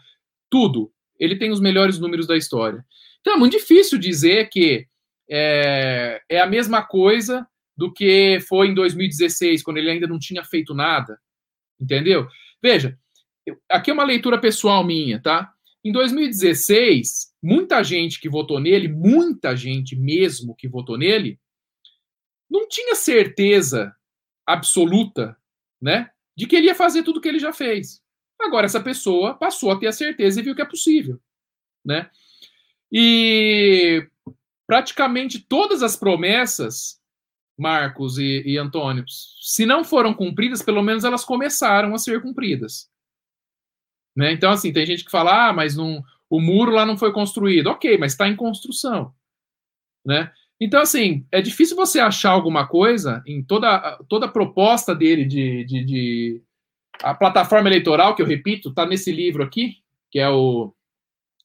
[0.50, 0.92] tudo.
[1.18, 2.84] Ele tem os melhores números da história.
[3.22, 4.86] Então é muito difícil dizer que
[5.30, 7.46] é, é a mesma coisa
[7.76, 11.18] do que foi em 2016, quando ele ainda não tinha feito nada.
[11.80, 12.26] Entendeu?
[12.62, 12.98] Veja,
[13.68, 15.52] aqui é uma leitura pessoal minha, tá?
[15.84, 21.38] Em 2016, muita gente que votou nele, muita gente mesmo que votou nele,
[22.50, 23.94] não tinha certeza
[24.46, 25.36] absoluta,
[25.80, 28.02] né, de que ele ia fazer tudo o que ele já fez.
[28.40, 31.20] Agora essa pessoa passou a ter a certeza e viu que é possível,
[31.84, 32.10] né?
[32.90, 34.08] E
[34.68, 37.00] praticamente todas as promessas,
[37.58, 42.88] Marcos e, e Antônio, se não foram cumpridas, pelo menos elas começaram a ser cumpridas.
[44.14, 44.32] Né?
[44.32, 47.68] Então, assim, tem gente que fala, ah, mas não, o muro lá não foi construído.
[47.68, 49.14] Ok, mas está em construção.
[50.04, 50.30] Né?
[50.60, 55.64] Então, assim, é difícil você achar alguma coisa em toda, toda a proposta dele de,
[55.64, 56.42] de, de
[57.02, 59.78] a plataforma eleitoral, que eu repito, está nesse livro aqui,
[60.10, 60.74] que é o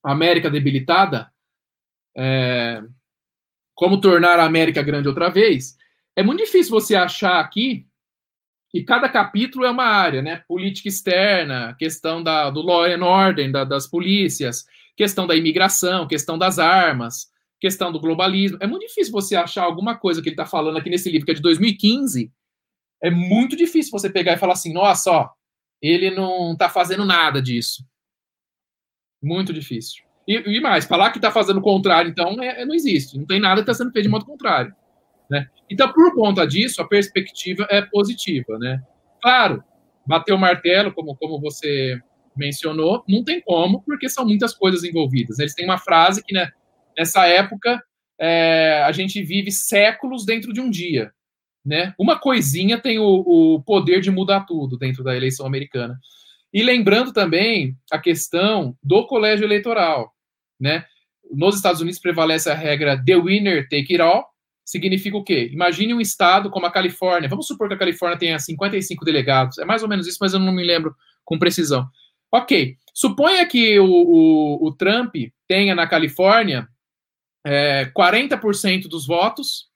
[0.04, 1.32] América Debilitada,
[2.16, 2.84] é,
[3.76, 5.78] Como Tornar a América Grande Outra Vez.
[6.16, 7.86] É muito difícil você achar aqui
[8.74, 10.44] e cada capítulo é uma área, né?
[10.48, 14.66] Política externa, questão da, do law and order, da, das polícias,
[14.98, 18.58] questão da imigração, questão das armas, questão do globalismo.
[18.60, 21.32] É muito difícil você achar alguma coisa que ele está falando aqui nesse livro, que
[21.32, 22.32] é de 2015.
[23.02, 25.30] É muito difícil você pegar e falar assim, nossa, ó,
[25.80, 27.86] ele não está fazendo nada disso.
[29.22, 30.04] Muito difícil.
[30.28, 33.18] E, e mais, falar que está fazendo o contrário, então, é, é, não existe.
[33.18, 34.74] Não tem nada que está sendo feito de modo contrário.
[35.30, 35.48] Né?
[35.70, 38.58] Então, por conta disso, a perspectiva é positiva.
[38.58, 38.82] Né?
[39.22, 39.64] Claro,
[40.06, 42.00] bater o martelo, como, como você
[42.36, 45.40] mencionou, não tem como, porque são muitas coisas envolvidas.
[45.40, 46.50] Eles têm uma frase que, né,
[46.98, 47.82] nessa época,
[48.20, 51.12] é, a gente vive séculos dentro de um dia.
[51.66, 51.94] Né?
[51.98, 55.98] Uma coisinha tem o, o poder de mudar tudo dentro da eleição americana.
[56.54, 60.13] E lembrando também a questão do colégio eleitoral,
[60.64, 60.86] né?
[61.30, 64.26] Nos Estados Unidos prevalece a regra the winner take it all,
[64.64, 65.50] significa o quê?
[65.52, 67.28] Imagine um estado como a Califórnia.
[67.28, 69.58] Vamos supor que a Califórnia tenha 55 delegados.
[69.58, 70.96] É mais ou menos isso, mas eu não me lembro
[71.26, 71.86] com precisão.
[72.32, 72.78] Ok.
[72.94, 75.16] Suponha que o, o, o Trump
[75.48, 76.68] tenha na Califórnia
[77.46, 79.68] é, 40% dos votos,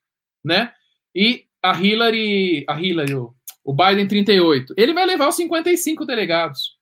[0.42, 0.72] né?
[1.14, 4.72] E a Hillary, a Hillary, o, o Biden 38.
[4.76, 6.78] Ele vai levar os 55 delegados.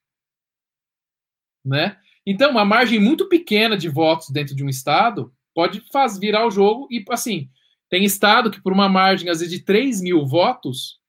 [1.65, 1.97] Né?
[2.29, 6.51] Então, uma margem muito pequena de votos dentro de um estado pode faz, virar o
[6.51, 7.49] jogo e, assim,
[7.89, 10.99] tem estado que por uma margem, às vezes, de 3 mil votos,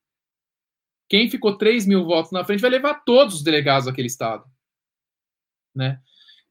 [1.08, 4.44] quem ficou 3 mil votos na frente vai levar todos os delegados daquele estado.
[5.74, 6.00] Né?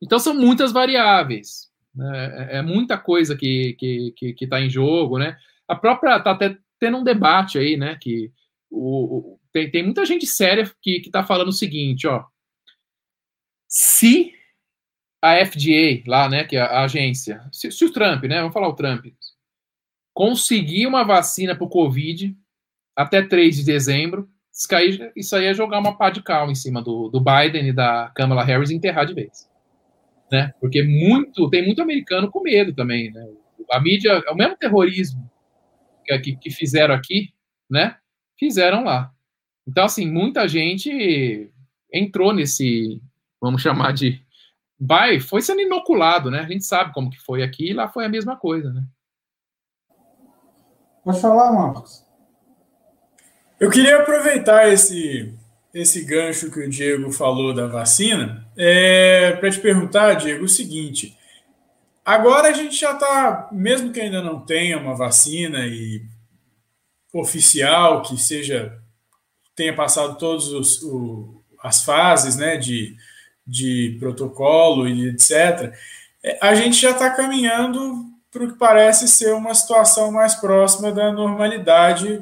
[0.04, 1.72] Então, são muitas variáveis.
[1.96, 2.50] Né?
[2.52, 5.38] É, é muita coisa que está que, que, que tá em jogo, né?
[5.66, 7.98] A própria, está até tendo um debate aí, né?
[8.02, 8.34] Que
[8.70, 12.26] o, o tem, tem muita gente séria que está falando o seguinte, ó.
[13.66, 14.37] Se
[15.22, 18.68] a FDA, lá, né, que é a agência, se, se o Trump, né, vamos falar
[18.68, 19.08] o Trump,
[20.14, 22.36] conseguir uma vacina para o Covid
[22.96, 26.56] até 3 de dezembro, isso aí, isso aí é jogar uma pá de cal em
[26.56, 29.48] cima do, do Biden e da Kamala Harris e enterrar de vez.
[30.32, 30.52] Né?
[30.60, 33.24] Porque muito, tem muito americano com medo também, né?
[33.72, 35.30] A mídia, é o mesmo terrorismo
[36.24, 37.32] que, que fizeram aqui,
[37.70, 37.98] né?
[38.40, 39.12] Fizeram lá.
[39.68, 41.52] Então, assim, muita gente
[41.94, 43.02] entrou nesse,
[43.40, 44.26] vamos chamar de,
[44.80, 46.40] vai, foi sendo inoculado, né?
[46.40, 48.84] A gente sabe como que foi aqui, e lá foi a mesma coisa, né?
[51.04, 52.06] Pode falar, Marcos.
[53.60, 55.34] Eu queria aproveitar esse
[55.74, 61.18] esse gancho que o Diego falou da vacina é, para te perguntar, Diego, o seguinte:
[62.08, 66.06] Agora a gente já está, mesmo que ainda não tenha uma vacina e
[67.14, 68.82] oficial que seja
[69.54, 70.46] tenha passado todas
[71.62, 72.96] as fases, né, de,
[73.48, 75.74] de protocolo e etc.
[76.24, 80.92] É, a gente já está caminhando para o que parece ser uma situação mais próxima
[80.92, 82.22] da normalidade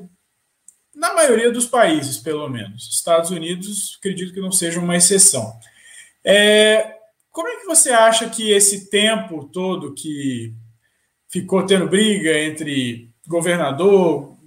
[0.95, 2.89] na maioria dos países, pelo menos.
[2.93, 5.53] Estados Unidos, acredito que não seja uma exceção.
[6.23, 6.95] É,
[7.31, 10.53] como é que você acha que esse tempo todo que
[11.27, 14.37] ficou tendo briga entre governador,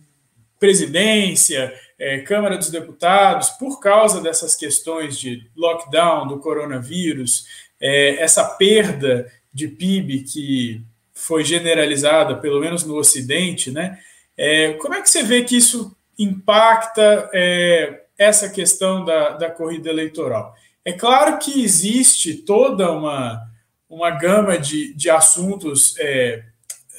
[0.58, 7.46] presidência, é, Câmara dos Deputados, por causa dessas questões de lockdown do coronavírus,
[7.80, 13.98] é, essa perda de PIB que foi generalizada, pelo menos no Ocidente, né?
[14.36, 19.90] É, como é que você vê que isso impacta é, essa questão da, da corrida
[19.90, 20.54] eleitoral?
[20.84, 23.42] É claro que existe toda uma,
[23.90, 26.44] uma gama de, de assuntos é,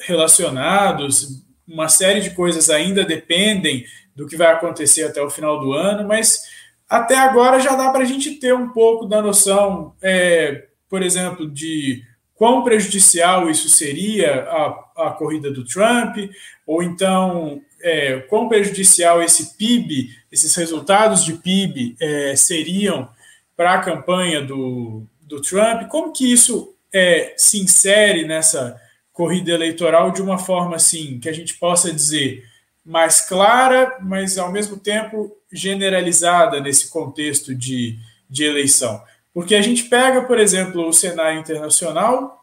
[0.02, 3.86] relacionados, uma série de coisas ainda dependem
[4.16, 6.42] do que vai acontecer até o final do ano, mas
[6.90, 11.50] até agora já dá para a gente ter um pouco da noção, é, por exemplo,
[11.50, 16.18] de quão prejudicial isso seria a, a corrida do Trump,
[16.66, 23.10] ou então é, quão prejudicial esse PIB, esses resultados de PIB é, seriam
[23.56, 25.88] para a campanha do, do Trump.
[25.90, 28.80] Como que isso é, se insere nessa
[29.20, 32.46] corrida eleitoral de uma forma assim que a gente possa dizer
[32.86, 37.98] mais clara, mas ao mesmo tempo generalizada nesse contexto de,
[38.30, 39.04] de eleição?
[39.34, 42.42] Porque a gente pega, por exemplo, o cenário internacional,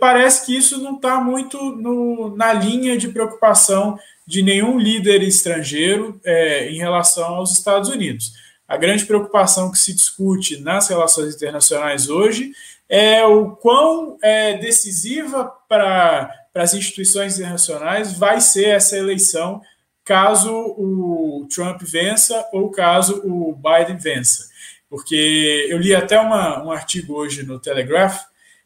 [0.00, 6.18] parece que isso não está muito no, na linha de preocupação de nenhum líder estrangeiro
[6.24, 8.32] é, em relação aos Estados Unidos.
[8.66, 12.52] A grande preocupação que se discute nas relações internacionais hoje
[12.88, 19.60] é o quão é, decisiva para as instituições internacionais vai ser essa eleição
[20.04, 24.48] caso o Trump vença ou caso o Biden vença.
[24.88, 28.20] Porque eu li até uma, um artigo hoje no Telegraph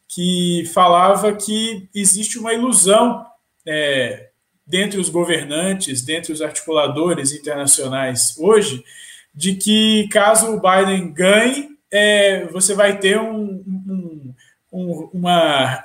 [0.09, 3.25] que falava que existe uma ilusão
[3.65, 4.29] é,
[4.67, 8.85] dentre os governantes, dentre os articuladores internacionais hoje,
[9.35, 14.08] de que caso o Biden ganhe, é, você vai ter um, um,
[14.73, 15.83] um, uma,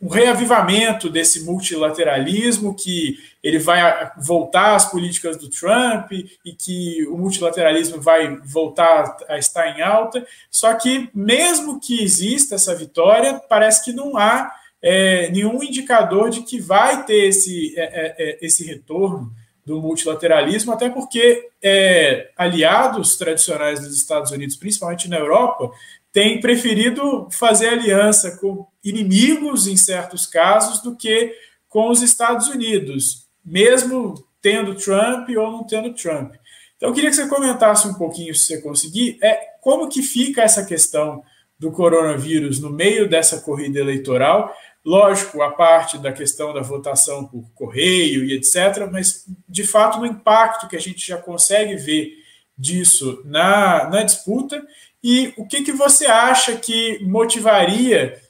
[0.00, 7.16] um reavivamento desse multilateralismo, que ele vai voltar às políticas do Trump e que o
[7.16, 10.26] multilateralismo vai voltar a estar em alta.
[10.50, 16.42] Só que, mesmo que exista essa vitória, parece que não há é, nenhum indicador de
[16.42, 19.32] que vai ter esse, é, é, é esse retorno
[19.64, 25.70] do multilateralismo, até porque é, aliados tradicionais dos Estados Unidos, principalmente na Europa,
[26.18, 31.32] têm preferido fazer aliança com inimigos, em certos casos, do que
[31.68, 36.34] com os Estados Unidos, mesmo tendo Trump ou não tendo Trump.
[36.76, 40.42] Então, eu queria que você comentasse um pouquinho, se você conseguir, é, como que fica
[40.42, 41.22] essa questão
[41.56, 44.52] do coronavírus no meio dessa corrida eleitoral
[44.84, 50.06] Lógico, a parte da questão da votação por correio e etc., mas de fato no
[50.06, 52.12] impacto que a gente já consegue ver
[52.56, 54.66] disso na, na disputa
[55.10, 58.20] e o que, que você acha que motivaria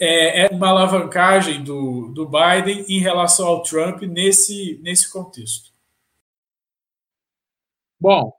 [0.00, 5.70] é, uma alavancagem do, do Biden em relação ao Trump nesse, nesse contexto?
[8.00, 8.32] Bom,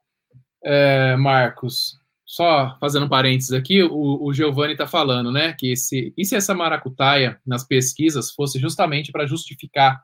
[0.64, 6.12] é, Marcos, só fazendo um parênteses aqui, o, o Giovanni está falando, né, que esse,
[6.18, 10.02] e se essa maracutaia nas pesquisas fosse justamente para justificar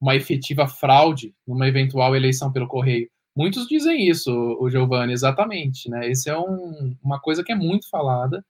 [0.00, 3.10] uma efetiva fraude numa eventual eleição pelo correio?
[3.34, 4.30] Muitos dizem isso,
[4.60, 6.08] o Giovanni, exatamente, né?
[6.08, 8.44] Esse é um, uma coisa que é muito falada.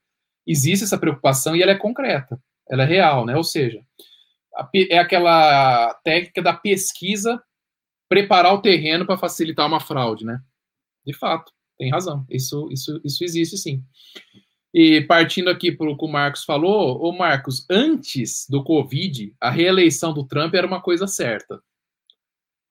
[0.46, 3.36] Existe essa preocupação e ela é concreta, ela é real, né?
[3.36, 3.80] Ou seja,
[4.90, 7.40] é aquela técnica da pesquisa
[8.08, 10.40] preparar o terreno para facilitar uma fraude, né?
[11.06, 12.24] De fato tem razão.
[12.30, 13.82] Isso, isso, isso existe sim.
[14.72, 19.50] E partindo aqui para o que o Marcos falou, o Marcos, antes do Covid, a
[19.50, 21.60] reeleição do Trump era uma coisa certa.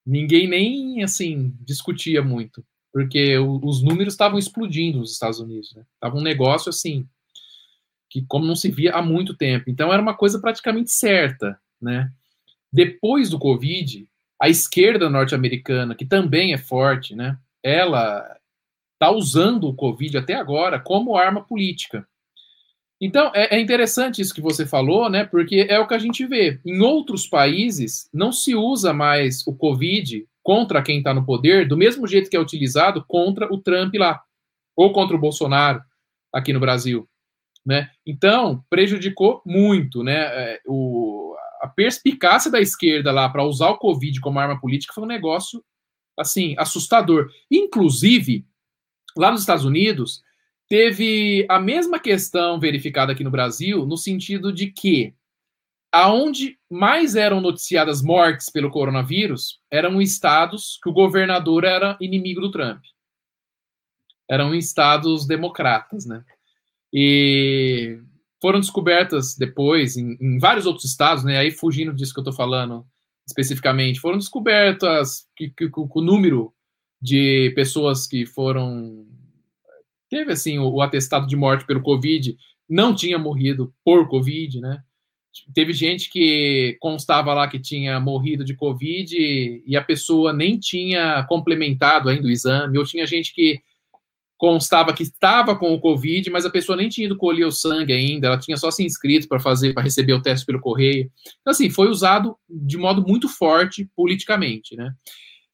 [0.04, 5.84] Ninguém nem assim discutia muito, porque os números estavam explodindo nos Estados Unidos, né?
[6.00, 7.06] Tava um negócio assim
[8.10, 9.70] que como não se via há muito tempo.
[9.70, 12.12] Então era uma coisa praticamente certa, né?
[12.70, 14.06] Depois do Covid,
[14.40, 17.38] a esquerda norte-americana, que também é forte, né?
[17.62, 18.38] Ela
[18.94, 22.06] está usando o Covid até agora como arma política.
[23.04, 25.24] Então, é, é, interessante isso que você falou, né?
[25.24, 26.60] Porque é o que a gente vê.
[26.64, 31.76] Em outros países, não se usa mais o Covid contra quem está no poder, do
[31.76, 34.22] mesmo jeito que é utilizado contra o Trump lá,
[34.76, 35.82] ou contra o Bolsonaro
[36.32, 37.08] aqui no Brasil.
[37.66, 37.90] Né?
[38.06, 40.20] Então, prejudicou muito né?
[40.20, 45.02] É, o, a perspicácia da esquerda lá para usar o Covid como arma política foi
[45.02, 45.60] um negócio
[46.16, 47.28] assim assustador.
[47.50, 48.46] Inclusive,
[49.16, 50.22] Lá nos Estados Unidos,
[50.72, 55.14] teve a mesma questão verificada aqui no Brasil, no sentido de que
[55.92, 62.50] aonde mais eram noticiadas mortes pelo coronavírus eram estados que o governador era inimigo do
[62.50, 62.82] Trump.
[64.26, 66.24] Eram estados democratas, né?
[66.90, 68.00] E
[68.40, 71.36] foram descobertas depois, em, em vários outros estados, né?
[71.36, 72.86] Aí fugindo disso que eu estou falando
[73.28, 76.50] especificamente, foram descobertas que, que, que, o número
[76.98, 79.11] de pessoas que foram
[80.12, 82.36] teve assim o, o, atestado de morte pelo Covid,
[82.68, 84.82] não tinha morrido por Covid, né?
[85.54, 89.16] Teve gente que constava lá que tinha morrido de Covid
[89.66, 93.58] e, a pessoa nem tinha complementado ainda o exame, ou tinha gente que
[94.36, 97.94] constava que estava com o Covid, mas a pessoa nem tinha ido colher o sangue
[97.94, 101.10] ainda, ela tinha só se inscrito para fazer, para receber o teste pelo correio.
[101.40, 104.92] Então, assim, foi usado de modo muito forte politicamente, né?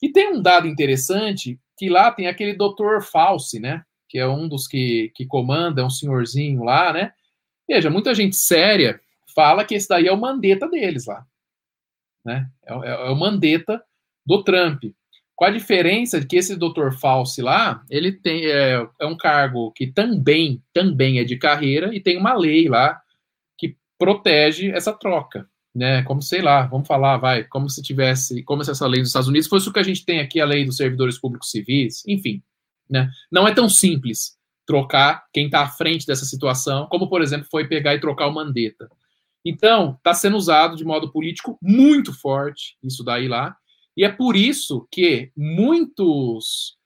[0.03, 3.85] E tem um dado interessante que lá tem aquele doutor Fauci, né?
[4.09, 7.13] Que é um dos que, que comanda, é um senhorzinho lá, né?
[7.69, 9.01] Veja, muita gente séria
[9.35, 11.25] fala que esse daí é o mandeta deles lá.
[12.25, 12.49] Né?
[12.67, 13.83] É, é, é o mandeta
[14.27, 14.85] do Trump.
[15.37, 19.71] Com a diferença de que esse doutor Fauci lá, ele tem é, é um cargo
[19.73, 23.01] que também, também é de carreira e tem uma lei lá
[23.57, 25.49] que protege essa troca
[25.79, 26.03] né?
[26.03, 29.29] Como sei lá, vamos falar, vai, como se tivesse, como se essa lei dos Estados
[29.29, 32.43] Unidos fosse o que a gente tem aqui, a lei dos servidores públicos civis, enfim,
[32.91, 33.11] né?
[33.31, 34.37] Não é tão simples
[34.67, 38.35] trocar quem está à frente dessa situação, como por exemplo foi pegar e trocar o
[38.35, 38.89] Mandetta.
[39.45, 43.57] Então, está sendo usado de modo político muito forte isso daí lá,
[43.97, 46.77] e é por isso que muitos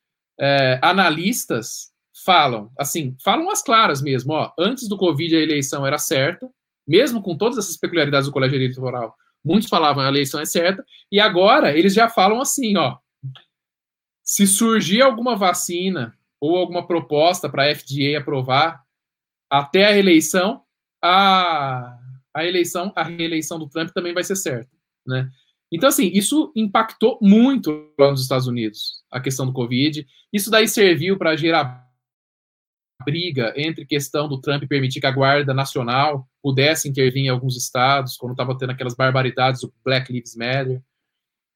[0.40, 1.90] é, analistas
[2.24, 6.48] falam, assim, falam as claras mesmo, ó, antes do Covid a eleição era certa,
[6.86, 9.14] mesmo com todas essas peculiaridades do colégio eleitoral,
[9.44, 12.96] muitos falavam a eleição é certa, e agora eles já falam assim, ó,
[14.24, 18.82] se surgir alguma vacina ou alguma proposta para a FDA aprovar
[19.50, 20.62] até a eleição,
[21.02, 21.98] a,
[22.34, 24.70] a eleição, a reeleição do Trump também vai ser certa,
[25.06, 25.28] né?
[25.70, 30.06] Então, assim, isso impactou muito lá nos Estados Unidos, a questão do Covid.
[30.30, 31.82] Isso daí serviu para gerar
[33.02, 38.16] briga entre questão do Trump permitir que a Guarda Nacional pudesse intervir em alguns estados,
[38.16, 40.82] quando estava tendo aquelas barbaridades do Black Lives Matter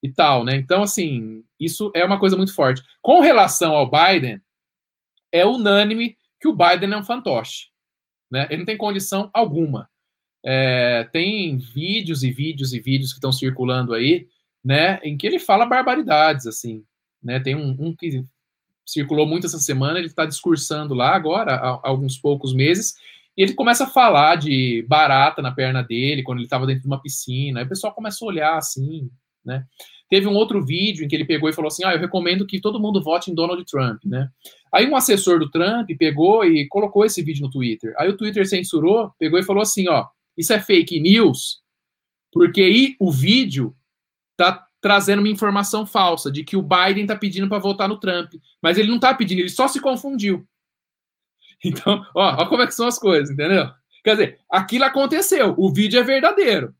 [0.02, 0.56] e tal, né?
[0.56, 2.82] Então, assim, isso é uma coisa muito forte.
[3.02, 4.40] Com relação ao Biden,
[5.32, 7.68] é unânime que o Biden é um fantoche,
[8.30, 8.46] né?
[8.50, 9.88] Ele não tem condição alguma.
[10.44, 14.28] É, tem vídeos e vídeos e vídeos que estão circulando aí,
[14.64, 16.84] né, em que ele fala barbaridades, assim,
[17.22, 17.40] né?
[17.40, 18.24] Tem um, um que
[18.84, 22.94] circulou muito essa semana, ele está discursando lá agora, há, há, alguns poucos meses,
[23.36, 26.86] e ele começa a falar de barata na perna dele, quando ele estava dentro de
[26.86, 29.10] uma piscina, aí o pessoal começa a olhar assim,
[29.46, 29.64] né?
[30.08, 32.60] Teve um outro vídeo em que ele pegou e falou assim: Ah, eu recomendo que
[32.60, 34.28] todo mundo vote em Donald Trump, né?
[34.72, 37.94] Aí um assessor do Trump pegou e colocou esse vídeo no Twitter.
[37.98, 40.06] Aí o Twitter censurou, pegou e falou assim: Ó,
[40.36, 41.60] isso é fake news,
[42.32, 43.74] porque aí o vídeo
[44.36, 48.34] tá trazendo uma informação falsa de que o Biden tá pedindo para votar no Trump,
[48.62, 50.46] mas ele não tá pedindo, ele só se confundiu.
[51.64, 53.70] Então, ó, ó como é que são as coisas, entendeu?
[54.04, 56.74] Quer dizer, aquilo aconteceu, o vídeo é verdadeiro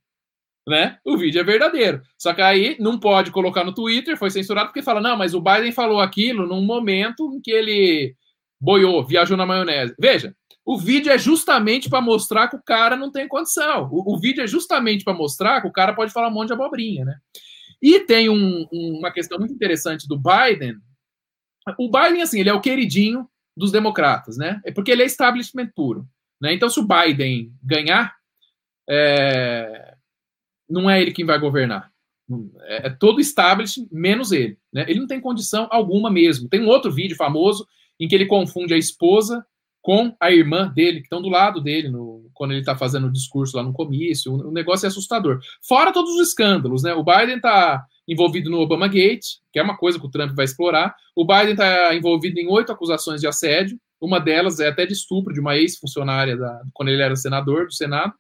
[0.67, 0.99] né?
[1.05, 2.03] O vídeo é verdadeiro.
[2.19, 5.41] Só que aí não pode colocar no Twitter, foi censurado porque fala, não, mas o
[5.41, 8.15] Biden falou aquilo num momento em que ele
[8.61, 9.95] boiou, viajou na maionese.
[9.99, 10.35] Veja,
[10.65, 13.89] o vídeo é justamente para mostrar que o cara não tem condição.
[13.93, 16.55] O, o vídeo é justamente para mostrar que o cara pode falar um monte de
[16.55, 17.17] abobrinha, né?
[17.81, 20.77] E tem um, um, uma questão muito interessante do Biden.
[21.79, 24.61] O Biden, assim, ele é o queridinho dos democratas, né?
[24.65, 26.07] É porque ele é establishment puro.
[26.41, 26.53] Né?
[26.53, 28.15] Então, se o Biden ganhar,
[28.89, 29.96] é,
[30.69, 31.91] não é ele quem vai governar.
[32.63, 34.59] É, é todo establishment, menos ele.
[34.73, 34.85] Né?
[34.89, 36.49] Ele não tem condição alguma mesmo.
[36.49, 37.67] Tem um outro vídeo famoso
[37.99, 39.45] em que ele confunde a esposa
[39.87, 43.13] com a irmã dele, que estão do lado dele, no, quando ele está fazendo o
[43.13, 44.33] discurso lá no comício.
[44.33, 45.39] O, o, negócio é assustador.
[45.63, 46.93] Fora todos os escândalos, né?
[46.93, 50.45] O Biden está envolvido no Obama Gate, que é uma coisa que o Trump vai
[50.45, 50.95] explorar.
[51.15, 53.79] O Biden está envolvido em oito acusações de assédio.
[54.01, 56.37] Uma delas é até de estupro de uma ex-funcionária
[56.75, 58.13] quando ele era senador do Senado.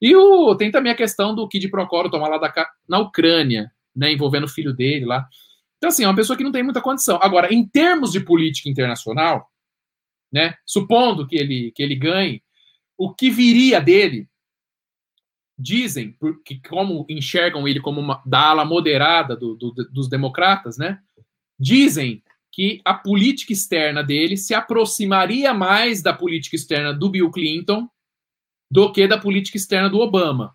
[0.00, 2.52] E o, tem também a questão do Kid Procoro tomar lá da,
[2.88, 5.26] na Ucrânia, né, envolvendo o filho dele lá.
[5.78, 7.18] Então, assim, é uma pessoa que não tem muita condição.
[7.22, 9.50] Agora, em termos de política internacional,
[10.32, 12.42] né, supondo que ele, que ele ganhe,
[12.96, 14.28] o que viria dele,
[15.58, 16.14] dizem,
[16.44, 21.00] que como enxergam ele como uma, da ala moderada do, do, dos democratas, né,
[21.58, 27.88] dizem que a política externa dele se aproximaria mais da política externa do Bill Clinton
[28.70, 30.54] do que da política externa do Obama.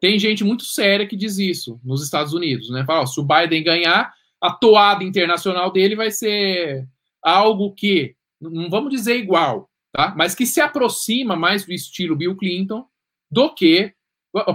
[0.00, 2.84] Tem gente muito séria que diz isso nos Estados Unidos, né?
[2.86, 6.88] Fala, ó, se o Biden ganhar, a toada internacional dele vai ser
[7.22, 10.14] algo que, não vamos dizer igual, tá?
[10.16, 12.86] Mas que se aproxima mais do estilo Bill Clinton
[13.30, 13.92] do que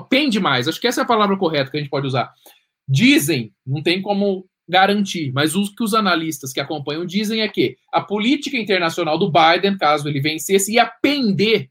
[0.10, 0.68] pende mais.
[0.68, 2.34] Acho que essa é a palavra correta que a gente pode usar.
[2.88, 7.78] Dizem, não tem como garantir, mas o que os analistas que acompanham dizem é que
[7.92, 11.70] a política internacional do Biden, caso ele vencesse, ia pender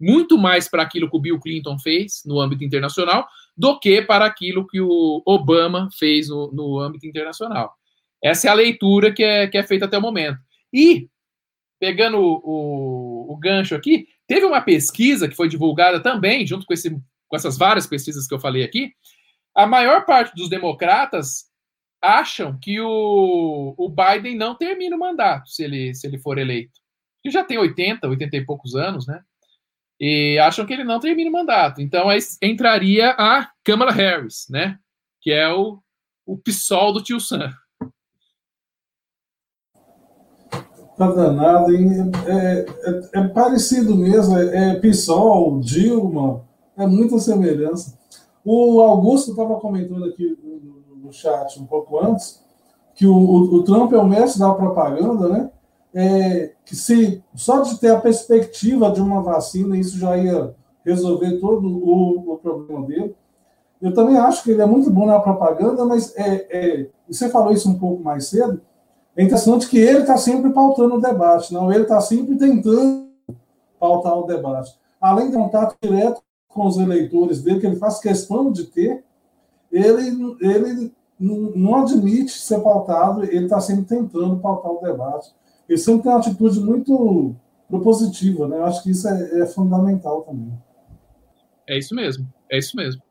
[0.00, 4.24] muito mais para aquilo que o Bill Clinton fez no âmbito internacional do que para
[4.24, 7.72] aquilo que o Obama fez no, no âmbito internacional.
[8.22, 10.38] Essa é a leitura que é, que é feita até o momento.
[10.72, 11.08] E,
[11.78, 16.72] pegando o, o, o gancho aqui, teve uma pesquisa que foi divulgada também, junto com,
[16.72, 18.92] esse, com essas várias pesquisas que eu falei aqui.
[19.54, 21.50] A maior parte dos democratas
[22.00, 26.80] acham que o, o Biden não termina o mandato se ele, se ele for eleito.
[27.24, 29.22] Ele já tem 80, 80 e poucos anos, né?
[30.04, 31.80] E acham que ele não termina o mandato.
[31.80, 34.76] Então aí entraria a Kamala Harris, né?
[35.20, 35.78] Que é o,
[36.26, 37.52] o PSOL do tio Sam.
[40.98, 42.10] Tá danado, hein?
[42.26, 46.44] É, é, é parecido mesmo, é, é PSOL, Dilma,
[46.76, 47.96] é muita semelhança.
[48.44, 52.42] O Augusto estava comentando aqui no, no, chat um pouco antes
[52.96, 55.50] que o, o, o Trump é o mestre da propaganda, né?
[55.94, 60.54] É, que se só de ter a perspectiva de uma vacina, isso já ia
[60.84, 63.14] resolver todo o, o problema dele.
[63.80, 67.52] Eu também acho que ele é muito bom na propaganda, mas é, é, você falou
[67.52, 68.60] isso um pouco mais cedo.
[69.16, 71.70] É interessante que ele está sempre pautando o debate, não?
[71.70, 73.08] Ele está sempre tentando
[73.78, 74.78] pautar o debate.
[75.00, 79.04] Além de contato direto com os eleitores dele, que ele faz questão de ter,
[79.70, 85.34] ele, ele não admite ser pautado, ele está sempre tentando pautar o debate.
[85.68, 87.36] Ele sempre tem uma atitude muito
[87.68, 88.56] propositiva, né?
[88.58, 90.52] Eu acho que isso é, é fundamental também.
[91.66, 93.02] É isso mesmo, é isso mesmo.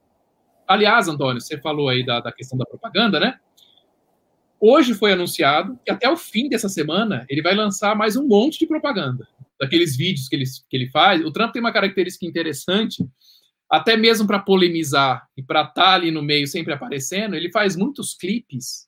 [0.68, 3.40] Aliás, Antônio, você falou aí da, da questão da propaganda, né?
[4.60, 8.60] Hoje foi anunciado que até o fim dessa semana ele vai lançar mais um monte
[8.60, 9.28] de propaganda.
[9.60, 11.26] Daqueles vídeos que ele, que ele faz.
[11.26, 13.04] O Trump tem uma característica interessante,
[13.68, 17.76] até mesmo para polemizar e para estar tá ali no meio sempre aparecendo, ele faz
[17.76, 18.88] muitos clipes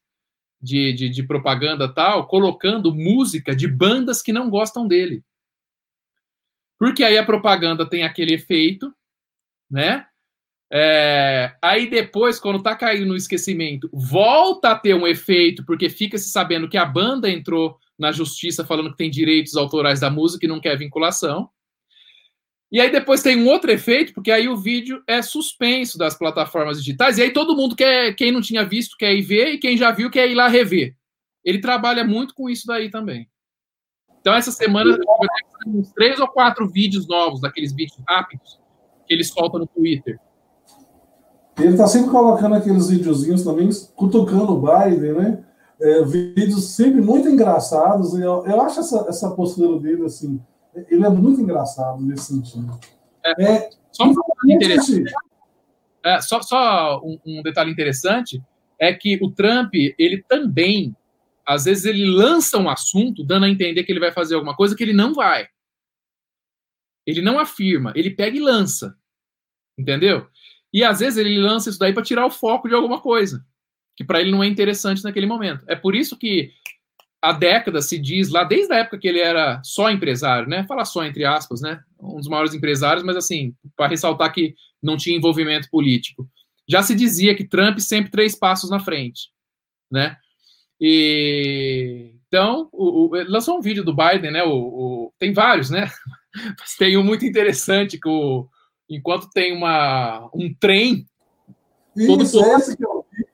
[0.64, 5.22] de, de, de propaganda tal, colocando música de bandas que não gostam dele.
[6.80, 8.94] Porque aí a propaganda tem aquele efeito,
[9.70, 10.06] né?
[10.72, 16.18] É, aí depois, quando tá caindo no esquecimento, volta a ter um efeito, porque fica
[16.18, 20.46] se sabendo que a banda entrou na justiça falando que tem direitos autorais da música
[20.46, 21.50] e não quer vinculação.
[22.74, 26.80] E aí depois tem um outro efeito, porque aí o vídeo é suspenso das plataformas
[26.80, 29.78] digitais, e aí todo mundo quer, quem não tinha visto quer ir ver, e quem
[29.78, 30.96] já viu quer ir lá rever.
[31.46, 33.30] Ele trabalha muito com isso daí também.
[34.20, 34.98] Então, essa semana,
[35.68, 38.60] uns três ou quatro vídeos novos, daqueles vídeos rápidos,
[39.06, 40.20] que ele solta no Twitter.
[41.60, 45.46] Ele está sempre colocando aqueles videozinhos também, cutucando o Biden, né?
[45.80, 48.16] É, vídeos sempre muito engraçados.
[48.16, 50.42] Eu, eu acho essa, essa postura dele, assim,
[50.76, 52.80] ele é muito engraçado nesse sentido.
[53.24, 55.04] É, é, só, um interessante,
[56.04, 58.42] é, só, só um, um, detalhe interessante
[58.80, 60.96] é que o Trump, ele também,
[61.46, 64.76] às vezes, ele lança um assunto dando a entender que ele vai fazer alguma coisa
[64.76, 65.48] que ele não vai.
[67.06, 68.96] Ele não afirma, ele pega e lança.
[69.78, 70.28] Entendeu?
[70.72, 73.46] E às vezes ele lança isso daí para tirar o foco de alguma coisa
[73.96, 75.64] que para ele não é interessante naquele momento.
[75.68, 76.52] É por isso que
[77.24, 80.66] há décadas se diz, lá desde a época que ele era só empresário, né?
[80.68, 81.82] Falar só entre aspas, né?
[81.98, 86.30] Um dos maiores empresários, mas assim, para ressaltar que não tinha envolvimento político.
[86.68, 89.30] Já se dizia que Trump sempre três passos na frente,
[89.90, 90.18] né?
[90.82, 94.44] E então, o, o, lançou um vídeo do Biden, né?
[94.44, 95.90] O, o, tem vários, né?
[96.60, 98.50] Mas tem um muito interessante que o,
[98.90, 101.08] enquanto tem uma, um trem.
[101.96, 103.26] Isso, todo, esse que eu vi.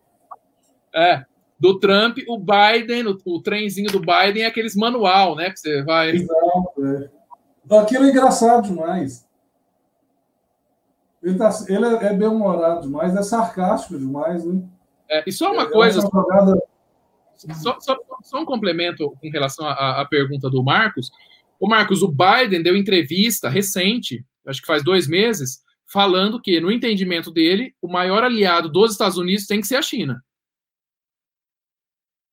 [0.94, 1.26] É,
[1.60, 5.50] do Trump, o Biden, o, o trenzinho do Biden é aqueles manual, né?
[5.50, 6.12] Que você vai.
[6.12, 7.78] Exato, é.
[7.78, 9.28] Aquilo é engraçado demais.
[11.22, 14.64] Ele, tá, ele é, é bem-humorado demais, é sarcástico demais, né?
[15.10, 16.00] É, e só uma é, coisa.
[16.00, 16.64] Uma jogada...
[17.36, 21.12] só, só, só, um complemento com relação à, à pergunta do Marcos.
[21.60, 26.72] O Marcos, o Biden deu entrevista recente, acho que faz dois meses, falando que, no
[26.72, 30.24] entendimento dele, o maior aliado dos Estados Unidos tem que ser a China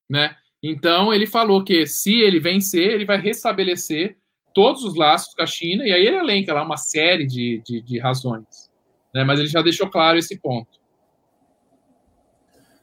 [0.09, 0.35] né?
[0.63, 4.17] Então ele falou que se ele vencer, ele vai restabelecer
[4.55, 7.83] todos os laços com a China, e aí ele elenca lá uma série de, de,
[7.83, 8.71] de razões.
[9.15, 9.23] Né?
[9.23, 10.81] Mas ele já deixou claro esse ponto.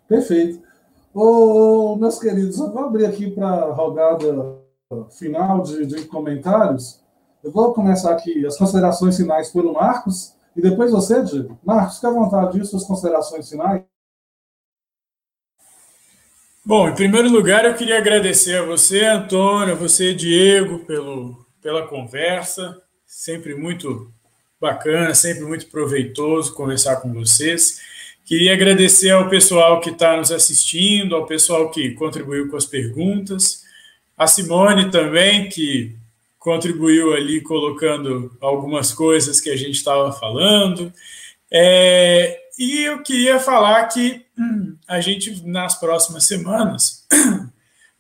[0.08, 0.62] Perfeito.
[1.14, 4.62] Ô, meus queridos, eu vou abrir aqui para a rodada
[5.18, 7.02] final de, de, comentários.
[7.44, 11.58] Eu vou começar aqui as considerações finais pelo Marcos, e depois você, Diego.
[11.64, 13.84] Marcos, fica à vontade disso, suas considerações finais.
[16.66, 21.86] Bom, em primeiro lugar, eu queria agradecer a você, Antônio, a você, Diego, pelo, pela
[21.86, 22.82] conversa.
[23.06, 24.10] Sempre muito
[24.62, 27.82] bacana, sempre muito proveitoso conversar com vocês.
[28.26, 33.64] Queria agradecer ao pessoal que está nos assistindo, ao pessoal que contribuiu com as perguntas,
[34.18, 35.94] a Simone também, que
[36.40, 40.94] contribuiu ali colocando algumas coisas que a gente estava falando.
[41.52, 47.08] É, e eu queria falar que hum, a gente, nas próximas semanas,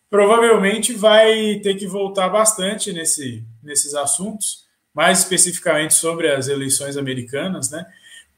[0.09, 4.63] provavelmente vai ter que voltar bastante nesse, nesses assuntos,
[4.93, 7.85] mais especificamente sobre as eleições americanas, né?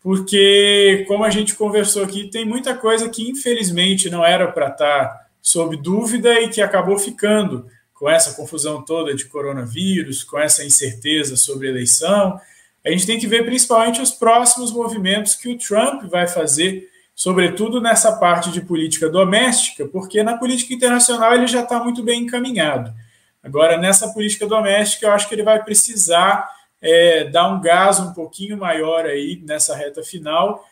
[0.02, 5.06] Porque, como a gente conversou aqui, tem muita coisa que infelizmente não era para estar
[5.06, 10.64] tá sob dúvida e que acabou ficando com essa confusão toda de coronavírus, com essa
[10.64, 12.40] incerteza sobre eleição
[12.86, 17.82] a gente tem que ver principalmente os próximos movimentos que o Trump vai fazer, sobretudo
[17.82, 22.94] nessa parte de política doméstica, porque na política internacional ele já está muito bem encaminhado.
[23.42, 26.48] Agora, nessa política doméstica, eu acho que ele vai precisar
[26.82, 30.64] é, dar um gás um pouquinho maior aí nessa reta final,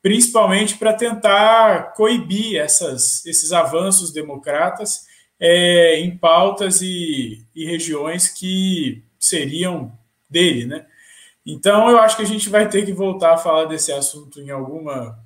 [0.00, 5.06] principalmente para tentar coibir essas, esses avanços democratas
[5.38, 9.92] é, em pautas e, e regiões que seriam
[10.28, 10.86] dele, né?
[11.44, 14.50] Então, eu acho que a gente vai ter que voltar a falar desse assunto em,
[14.50, 15.18] alguma,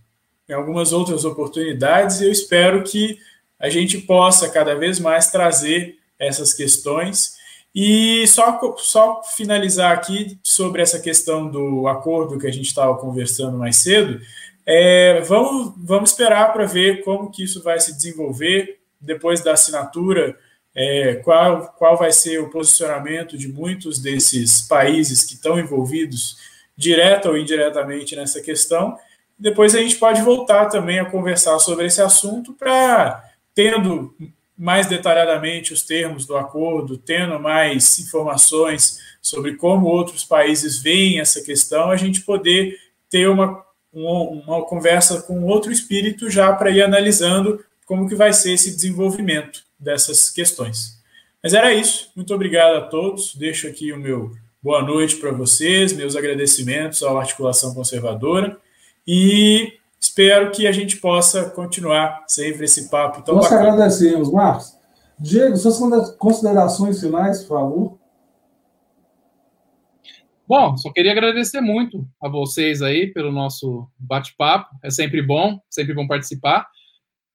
[0.49, 3.19] em algumas outras oportunidades, eu espero que
[3.59, 7.37] a gente possa cada vez mais trazer essas questões.
[7.75, 13.59] E só, só finalizar aqui sobre essa questão do acordo que a gente estava conversando
[13.59, 14.19] mais cedo,
[14.65, 20.37] é, vamos, vamos esperar para ver como que isso vai se desenvolver depois da assinatura
[20.77, 26.37] é, qual, qual vai ser o posicionamento de muitos desses países que estão envolvidos,
[26.77, 28.99] direta ou indiretamente, nessa questão.
[29.39, 33.25] Depois a gente pode voltar também a conversar sobre esse assunto para,
[33.55, 34.15] tendo
[34.57, 41.43] mais detalhadamente os termos do acordo, tendo mais informações sobre como outros países veem essa
[41.43, 42.79] questão, a gente poder
[43.09, 48.53] ter uma, uma, conversa com outro espírito já para ir analisando como que vai ser
[48.53, 51.01] esse desenvolvimento dessas questões.
[51.43, 52.11] Mas era isso.
[52.17, 53.35] Muito obrigado a todos.
[53.35, 54.33] Deixo aqui o meu
[54.63, 58.59] boa noite para vocês, meus agradecimentos à articulação conservadora
[59.07, 63.73] e espero que a gente possa continuar sempre esse papo tão Nós bacana.
[63.73, 64.77] agradecemos, Marcos.
[65.19, 67.99] Diego, suas considerações finais, por favor.
[70.49, 74.75] Bom, só queria agradecer muito a vocês aí pelo nosso bate-papo.
[74.83, 76.67] É sempre bom, sempre bom participar.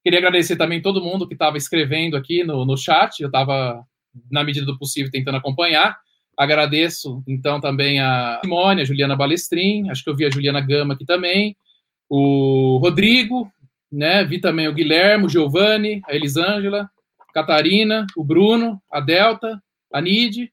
[0.04, 3.20] Queria agradecer também todo mundo que estava escrevendo aqui no, no chat.
[3.20, 3.86] Eu estava,
[4.32, 5.98] na medida do possível, tentando acompanhar.
[6.38, 9.90] Agradeço, então, também a Simone, a Juliana Balestrin.
[9.90, 11.56] Acho que eu vi a Juliana Gama aqui também.
[12.10, 13.52] O Rodrigo,
[13.92, 14.24] né?
[14.24, 19.62] Vi também o Guilherme, o Giovanni, a Elisângela, a Catarina, o Bruno, a Delta,
[19.94, 20.52] a Nid.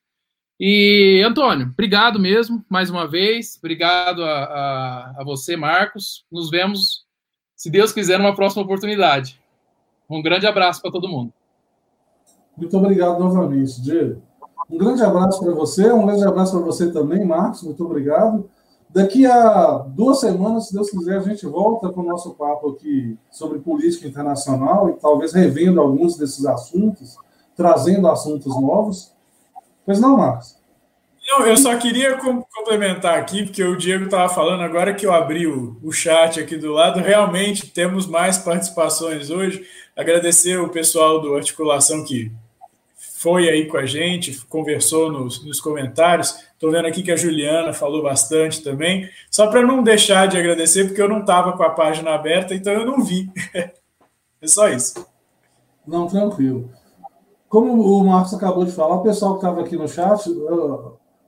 [0.61, 3.57] E, Antônio, obrigado mesmo, mais uma vez.
[3.59, 6.25] Obrigado a, a, a você, Marcos.
[6.31, 7.07] Nos vemos,
[7.59, 9.41] se Deus quiser, numa próxima oportunidade.
[10.09, 11.33] Um grande abraço para todo mundo.
[12.57, 14.23] Muito obrigado novamente, Diego.
[14.71, 17.65] Um grande abraço para você, um grande abraço para você também, Marcos.
[17.65, 18.49] Muito obrigado.
[18.89, 23.19] Daqui a duas semanas, se Deus quiser, a gente volta com o nosso papo aqui
[23.29, 27.17] sobre política internacional e talvez revendo alguns desses assuntos,
[27.57, 29.13] trazendo assuntos novos.
[29.85, 30.58] Pois não, Marcos?
[31.29, 35.47] Não, eu só queria complementar aqui, porque o Diego estava falando agora que eu abri
[35.47, 37.01] o, o chat aqui do lado.
[37.01, 39.67] Realmente temos mais participações hoje.
[39.95, 42.33] Agradecer o pessoal do Articulação que
[43.19, 46.35] foi aí com a gente, conversou nos, nos comentários.
[46.55, 49.11] Estou vendo aqui que a Juliana falou bastante também.
[49.31, 52.73] Só para não deixar de agradecer, porque eu não estava com a página aberta, então
[52.73, 53.31] eu não vi.
[54.41, 55.05] é só isso.
[55.87, 56.71] Não, tranquilo.
[57.51, 60.27] Como o Marcos acabou de falar, o pessoal que estava aqui no chat,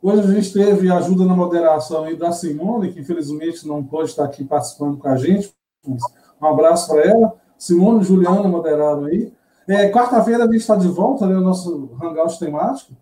[0.02, 4.24] hoje a gente teve ajuda na moderação aí da Simone, que infelizmente não pode estar
[4.24, 5.55] aqui participando com a gente.
[5.86, 7.35] Um abraço para ela.
[7.59, 9.32] Simone e Juliana moderaram aí.
[9.68, 12.93] É, Quarta-feira a gente está de volta, né, o nosso hangout temático.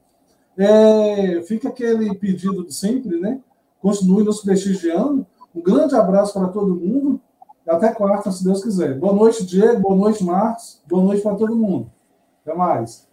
[0.57, 3.41] É, fica aquele pedido de sempre, né?
[3.81, 5.25] Continue nos prestigiando.
[5.55, 7.20] Um grande abraço para todo mundo.
[7.66, 8.99] Até quarta, se Deus quiser.
[8.99, 9.81] Boa noite, Diego.
[9.81, 10.83] Boa noite, Marcos.
[10.89, 11.91] Boa noite para todo mundo.
[12.43, 13.07] Até mais.